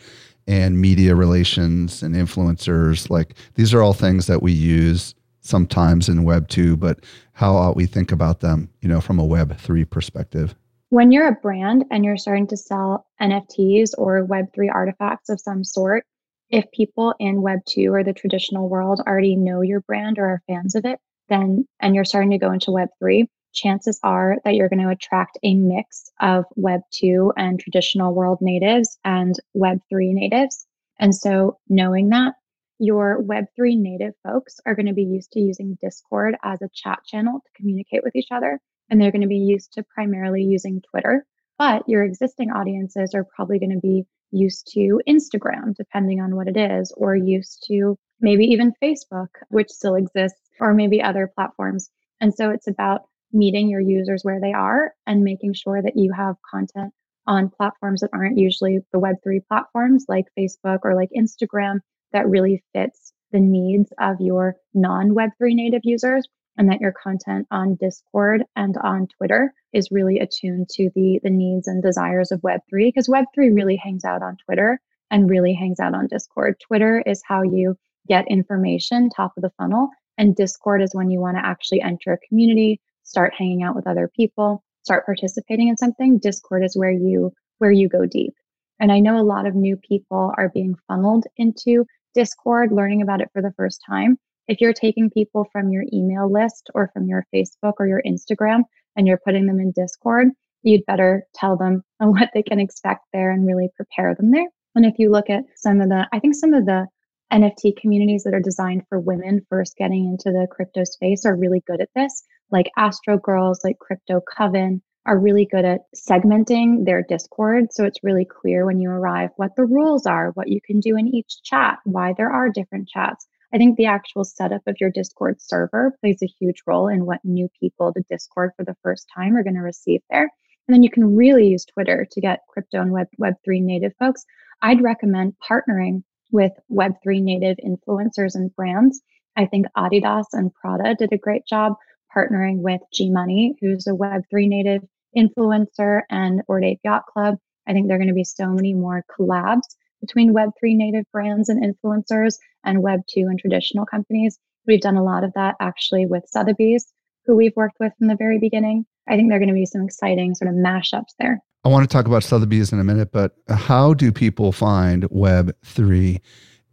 and 0.46 0.78
media 0.78 1.14
relations 1.14 2.02
and 2.02 2.14
influencers, 2.14 3.08
like 3.08 3.34
these 3.54 3.72
are 3.72 3.80
all 3.80 3.94
things 3.94 4.26
that 4.26 4.42
we 4.42 4.52
use 4.52 5.14
sometimes 5.40 6.10
in 6.10 6.24
Web 6.24 6.48
2, 6.48 6.76
but 6.76 7.00
how 7.32 7.54
ought 7.54 7.74
we 7.74 7.86
think 7.86 8.12
about 8.12 8.40
them, 8.40 8.68
you 8.82 8.88
know, 8.88 9.00
from 9.00 9.18
a 9.18 9.24
Web 9.24 9.56
3 9.58 9.84
perspective? 9.86 10.54
When 10.90 11.10
you're 11.10 11.28
a 11.28 11.32
brand 11.32 11.86
and 11.90 12.04
you're 12.04 12.18
starting 12.18 12.46
to 12.48 12.56
sell 12.56 13.06
NFTs 13.20 13.92
or 13.96 14.26
Web3 14.26 14.68
artifacts 14.72 15.30
of 15.30 15.40
some 15.40 15.64
sort, 15.64 16.04
if 16.50 16.70
people 16.72 17.14
in 17.18 17.40
Web 17.40 17.60
2 17.66 17.92
or 17.94 18.04
the 18.04 18.12
traditional 18.12 18.68
world 18.68 19.00
already 19.06 19.36
know 19.36 19.62
your 19.62 19.80
brand 19.80 20.18
or 20.18 20.26
are 20.26 20.42
fans 20.46 20.74
of 20.74 20.84
it, 20.84 21.00
then 21.32 21.66
and 21.80 21.94
you're 21.94 22.04
starting 22.04 22.30
to 22.30 22.38
go 22.38 22.52
into 22.52 22.70
web 22.70 22.88
3 22.98 23.28
chances 23.54 24.00
are 24.02 24.36
that 24.44 24.54
you're 24.54 24.68
going 24.68 24.82
to 24.82 24.88
attract 24.88 25.38
a 25.42 25.54
mix 25.54 26.10
of 26.20 26.44
web 26.56 26.80
2 26.92 27.32
and 27.36 27.60
traditional 27.60 28.14
world 28.14 28.38
natives 28.40 28.98
and 29.04 29.34
web 29.54 29.78
3 29.90 30.12
natives. 30.12 30.66
And 30.98 31.14
so 31.14 31.58
knowing 31.68 32.10
that 32.10 32.34
your 32.78 33.20
web 33.20 33.46
3 33.56 33.76
native 33.76 34.14
folks 34.24 34.58
are 34.66 34.74
going 34.74 34.86
to 34.86 34.94
be 34.94 35.04
used 35.04 35.32
to 35.32 35.40
using 35.40 35.78
discord 35.80 36.36
as 36.42 36.62
a 36.62 36.70
chat 36.74 37.00
channel 37.06 37.40
to 37.40 37.50
communicate 37.54 38.02
with 38.02 38.16
each 38.16 38.28
other 38.30 38.60
and 38.90 39.00
they're 39.00 39.12
going 39.12 39.22
to 39.22 39.28
be 39.28 39.36
used 39.36 39.72
to 39.74 39.84
primarily 39.94 40.42
using 40.42 40.82
twitter. 40.90 41.24
But 41.58 41.88
your 41.88 42.02
existing 42.04 42.50
audiences 42.50 43.14
are 43.14 43.24
probably 43.24 43.58
going 43.58 43.74
to 43.74 43.80
be 43.80 44.04
used 44.32 44.72
to 44.72 45.00
Instagram, 45.08 45.76
depending 45.76 46.20
on 46.20 46.34
what 46.34 46.48
it 46.48 46.56
is, 46.56 46.92
or 46.96 47.14
used 47.14 47.64
to 47.68 47.96
maybe 48.20 48.46
even 48.46 48.72
Facebook, 48.82 49.28
which 49.48 49.68
still 49.68 49.94
exists 49.94 50.41
or 50.60 50.74
maybe 50.74 51.02
other 51.02 51.30
platforms. 51.34 51.90
And 52.20 52.34
so 52.34 52.50
it's 52.50 52.68
about 52.68 53.02
meeting 53.32 53.68
your 53.68 53.80
users 53.80 54.22
where 54.22 54.40
they 54.40 54.52
are 54.52 54.92
and 55.06 55.22
making 55.22 55.54
sure 55.54 55.80
that 55.82 55.96
you 55.96 56.12
have 56.12 56.36
content 56.48 56.92
on 57.26 57.50
platforms 57.50 58.00
that 58.00 58.10
aren't 58.12 58.38
usually 58.38 58.80
the 58.92 58.98
Web3 58.98 59.46
platforms 59.46 60.06
like 60.08 60.26
Facebook 60.38 60.80
or 60.84 60.94
like 60.94 61.10
Instagram 61.16 61.78
that 62.12 62.28
really 62.28 62.62
fits 62.72 63.12
the 63.30 63.40
needs 63.40 63.92
of 63.98 64.16
your 64.20 64.56
non 64.74 65.10
Web3 65.14 65.54
native 65.54 65.82
users 65.84 66.28
and 66.58 66.68
that 66.68 66.80
your 66.80 66.92
content 66.92 67.46
on 67.50 67.76
Discord 67.76 68.44
and 68.54 68.76
on 68.76 69.08
Twitter 69.16 69.54
is 69.72 69.88
really 69.90 70.18
attuned 70.18 70.68
to 70.74 70.90
the 70.94 71.20
the 71.22 71.30
needs 71.30 71.66
and 71.66 71.82
desires 71.82 72.30
of 72.30 72.42
Web3 72.42 72.60
because 72.88 73.08
Web3 73.08 73.54
really 73.54 73.76
hangs 73.76 74.04
out 74.04 74.22
on 74.22 74.36
Twitter 74.44 74.80
and 75.10 75.30
really 75.30 75.54
hangs 75.54 75.80
out 75.80 75.94
on 75.94 76.08
Discord. 76.08 76.60
Twitter 76.60 77.02
is 77.04 77.22
how 77.26 77.42
you 77.42 77.76
get 78.08 78.28
information 78.28 79.08
top 79.08 79.32
of 79.36 79.42
the 79.42 79.52
funnel 79.56 79.88
and 80.18 80.36
Discord 80.36 80.82
is 80.82 80.94
when 80.94 81.10
you 81.10 81.20
want 81.20 81.36
to 81.36 81.46
actually 81.46 81.80
enter 81.80 82.12
a 82.12 82.26
community, 82.28 82.80
start 83.02 83.34
hanging 83.36 83.62
out 83.62 83.74
with 83.74 83.86
other 83.86 84.10
people, 84.14 84.62
start 84.82 85.06
participating 85.06 85.68
in 85.68 85.76
something. 85.76 86.18
Discord 86.18 86.64
is 86.64 86.76
where 86.76 86.90
you 86.90 87.32
where 87.58 87.72
you 87.72 87.88
go 87.88 88.06
deep. 88.06 88.34
And 88.80 88.90
I 88.90 88.98
know 88.98 89.18
a 89.18 89.22
lot 89.22 89.46
of 89.46 89.54
new 89.54 89.76
people 89.76 90.32
are 90.36 90.50
being 90.52 90.74
funneled 90.88 91.24
into 91.36 91.86
Discord, 92.14 92.72
learning 92.72 93.02
about 93.02 93.20
it 93.20 93.30
for 93.32 93.40
the 93.40 93.54
first 93.56 93.80
time. 93.86 94.18
If 94.48 94.60
you're 94.60 94.72
taking 94.72 95.10
people 95.10 95.46
from 95.52 95.70
your 95.70 95.84
email 95.92 96.30
list 96.30 96.70
or 96.74 96.90
from 96.92 97.06
your 97.06 97.24
Facebook 97.32 97.74
or 97.78 97.86
your 97.86 98.02
Instagram 98.04 98.62
and 98.96 99.06
you're 99.06 99.20
putting 99.24 99.46
them 99.46 99.60
in 99.60 99.72
Discord, 99.72 100.28
you'd 100.62 100.84
better 100.86 101.24
tell 101.34 101.56
them 101.56 101.82
what 101.98 102.30
they 102.34 102.42
can 102.42 102.58
expect 102.58 103.02
there 103.12 103.30
and 103.30 103.46
really 103.46 103.68
prepare 103.76 104.14
them 104.14 104.32
there. 104.32 104.48
And 104.74 104.84
if 104.84 104.94
you 104.98 105.10
look 105.10 105.30
at 105.30 105.44
some 105.56 105.80
of 105.80 105.88
the, 105.88 106.08
I 106.12 106.18
think 106.18 106.34
some 106.34 106.54
of 106.54 106.66
the 106.66 106.86
NFT 107.32 107.76
communities 107.78 108.24
that 108.24 108.34
are 108.34 108.40
designed 108.40 108.86
for 108.88 109.00
women 109.00 109.46
first 109.48 109.78
getting 109.78 110.04
into 110.04 110.30
the 110.30 110.46
crypto 110.50 110.84
space 110.84 111.24
are 111.24 111.34
really 111.34 111.62
good 111.66 111.80
at 111.80 111.88
this, 111.96 112.24
like 112.50 112.70
Astro 112.76 113.16
Girls, 113.16 113.60
like 113.64 113.78
Crypto 113.78 114.20
Coven, 114.20 114.82
are 115.06 115.18
really 115.18 115.48
good 115.50 115.64
at 115.64 115.80
segmenting 115.96 116.84
their 116.84 117.02
Discord. 117.02 117.72
So 117.72 117.84
it's 117.84 118.04
really 118.04 118.26
clear 118.26 118.66
when 118.66 118.80
you 118.80 118.90
arrive 118.90 119.30
what 119.36 119.56
the 119.56 119.64
rules 119.64 120.04
are, 120.04 120.32
what 120.32 120.48
you 120.48 120.60
can 120.60 120.78
do 120.78 120.96
in 120.96 121.08
each 121.08 121.42
chat, 121.42 121.78
why 121.84 122.12
there 122.16 122.30
are 122.30 122.50
different 122.50 122.88
chats. 122.88 123.26
I 123.54 123.56
think 123.56 123.78
the 123.78 123.86
actual 123.86 124.24
setup 124.24 124.62
of 124.66 124.76
your 124.78 124.90
Discord 124.90 125.40
server 125.40 125.96
plays 126.00 126.22
a 126.22 126.26
huge 126.26 126.62
role 126.66 126.88
in 126.88 127.06
what 127.06 127.24
new 127.24 127.48
people 127.58 127.94
to 127.94 128.04
Discord 128.10 128.50
for 128.58 128.64
the 128.64 128.76
first 128.82 129.08
time 129.14 129.36
are 129.36 129.42
going 129.42 129.56
to 129.56 129.60
receive 129.60 130.02
there. 130.10 130.30
And 130.68 130.74
then 130.74 130.82
you 130.82 130.90
can 130.90 131.16
really 131.16 131.48
use 131.48 131.64
Twitter 131.64 132.06
to 132.10 132.20
get 132.20 132.46
crypto 132.48 132.82
and 132.82 132.92
Web, 132.92 133.08
Web3 133.18 133.62
native 133.62 133.94
folks. 133.98 134.24
I'd 134.60 134.82
recommend 134.82 135.34
partnering 135.50 136.02
with 136.32 136.52
Web3 136.70 137.22
native 137.22 137.58
influencers 137.64 138.34
and 138.34 138.54
brands. 138.56 139.00
I 139.36 139.46
think 139.46 139.66
Adidas 139.76 140.24
and 140.32 140.52
Prada 140.52 140.94
did 140.94 141.12
a 141.12 141.18
great 141.18 141.46
job 141.46 141.74
partnering 142.14 142.58
with 142.58 142.80
G 142.92 143.10
Money, 143.10 143.54
who's 143.60 143.86
a 143.86 143.92
Web3 143.92 144.48
native 144.48 144.82
influencer, 145.16 146.02
and 146.10 146.42
Bored 146.46 146.64
Ape 146.64 146.80
Yacht 146.84 147.04
Club. 147.06 147.36
I 147.66 147.72
think 147.72 147.86
there 147.86 147.96
are 147.96 148.00
going 148.00 148.08
to 148.08 148.14
be 148.14 148.24
so 148.24 148.48
many 148.48 148.74
more 148.74 149.04
collabs 149.16 149.76
between 150.00 150.34
Web3 150.34 150.76
native 150.76 151.04
brands 151.12 151.48
and 151.48 151.62
influencers 151.62 152.36
and 152.64 152.82
Web2 152.82 153.28
and 153.28 153.38
traditional 153.38 153.86
companies. 153.86 154.38
We've 154.66 154.80
done 154.80 154.96
a 154.96 155.04
lot 155.04 155.24
of 155.24 155.32
that 155.34 155.54
actually 155.60 156.06
with 156.06 156.24
Sotheby's, 156.26 156.92
who 157.26 157.36
we've 157.36 157.56
worked 157.56 157.76
with 157.78 157.92
from 157.98 158.08
the 158.08 158.16
very 158.16 158.38
beginning. 158.38 158.84
I 159.08 159.16
think 159.16 159.28
there 159.28 159.36
are 159.36 159.40
going 159.40 159.48
to 159.48 159.54
be 159.54 159.66
some 159.66 159.84
exciting 159.84 160.34
sort 160.34 160.50
of 160.50 160.56
mashups 160.56 161.14
there. 161.18 161.40
I 161.64 161.68
want 161.68 161.88
to 161.88 161.92
talk 161.92 162.06
about 162.06 162.24
Sotheby's 162.24 162.72
in 162.72 162.80
a 162.80 162.84
minute, 162.84 163.12
but 163.12 163.36
how 163.48 163.94
do 163.94 164.10
people 164.10 164.50
find 164.50 165.04
Web3 165.04 166.20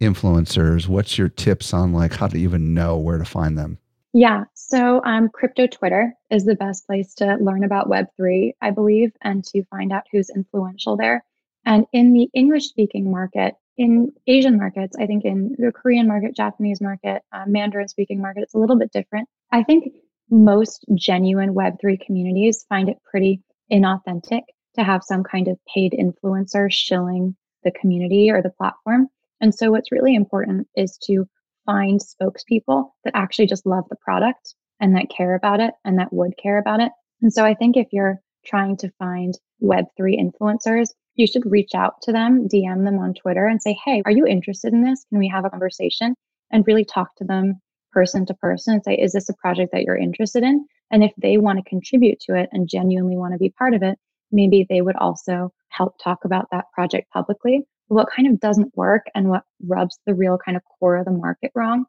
influencers? 0.00 0.88
What's 0.88 1.16
your 1.16 1.28
tips 1.28 1.72
on 1.72 1.92
like 1.92 2.14
how 2.14 2.26
to 2.26 2.36
even 2.36 2.74
know 2.74 2.96
where 2.98 3.18
to 3.18 3.24
find 3.24 3.56
them? 3.56 3.78
Yeah. 4.12 4.44
So, 4.54 5.00
um, 5.04 5.28
crypto 5.28 5.68
Twitter 5.68 6.12
is 6.30 6.44
the 6.44 6.56
best 6.56 6.88
place 6.88 7.14
to 7.14 7.36
learn 7.36 7.62
about 7.62 7.88
Web3, 7.88 8.54
I 8.60 8.72
believe, 8.72 9.12
and 9.22 9.44
to 9.44 9.62
find 9.66 9.92
out 9.92 10.02
who's 10.10 10.28
influential 10.28 10.96
there. 10.96 11.24
And 11.64 11.86
in 11.92 12.12
the 12.12 12.28
English 12.34 12.64
speaking 12.64 13.12
market, 13.12 13.54
in 13.76 14.12
Asian 14.26 14.56
markets, 14.56 14.96
I 14.98 15.06
think 15.06 15.24
in 15.24 15.54
the 15.56 15.70
Korean 15.70 16.08
market, 16.08 16.34
Japanese 16.34 16.80
market, 16.80 17.22
uh, 17.32 17.44
Mandarin 17.46 17.86
speaking 17.86 18.20
market, 18.20 18.42
it's 18.42 18.54
a 18.54 18.58
little 18.58 18.76
bit 18.76 18.90
different. 18.90 19.28
I 19.52 19.62
think 19.62 19.92
most 20.28 20.84
genuine 20.94 21.54
Web3 21.54 22.04
communities 22.04 22.66
find 22.68 22.88
it 22.88 22.98
pretty 23.08 23.42
inauthentic 23.70 24.42
to 24.76 24.84
have 24.84 25.02
some 25.04 25.22
kind 25.22 25.48
of 25.48 25.58
paid 25.72 25.94
influencer 25.98 26.68
shilling 26.70 27.36
the 27.64 27.72
community 27.72 28.30
or 28.30 28.42
the 28.42 28.50
platform. 28.50 29.08
And 29.40 29.54
so, 29.54 29.70
what's 29.70 29.92
really 29.92 30.14
important 30.14 30.68
is 30.76 30.98
to 31.04 31.26
find 31.66 32.00
spokespeople 32.00 32.90
that 33.04 33.14
actually 33.14 33.46
just 33.46 33.66
love 33.66 33.84
the 33.90 33.96
product 33.96 34.54
and 34.80 34.96
that 34.96 35.10
care 35.14 35.34
about 35.34 35.60
it 35.60 35.74
and 35.84 35.98
that 35.98 36.12
would 36.12 36.32
care 36.42 36.58
about 36.58 36.80
it. 36.80 36.90
And 37.22 37.32
so 37.32 37.44
I 37.44 37.54
think 37.54 37.76
if 37.76 37.88
you're 37.92 38.18
trying 38.46 38.76
to 38.78 38.90
find 38.98 39.38
Web3 39.62 40.18
influencers, 40.18 40.88
you 41.16 41.26
should 41.26 41.44
reach 41.44 41.74
out 41.74 42.00
to 42.02 42.12
them, 42.12 42.48
DM 42.48 42.84
them 42.84 42.98
on 42.98 43.14
Twitter 43.14 43.46
and 43.46 43.60
say, 43.60 43.76
Hey, 43.84 44.02
are 44.06 44.12
you 44.12 44.26
interested 44.26 44.72
in 44.72 44.82
this? 44.82 45.04
Can 45.10 45.18
we 45.18 45.28
have 45.28 45.44
a 45.44 45.50
conversation? 45.50 46.14
And 46.50 46.66
really 46.66 46.84
talk 46.84 47.14
to 47.16 47.24
them 47.24 47.60
person 47.92 48.24
to 48.26 48.34
person 48.34 48.74
and 48.74 48.84
say, 48.84 48.94
Is 48.94 49.12
this 49.12 49.28
a 49.28 49.34
project 49.34 49.72
that 49.72 49.82
you're 49.82 49.96
interested 49.96 50.42
in? 50.42 50.66
And 50.90 51.04
if 51.04 51.12
they 51.18 51.36
want 51.36 51.58
to 51.58 51.68
contribute 51.68 52.20
to 52.20 52.34
it 52.34 52.48
and 52.52 52.68
genuinely 52.68 53.16
want 53.16 53.34
to 53.34 53.38
be 53.38 53.50
part 53.50 53.74
of 53.74 53.82
it, 53.82 53.98
maybe 54.32 54.66
they 54.68 54.80
would 54.80 54.96
also 54.96 55.52
help 55.68 55.94
talk 56.02 56.24
about 56.24 56.46
that 56.50 56.64
project 56.74 57.10
publicly 57.12 57.64
what 57.90 58.08
kind 58.14 58.28
of 58.28 58.38
doesn't 58.38 58.76
work 58.76 59.06
and 59.16 59.28
what 59.28 59.42
rubs 59.66 59.98
the 60.06 60.14
real 60.14 60.38
kind 60.38 60.56
of 60.56 60.62
core 60.78 60.96
of 60.96 61.04
the 61.04 61.10
market 61.10 61.50
wrong 61.56 61.84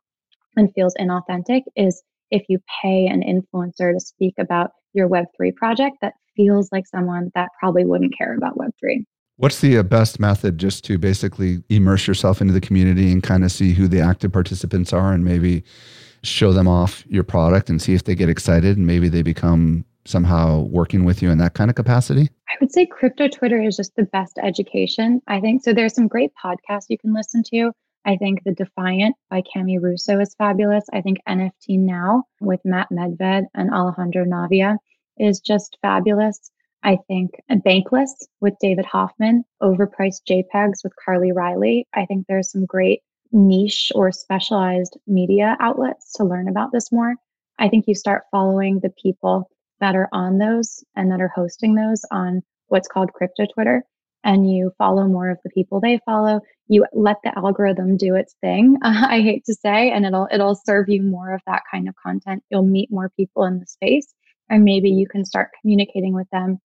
and 0.58 0.74
feels 0.74 0.96
inauthentic 1.00 1.62
is 1.76 2.02
if 2.32 2.44
you 2.50 2.60
pay 2.82 3.06
an 3.06 3.22
influencer 3.22 3.94
to 3.94 4.00
speak 4.00 4.34
about 4.40 4.72
your 4.94 5.08
Web3 5.08 5.56
project 5.56 5.98
that 6.02 6.14
feels 6.36 6.70
like 6.72 6.88
someone 6.88 7.32
that 7.36 7.50
probably 7.60 7.86
wouldn't 7.86 8.18
care 8.18 8.36
about 8.36 8.58
Web3. 8.58 9.06
What's 9.38 9.60
the 9.60 9.78
uh, 9.78 9.84
best 9.84 10.20
method 10.20 10.58
just 10.58 10.84
to 10.86 10.98
basically 10.98 11.64
immerse 11.70 12.08
yourself 12.08 12.42
into 12.42 12.54
the 12.54 12.62
community 12.62 13.12
and 13.12 13.22
kind 13.22 13.44
of 13.44 13.52
see 13.52 13.74
who 13.74 13.88
the 13.88 14.02
active 14.02 14.32
participants 14.32 14.94
are 14.94 15.14
and 15.14 15.24
maybe 15.24 15.64
show 16.24 16.52
them 16.52 16.68
off 16.68 17.04
your 17.08 17.24
product 17.24 17.70
and 17.70 17.80
see 17.80 17.94
if 17.94 18.06
they 18.06 18.16
get 18.16 18.30
excited 18.30 18.76
and 18.78 18.88
maybe 18.88 19.08
they 19.08 19.22
become 19.22 19.86
somehow 20.06 20.62
working 20.62 21.06
with 21.06 21.22
you 21.22 21.30
in 21.30 21.38
that 21.40 21.54
kind 21.54 21.70
of 21.70 21.76
capacity? 21.76 22.30
I 22.50 22.54
would 22.60 22.72
say 22.72 22.86
crypto 22.86 23.28
Twitter 23.28 23.62
is 23.62 23.78
just 23.78 23.96
the 23.96 24.04
best 24.04 24.40
education. 24.42 25.22
I 25.28 25.40
think 25.40 25.64
so. 25.64 25.74
There's 25.74 25.94
some 25.96 26.08
great 26.08 26.32
podcasts 26.44 26.86
you 26.90 26.98
can 26.98 27.14
listen 27.14 27.44
to. 27.52 27.72
I 28.04 28.18
think 28.18 28.44
The 28.44 28.54
Defiant 28.54 29.16
by 29.30 29.44
Cami 29.56 29.80
Russo 29.80 30.20
is 30.20 30.34
fabulous. 30.36 30.86
I 30.92 31.02
think 31.02 31.20
NFT 31.28 31.78
Now 31.80 32.24
with 32.40 32.60
Matt 32.66 32.90
Medved 32.92 33.46
and 33.54 33.72
Alejandro 33.72 34.26
Navia 34.26 34.78
is 35.18 35.40
just 35.40 35.78
fabulous. 35.82 36.52
I 36.84 36.98
think 37.08 37.32
Bankless 37.52 38.10
with 38.40 38.56
David 38.60 38.86
Hoffman, 38.86 39.44
Overpriced 39.62 40.24
JPEGs 40.28 40.84
with 40.84 40.94
Carly 41.04 41.32
Reilly. 41.32 41.88
I 41.94 42.06
think 42.06 42.26
there's 42.28 42.52
some 42.52 42.66
great 42.66 43.02
niche 43.32 43.92
or 43.94 44.12
specialized 44.12 44.98
media 45.06 45.56
outlets 45.60 46.12
to 46.14 46.24
learn 46.24 46.48
about 46.48 46.72
this 46.72 46.92
more. 46.92 47.14
I 47.60 47.70
think 47.70 47.86
you 47.88 47.94
start 47.94 48.24
following 48.32 48.80
the 48.80 48.90
people 49.02 49.48
that 49.82 49.96
are 49.96 50.10
on 50.14 50.38
those 50.38 50.84
and 50.96 51.12
that 51.12 51.22
are 51.22 51.32
hosting 51.36 51.76
those 51.76 52.02
on 52.12 52.42
what's 52.68 52.88
called 52.88 53.12
crypto 53.14 53.46
Twitter 53.54 53.84
and 54.24 54.50
you 54.50 54.72
follow 54.78 55.08
more 55.08 55.30
of 55.30 55.40
the 55.44 55.50
people 55.50 55.80
they 55.80 56.00
follow 56.06 56.40
you 56.68 56.86
let 56.94 57.18
the 57.24 57.38
algorithm 57.38 57.98
do 57.98 58.16
its 58.16 58.36
thing 58.42 58.78
uh, 58.84 59.08
i 59.10 59.22
hate 59.22 59.44
to 59.46 59.54
say 59.54 59.92
and 59.92 60.06
it'll 60.06 60.28
it'll 60.32 60.56
serve 60.56 60.90
you 60.90 61.02
more 61.02 61.34
of 61.34 61.42
that 61.46 61.64
kind 61.72 61.88
of 61.88 61.96
content. 61.96 62.44
You'll 62.50 62.66
meet 62.66 62.92
more 62.92 63.12
people 63.18 63.46
in 63.46 63.60
the 63.60 63.66
space 63.66 64.14
and 64.50 64.64
maybe 64.64 64.90
you 64.90 65.08
can 65.08 65.26
start 65.26 65.50
communicating 65.62 66.14
with 66.14 66.30
them 66.32 66.60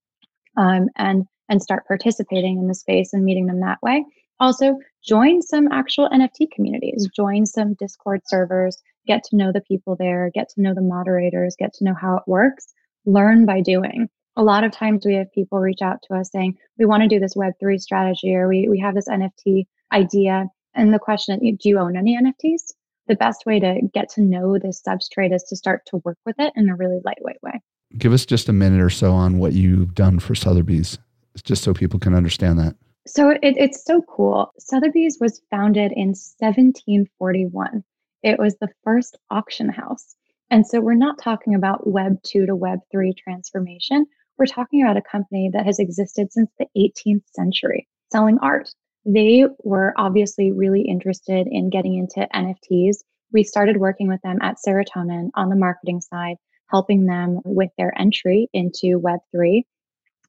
um, 0.56 0.88
and 0.96 1.24
and 1.48 1.62
start 1.62 1.86
participating 1.86 2.58
in 2.58 2.66
the 2.66 2.74
space 2.74 3.12
and 3.12 3.24
meeting 3.24 3.46
them 3.46 3.60
that 3.60 3.80
way. 3.82 4.04
Also 4.40 4.78
join 5.04 5.40
some 5.40 5.68
actual 5.72 6.08
nft 6.10 6.50
communities 6.54 7.08
join 7.14 7.46
some 7.46 7.74
discord 7.74 8.20
servers 8.26 8.76
get 9.06 9.22
to 9.24 9.36
know 9.36 9.52
the 9.52 9.62
people 9.62 9.96
there 9.96 10.30
get 10.34 10.48
to 10.48 10.60
know 10.60 10.74
the 10.74 10.82
moderators 10.82 11.56
get 11.58 11.72
to 11.72 11.84
know 11.84 11.94
how 11.98 12.16
it 12.16 12.22
works 12.26 12.74
learn 13.06 13.46
by 13.46 13.60
doing. 13.60 14.08
A 14.36 14.42
lot 14.42 14.64
of 14.64 14.72
times 14.72 15.06
we 15.06 15.14
have 15.14 15.32
people 15.32 15.58
reach 15.58 15.80
out 15.80 16.02
to 16.02 16.14
us 16.14 16.30
saying, 16.30 16.58
we 16.78 16.84
want 16.84 17.02
to 17.02 17.08
do 17.08 17.18
this 17.18 17.34
Web3 17.34 17.80
strategy 17.80 18.34
or 18.34 18.48
we, 18.48 18.68
we 18.68 18.78
have 18.80 18.94
this 18.94 19.08
NFT 19.08 19.66
idea. 19.92 20.46
And 20.74 20.92
the 20.92 20.98
question 20.98 21.34
is, 21.42 21.56
do 21.58 21.68
you 21.70 21.78
own 21.78 21.96
any 21.96 22.18
NFTs? 22.18 22.74
The 23.08 23.16
best 23.16 23.46
way 23.46 23.60
to 23.60 23.80
get 23.94 24.10
to 24.10 24.20
know 24.20 24.58
this 24.58 24.82
substrate 24.86 25.34
is 25.34 25.44
to 25.44 25.56
start 25.56 25.86
to 25.86 25.98
work 26.04 26.18
with 26.26 26.36
it 26.38 26.52
in 26.56 26.68
a 26.68 26.76
really 26.76 27.00
lightweight 27.04 27.42
way. 27.42 27.62
Give 27.96 28.12
us 28.12 28.26
just 28.26 28.48
a 28.48 28.52
minute 28.52 28.82
or 28.82 28.90
so 28.90 29.12
on 29.12 29.38
what 29.38 29.52
you've 29.52 29.94
done 29.94 30.18
for 30.18 30.34
Sotheby's, 30.34 30.98
just 31.44 31.62
so 31.62 31.72
people 31.72 32.00
can 32.00 32.14
understand 32.14 32.58
that. 32.58 32.74
So 33.06 33.30
it, 33.30 33.38
it's 33.42 33.84
so 33.84 34.02
cool. 34.02 34.52
Sotheby's 34.58 35.18
was 35.20 35.40
founded 35.50 35.92
in 35.92 36.08
1741. 36.08 37.84
It 38.24 38.38
was 38.38 38.56
the 38.56 38.68
first 38.82 39.16
auction 39.30 39.68
house. 39.68 40.16
And 40.50 40.66
so 40.66 40.80
we're 40.80 40.94
not 40.94 41.18
talking 41.20 41.54
about 41.54 41.86
Web 41.86 42.22
2 42.24 42.46
to 42.46 42.54
Web 42.54 42.78
3 42.92 43.12
transformation. 43.14 44.06
We're 44.38 44.46
talking 44.46 44.82
about 44.82 44.96
a 44.96 45.02
company 45.02 45.50
that 45.52 45.66
has 45.66 45.78
existed 45.78 46.32
since 46.32 46.50
the 46.58 46.66
18th 46.76 47.24
century 47.34 47.88
selling 48.12 48.38
art. 48.40 48.68
They 49.04 49.44
were 49.64 49.94
obviously 49.96 50.52
really 50.52 50.82
interested 50.82 51.46
in 51.50 51.70
getting 51.70 51.94
into 51.94 52.28
NFTs. 52.34 52.98
We 53.32 53.44
started 53.44 53.78
working 53.78 54.08
with 54.08 54.20
them 54.22 54.38
at 54.42 54.56
Serotonin 54.64 55.30
on 55.34 55.48
the 55.48 55.56
marketing 55.56 56.00
side, 56.00 56.36
helping 56.70 57.06
them 57.06 57.40
with 57.44 57.70
their 57.76 57.92
entry 57.98 58.48
into 58.52 59.00
Web3. 59.00 59.62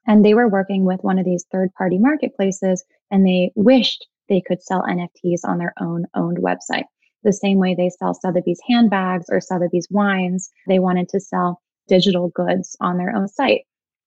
And 0.07 0.23
they 0.23 0.33
were 0.33 0.47
working 0.47 0.85
with 0.85 1.03
one 1.03 1.19
of 1.19 1.25
these 1.25 1.45
third 1.51 1.73
party 1.77 1.97
marketplaces 1.99 2.83
and 3.11 3.25
they 3.25 3.51
wished 3.55 4.07
they 4.29 4.41
could 4.41 4.61
sell 4.61 4.83
NFTs 4.83 5.41
on 5.43 5.57
their 5.57 5.73
own 5.79 6.05
owned 6.15 6.37
website. 6.37 6.85
The 7.27 7.33
same 7.33 7.59
way 7.59 7.75
they 7.75 7.89
sell 7.89 8.13
Sotheby's 8.13 8.61
handbags 8.69 9.25
or 9.29 9.41
Sotheby's 9.41 9.89
wines. 9.91 10.49
They 10.65 10.79
wanted 10.79 11.09
to 11.09 11.19
sell 11.19 11.61
digital 11.89 12.29
goods 12.29 12.77
on 12.79 12.97
their 12.97 13.13
own 13.13 13.27
site. 13.27 13.65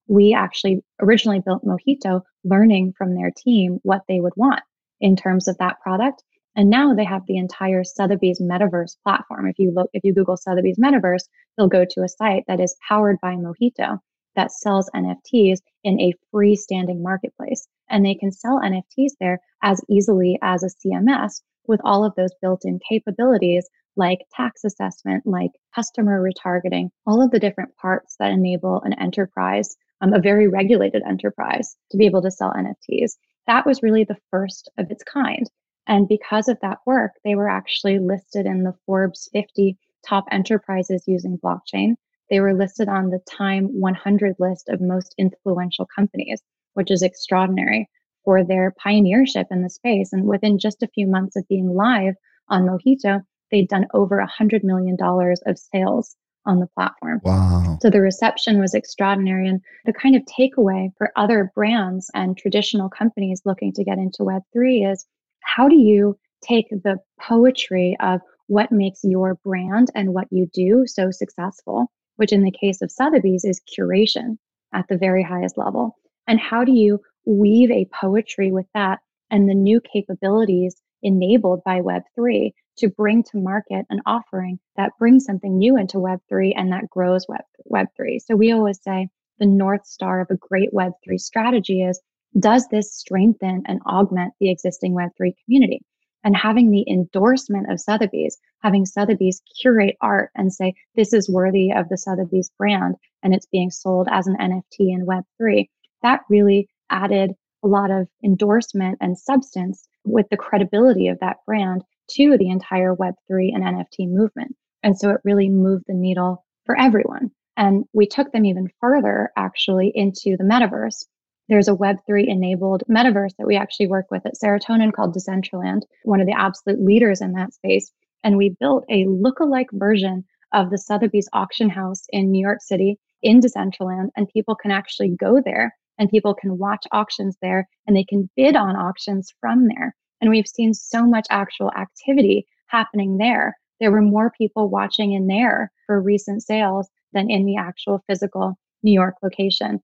We 0.09 0.33
actually 0.33 0.83
originally 1.03 1.41
built 1.41 1.63
Mojito 1.63 2.23
learning 2.45 2.95
from 2.97 3.15
their 3.15 3.31
team 3.37 3.79
what 3.83 4.05
they 4.09 4.21
would 4.21 4.33
want 4.37 4.63
in 5.03 5.17
terms 5.17 5.49
of 5.49 5.59
that 5.59 5.77
product. 5.83 6.23
And 6.57 6.71
now 6.71 6.95
they 6.95 7.05
have 7.05 7.27
the 7.27 7.37
entire 7.37 7.85
Sotheby's 7.85 8.41
metaverse 8.41 8.97
platform. 9.05 9.47
If 9.47 9.59
you 9.59 9.71
look, 9.71 9.91
if 9.93 10.03
you 10.03 10.15
Google 10.15 10.39
Sotheby's 10.39 10.79
metaverse, 10.79 11.25
you'll 11.59 11.69
go 11.69 11.85
to 11.91 12.03
a 12.03 12.09
site 12.09 12.45
that 12.49 12.59
is 12.59 12.75
powered 12.89 13.19
by 13.21 13.35
Mojito 13.35 13.99
that 14.35 14.51
sells 14.51 14.89
NFTs 14.97 15.59
in 15.85 16.01
a 16.01 16.15
freestanding 16.35 17.03
marketplace. 17.03 17.69
And 17.91 18.05
they 18.05 18.15
can 18.15 18.33
sell 18.33 18.61
NFTs 18.61 19.13
there 19.21 19.41
as 19.63 19.83
easily 19.91 20.39
as 20.41 20.63
a 20.63 20.71
CMS 20.89 21.43
with 21.67 21.81
all 21.85 22.05
of 22.05 22.15
those 22.17 22.35
built 22.41 22.63
in 22.65 22.81
capabilities 22.89 23.69
like 23.97 24.21
tax 24.33 24.65
assessment, 24.65 25.27
like 25.27 25.51
customer 25.75 26.23
retargeting, 26.23 26.91
all 27.07 27.23
of 27.23 27.31
the 27.31 27.41
different 27.41 27.77
parts 27.77 28.17
that 28.19 28.31
enable 28.31 28.81
an 28.83 28.95
enterprise, 28.95 29.77
um, 30.01 30.13
a 30.13 30.21
very 30.21 30.49
regulated 30.49 31.03
enterprise, 31.07 31.77
to 31.91 31.97
be 31.97 32.07
able 32.07 32.23
to 32.23 32.31
sell 32.31 32.53
NFTs. 32.53 33.13
That 33.47 33.67
was 33.67 33.83
really 33.83 34.05
the 34.05 34.19
first 34.31 34.71
of 34.79 34.91
its 34.91 35.03
kind. 35.03 35.51
And 35.87 36.09
because 36.09 36.49
of 36.49 36.59
that 36.63 36.79
work, 36.87 37.13
they 37.25 37.35
were 37.35 37.49
actually 37.49 37.99
listed 37.99 38.47
in 38.47 38.63
the 38.63 38.75
Forbes 38.87 39.29
50 39.33 39.77
top 40.07 40.25
enterprises 40.31 41.05
using 41.07 41.39
blockchain. 41.39 41.95
They 42.31 42.41
were 42.41 42.55
listed 42.55 42.89
on 42.89 43.11
the 43.11 43.21
Time 43.29 43.67
100 43.81 44.37
list 44.39 44.69
of 44.69 44.81
most 44.81 45.15
influential 45.19 45.87
companies, 45.95 46.41
which 46.75 46.91
is 46.91 47.03
extraordinary 47.03 47.89
for 48.25 48.45
their 48.45 48.75
pioneership 48.85 49.47
in 49.51 49.63
the 49.63 49.71
space. 49.71 50.13
And 50.13 50.25
within 50.25 50.59
just 50.59 50.83
a 50.83 50.89
few 50.89 51.07
months 51.07 51.37
of 51.37 51.49
being 51.49 51.75
live 51.75 52.15
on 52.49 52.67
Mojito, 52.67 53.23
they'd 53.51 53.69
done 53.69 53.87
over 53.95 54.25
$100 54.41 54.63
million 54.63 54.97
of 55.01 55.59
sales 55.59 56.17
on 56.47 56.59
the 56.61 56.69
platform. 56.75 57.21
Wow. 57.23 57.79
So 57.83 57.91
the 57.91 58.01
reception 58.01 58.61
was 58.61 58.75
extraordinary. 58.75 59.49
And 59.49 59.61
the 59.85 59.93
kind 59.93 60.17
of 60.17 60.23
takeaway 60.23 60.89
for 60.97 61.13
other 61.17 61.53
brands 61.55 62.11
and 62.15 62.37
traditional 62.37 62.89
companies 62.89 63.43
looking 63.45 63.73
to 63.75 63.85
get 63.85 63.99
into 63.99 64.23
Web3 64.23 64.93
is 64.93 65.07
how 65.43 65.69
do 65.69 65.77
you 65.77 66.17
take 66.43 66.71
the 66.71 66.99
poetry 67.21 67.97
of 68.01 68.21
what 68.47 68.73
makes 68.73 69.01
your 69.05 69.37
brand 69.45 69.89
and 69.95 70.15
what 70.15 70.27
you 70.31 70.49
do 70.53 70.85
so 70.87 71.11
successful, 71.11 71.87
which 72.17 72.33
in 72.33 72.43
the 72.43 72.55
case 72.59 72.81
of 72.83 72.91
Sotheby's 72.91 73.45
is 73.45 73.61
curation 73.79 74.39
at 74.75 74.87
the 74.89 74.97
very 74.97 75.23
highest 75.23 75.59
level? 75.59 75.97
And 76.27 76.41
how 76.41 76.65
do 76.65 76.73
you 76.73 77.01
weave 77.31 77.71
a 77.71 77.89
poetry 77.93 78.53
with 78.53 78.67
that 78.75 79.01
and 79.31 79.49
the 79.49 79.55
new 79.55 79.81
capabilities 79.81 80.81
enabled 81.03 81.63
by 81.65 81.81
Web3 81.81 82.53
to 82.79 82.89
bring 82.89 83.23
to 83.23 83.39
market 83.39 83.87
an 83.91 84.01
offering 84.07 84.59
that 84.77 84.93
brings 84.99 85.25
something 85.25 85.57
new 85.57 85.77
into 85.77 85.99
Web3 85.99 86.53
and 86.57 86.73
that 86.73 86.89
grows 86.91 87.27
Web, 87.29 87.43
Web3. 87.71 88.21
So 88.25 88.37
we 88.37 88.53
always 88.53 88.81
say 88.83 89.09
the 89.39 89.47
North 89.47 89.87
Star 89.87 90.21
of 90.21 90.29
a 90.31 90.37
great 90.37 90.71
Web3 90.73 91.19
strategy 91.19 91.83
is 91.83 92.01
does 92.39 92.69
this 92.69 92.95
strengthen 92.95 93.63
and 93.67 93.81
augment 93.87 94.35
the 94.39 94.51
existing 94.51 94.95
Web3 94.95 95.33
community? 95.45 95.81
And 96.23 96.37
having 96.37 96.71
the 96.71 96.85
endorsement 96.89 97.73
of 97.73 97.81
Sotheby's, 97.81 98.39
having 98.63 98.85
Sotheby's 98.85 99.43
curate 99.61 99.97
art 100.01 100.31
and 100.37 100.53
say, 100.53 100.75
this 100.95 101.13
is 101.13 101.31
worthy 101.31 101.73
of 101.73 101.89
the 101.89 101.97
Sotheby's 101.97 102.51
brand 102.59 102.97
and 103.23 103.35
it's 103.35 103.47
being 103.47 103.71
sold 103.71 104.07
as 104.11 104.27
an 104.27 104.37
NFT 104.37 104.95
in 104.95 105.07
Web3, 105.07 105.69
that 106.03 106.21
really 106.29 106.69
added 106.91 107.33
a 107.63 107.69
lot 107.69 107.91
of 107.91 108.09
endorsement 108.25 108.99
and 109.01 109.19
substance 109.19 109.87
with 110.05 110.27
the 110.31 110.37
credibility 110.37 111.09
of 111.09 111.19
that 111.21 111.37
brand 111.47 111.83
to 112.11 112.37
the 112.39 112.51
entire 112.51 112.95
Web3 112.95 113.51
and 113.55 113.65
NFT 113.65 114.09
movement. 114.09 114.57
And 114.83 114.99
so 114.99 115.11
it 115.11 115.21
really 115.25 115.49
moved 115.49 115.85
the 115.87 115.95
needle 115.95 116.45
for 116.65 116.79
everyone. 116.79 117.31
And 117.57 117.85
we 117.93 118.07
took 118.07 118.33
them 118.33 118.47
even 118.47 118.71
further, 118.81 119.31
actually, 119.37 119.93
into 119.95 120.37
the 120.39 120.45
metaverse. 120.45 121.05
There's 121.49 121.69
a 121.69 121.75
Web3 121.75 122.27
enabled 122.27 122.85
metaverse 122.89 123.37
that 123.37 123.47
we 123.47 123.57
actually 123.57 123.89
work 123.89 124.07
with 124.11 124.25
at 124.25 124.35
Serotonin 124.43 124.93
called 124.93 125.15
Decentraland, 125.15 125.83
one 126.05 126.21
of 126.21 126.27
the 126.27 126.39
absolute 126.39 126.81
leaders 126.81 127.21
in 127.21 127.33
that 127.33 127.53
space. 127.53 127.93
And 128.25 128.37
we 128.37 128.57
built 128.61 128.85
a 128.89 129.07
look-alike 129.07 129.69
version 129.73 130.25
of 130.53 130.71
the 130.71 130.79
Sotheby's 130.79 131.29
auction 131.33 131.69
house 131.69 132.05
in 132.11 132.31
New 132.31 132.41
York 132.41 132.63
City 132.63 132.99
in 133.23 133.41
Decentraland. 133.41 134.09
And 134.17 134.29
people 134.29 134.55
can 134.55 134.71
actually 134.71 135.15
go 135.19 135.43
there 135.45 135.75
and 136.01 136.11
people 136.11 136.35
can 136.35 136.59
watch 136.59 136.87
auctions 136.91 137.37
there 137.43 137.69
and 137.87 137.95
they 137.95 138.05
can 138.05 138.29
bid 138.35 138.57
on 138.57 138.75
auctions 138.75 139.33
from 139.39 139.69
there. 139.69 139.95
And 140.21 140.31
we've 140.31 140.49
seen 140.49 140.75
so 140.75 141.07
much 141.07 141.27
actual 141.31 141.71
activity 141.73 142.47
happening 142.67 143.19
there. 143.19 143.57
There 143.81 143.93
were 143.93 144.03
more 144.03 144.33
people 144.37 144.71
watching 144.71 145.13
in 145.13 145.27
there 145.27 145.71
for 145.87 146.01
recent 146.01 146.43
sales 146.43 146.89
than 147.13 147.31
in 147.31 147.45
the 147.45 147.57
actual 147.57 148.03
physical 148.09 148.59
New 148.83 148.93
York 148.93 149.15
location. 149.23 149.81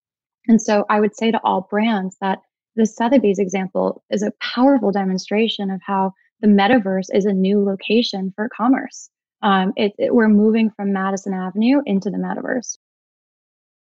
And 0.49 0.61
so 0.61 0.87
I 0.89 1.01
would 1.01 1.15
say 1.15 1.31
to 1.31 1.41
all 1.45 1.69
brands 1.71 2.17
that 2.21 2.39
the 2.77 2.87
Sotheby's 2.87 3.39
example 3.39 4.03
is 4.11 4.23
a 4.23 4.33
powerful 4.41 4.93
demonstration 4.93 5.71
of 5.71 5.81
how 5.85 6.13
the 6.41 6.49
metaverse 6.49 7.09
is 7.13 7.27
a 7.27 7.33
new 7.33 7.63
location 7.63 8.33
for 8.37 8.49
commerce. 8.57 9.11
Um, 9.43 9.73
it, 9.77 9.93
it, 9.99 10.15
we're 10.15 10.29
moving 10.29 10.71
from 10.71 10.93
Madison 10.93 11.35
Avenue 11.35 11.81
into 11.85 12.11
the 12.11 12.19
metaverse. 12.19 12.79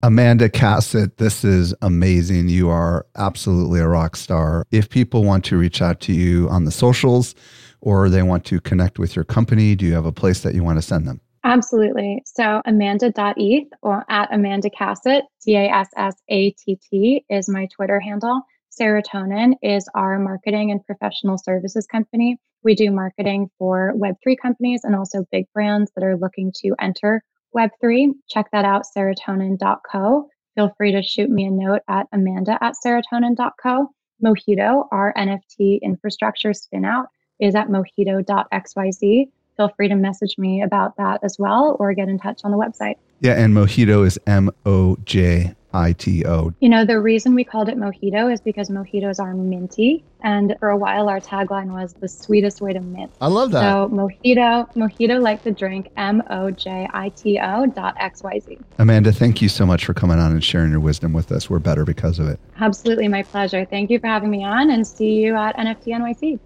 Amanda 0.06 0.49
Cassatt, 0.49 1.18
this 1.18 1.43
is 1.43 1.74
amazing. 1.82 2.47
You 2.47 2.70
are 2.70 3.08
absolutely 3.16 3.80
a 3.80 3.88
rock 3.88 4.16
star. 4.16 4.64
If 4.70 4.88
people 4.88 5.24
want 5.24 5.43
to 5.45 5.58
reach 5.58 5.82
out 5.82 5.99
to 6.01 6.14
you 6.14 6.47
on 6.47 6.66
the 6.66 6.72
socials 6.72 7.34
or 7.82 8.08
they 8.08 8.22
want 8.22 8.45
to 8.45 8.62
connect 8.62 8.99
with 8.99 9.16
your 9.16 9.26
company, 9.26 9.74
do 9.74 9.84
you 9.84 9.95
have 9.95 10.06
a 10.06 10.12
place 10.12 10.41
that 10.41 10.53
you 10.53 10.64
want 10.64 10.78
to 10.78 10.84
send 10.84 11.08
them? 11.08 11.22
Absolutely. 11.43 12.22
So 12.24 12.62
amanda.eth 12.68 13.68
or 13.82 14.06
at 14.08 14.32
Amanda 14.32 14.70
Cassatt, 14.70 15.24
C 15.39 15.56
A 15.56 15.72
S 15.72 15.89
S 15.97 16.16
A 16.30 16.51
T 16.51 16.78
T 16.88 17.26
is 17.28 17.49
my 17.49 17.68
Twitter 17.76 17.99
handle. 17.99 18.43
Serotonin 18.80 19.56
is 19.64 19.89
our 19.95 20.20
marketing 20.20 20.70
and 20.70 20.86
professional 20.86 21.39
services 21.39 21.88
company. 21.88 22.38
We 22.62 22.76
do 22.76 22.91
marketing 22.91 23.49
for 23.58 23.95
Web3 23.95 24.36
companies 24.39 24.82
and 24.84 24.95
also 24.95 25.26
big 25.32 25.45
brands 25.51 25.91
that 25.95 26.03
are 26.03 26.16
looking 26.16 26.51
to 26.58 26.76
enter 26.80 27.24
Web3. 27.56 28.12
Check 28.30 28.47
that 28.51 28.66
out, 28.66 28.84
serotonin.co. 28.95 30.28
Feel 30.56 30.74
free 30.78 30.91
to 30.91 31.01
shoot 31.03 31.30
me 31.30 31.45
a 31.45 31.51
note 31.51 31.82
at 31.88 32.08
amanda 32.12 32.58
at 32.62 32.76
serotonin.co. 32.86 33.89
Mojito, 34.24 34.88
our 34.91 35.14
NFT 35.18 35.82
infrastructure 35.82 36.51
spinout, 36.51 37.06
is 37.39 37.56
at 37.56 37.68
mojito.xyz. 37.68 39.30
Feel 39.58 39.70
free 39.76 39.88
to 39.88 39.95
message 39.95 40.36
me 40.38 40.62
about 40.62 40.97
that 40.97 41.22
as 41.24 41.38
well 41.39 41.78
or 41.80 41.93
get 41.93 42.10
in 42.10 42.18
touch 42.18 42.41
on 42.43 42.51
the 42.51 42.58
website. 42.58 42.95
Yeah, 43.22 43.34
and 43.34 43.53
Mojito 43.53 44.06
is 44.06 44.20
M 44.28 44.49
O 44.66 44.97
J 45.06 45.55
ITO. 45.76 46.53
You 46.59 46.69
know, 46.69 46.86
the 46.86 46.99
reason 46.99 47.36
we 47.36 47.43
called 47.43 47.69
it 47.69 47.78
mojito 47.78 48.32
is 48.32 48.39
because 48.39 48.69
mojitos 48.69 49.19
are 49.19 49.34
minty. 49.34 50.03
And 50.21 50.55
for 50.59 50.69
a 50.69 50.78
while, 50.78 51.09
our 51.09 51.19
tagline 51.19 51.71
was 51.73 51.93
the 51.93 52.07
sweetest 52.07 52.61
way 52.61 52.73
to 52.73 52.80
mint. 52.80 53.11
I 53.21 53.28
love 53.28 53.51
that. 53.51 53.61
So 53.61 53.89
mojito, 53.89 54.73
mojito 54.76 55.21
like 55.21 55.43
the 55.43 55.51
drink, 55.51 55.89
M 55.97 56.23
O 56.30 56.49
J 56.51 56.88
I 56.93 57.09
T 57.09 57.39
O 57.39 57.65
dot 57.67 57.95
X 57.99 58.23
Y 58.23 58.39
Z. 58.39 58.57
Amanda, 58.80 59.11
thank 59.11 59.41
you 59.41 59.49
so 59.49 59.65
much 59.65 59.86
for 59.86 59.93
coming 59.93 60.17
on 60.17 60.32
and 60.32 60.43
sharing 60.43 60.71
your 60.71 60.80
wisdom 60.80 61.13
with 61.13 61.32
us. 61.32 61.49
We're 61.49 61.59
better 61.59 61.86
because 61.86 62.19
of 62.19 62.28
it. 62.28 62.39
Absolutely, 62.59 63.07
my 63.07 63.23
pleasure. 63.23 63.65
Thank 63.65 63.89
you 63.89 63.99
for 63.99 64.07
having 64.07 64.30
me 64.30 64.43
on 64.43 64.71
and 64.71 64.88
see 64.88 65.13
you 65.15 65.36
at 65.36 65.55
NFT 65.57 65.88
NYC. 65.88 66.39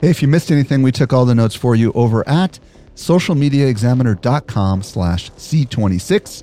Hey, 0.00 0.10
if 0.10 0.20
you 0.20 0.28
missed 0.28 0.50
anything, 0.50 0.82
we 0.82 0.92
took 0.92 1.12
all 1.12 1.24
the 1.24 1.34
notes 1.34 1.54
for 1.54 1.74
you 1.74 1.92
over 1.92 2.28
at 2.28 2.58
socialmediaexaminer.com 2.96 4.82
slash 4.82 5.30
C26. 5.32 6.42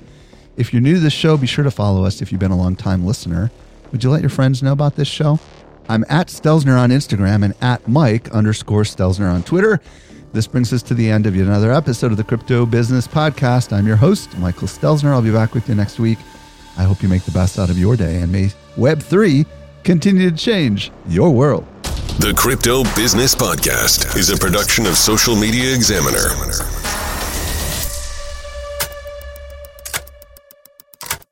If 0.56 0.72
you're 0.72 0.82
new 0.82 0.94
to 0.94 1.00
this 1.00 1.12
show, 1.12 1.36
be 1.36 1.48
sure 1.48 1.64
to 1.64 1.70
follow 1.70 2.04
us 2.04 2.22
if 2.22 2.30
you've 2.30 2.40
been 2.40 2.52
a 2.52 2.56
long 2.56 2.76
time 2.76 3.04
listener. 3.04 3.50
Would 3.90 4.04
you 4.04 4.10
let 4.10 4.20
your 4.20 4.30
friends 4.30 4.62
know 4.62 4.72
about 4.72 4.94
this 4.94 5.08
show? 5.08 5.40
I'm 5.88 6.04
at 6.08 6.28
Stelzner 6.28 6.78
on 6.78 6.90
Instagram 6.90 7.44
and 7.44 7.54
at 7.60 7.86
Mike 7.88 8.30
underscore 8.30 8.82
Stelzner 8.82 9.32
on 9.32 9.42
Twitter. 9.42 9.80
This 10.32 10.46
brings 10.46 10.72
us 10.72 10.82
to 10.84 10.94
the 10.94 11.10
end 11.10 11.26
of 11.26 11.36
yet 11.36 11.46
another 11.46 11.72
episode 11.72 12.10
of 12.12 12.16
the 12.16 12.24
Crypto 12.24 12.66
Business 12.66 13.06
Podcast. 13.06 13.72
I'm 13.72 13.86
your 13.86 13.96
host, 13.96 14.36
Michael 14.38 14.68
Stelzner. 14.68 15.10
I'll 15.10 15.22
be 15.22 15.32
back 15.32 15.54
with 15.54 15.68
you 15.68 15.74
next 15.74 15.98
week. 15.98 16.18
I 16.78 16.84
hope 16.84 17.02
you 17.02 17.08
make 17.08 17.22
the 17.24 17.30
best 17.32 17.58
out 17.58 17.70
of 17.70 17.78
your 17.78 17.96
day 17.96 18.20
and 18.20 18.30
may 18.30 18.46
Web3 18.76 19.44
continue 19.82 20.30
to 20.30 20.36
change 20.36 20.92
your 21.08 21.30
world. 21.30 21.66
The 22.18 22.32
Crypto 22.36 22.84
Business 22.94 23.34
Podcast 23.34 24.16
is 24.16 24.30
a 24.30 24.36
production 24.36 24.86
of 24.86 24.96
Social 24.96 25.34
Media 25.34 25.74
Examiner. 25.74 26.28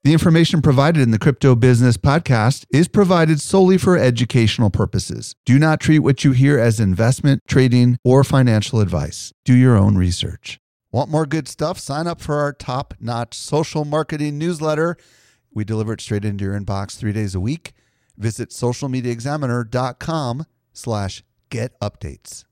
The 0.05 0.13
information 0.13 0.63
provided 0.63 1.01
in 1.01 1.13
the 1.13 1.19
Crypto 1.19 1.55
Business 1.55 1.97
Podcast 1.97 2.65
is 2.73 2.89
provided 2.89 3.41
solely 3.41 3.79
for 3.79 3.97
educational 3.97 4.69
purposes. 4.69 5.37
Do 5.47 5.61
not 5.61 5.79
treat 5.79 6.01
what 6.01 6.25
you 6.25 6.33
hear 6.33 6.59
as 6.59 6.81
investment, 6.81 7.43
trading, 7.47 7.99
or 8.03 8.25
financial 8.25 8.81
advice. 8.81 9.33
Do 9.45 9.55
your 9.55 9.77
own 9.77 9.97
research. 9.97 10.59
Want 10.91 11.09
more 11.09 11.25
good 11.25 11.47
stuff? 11.47 11.79
Sign 11.79 12.09
up 12.09 12.21
for 12.21 12.41
our 12.41 12.53
top 12.53 12.95
notch 12.99 13.35
social 13.35 13.85
marketing 13.85 14.39
newsletter. 14.39 14.97
We 15.55 15.63
deliver 15.63 15.93
it 15.93 16.01
straight 16.01 16.25
into 16.25 16.47
your 16.47 16.59
inbox 16.59 16.97
three 16.97 17.13
days 17.13 17.37
a 17.37 17.41
week. 17.41 17.73
Visit 18.17 18.51
socialmediaexaminer.com 18.51 20.47
slash 20.73 21.23
get 21.49 21.79
updates. 21.79 22.43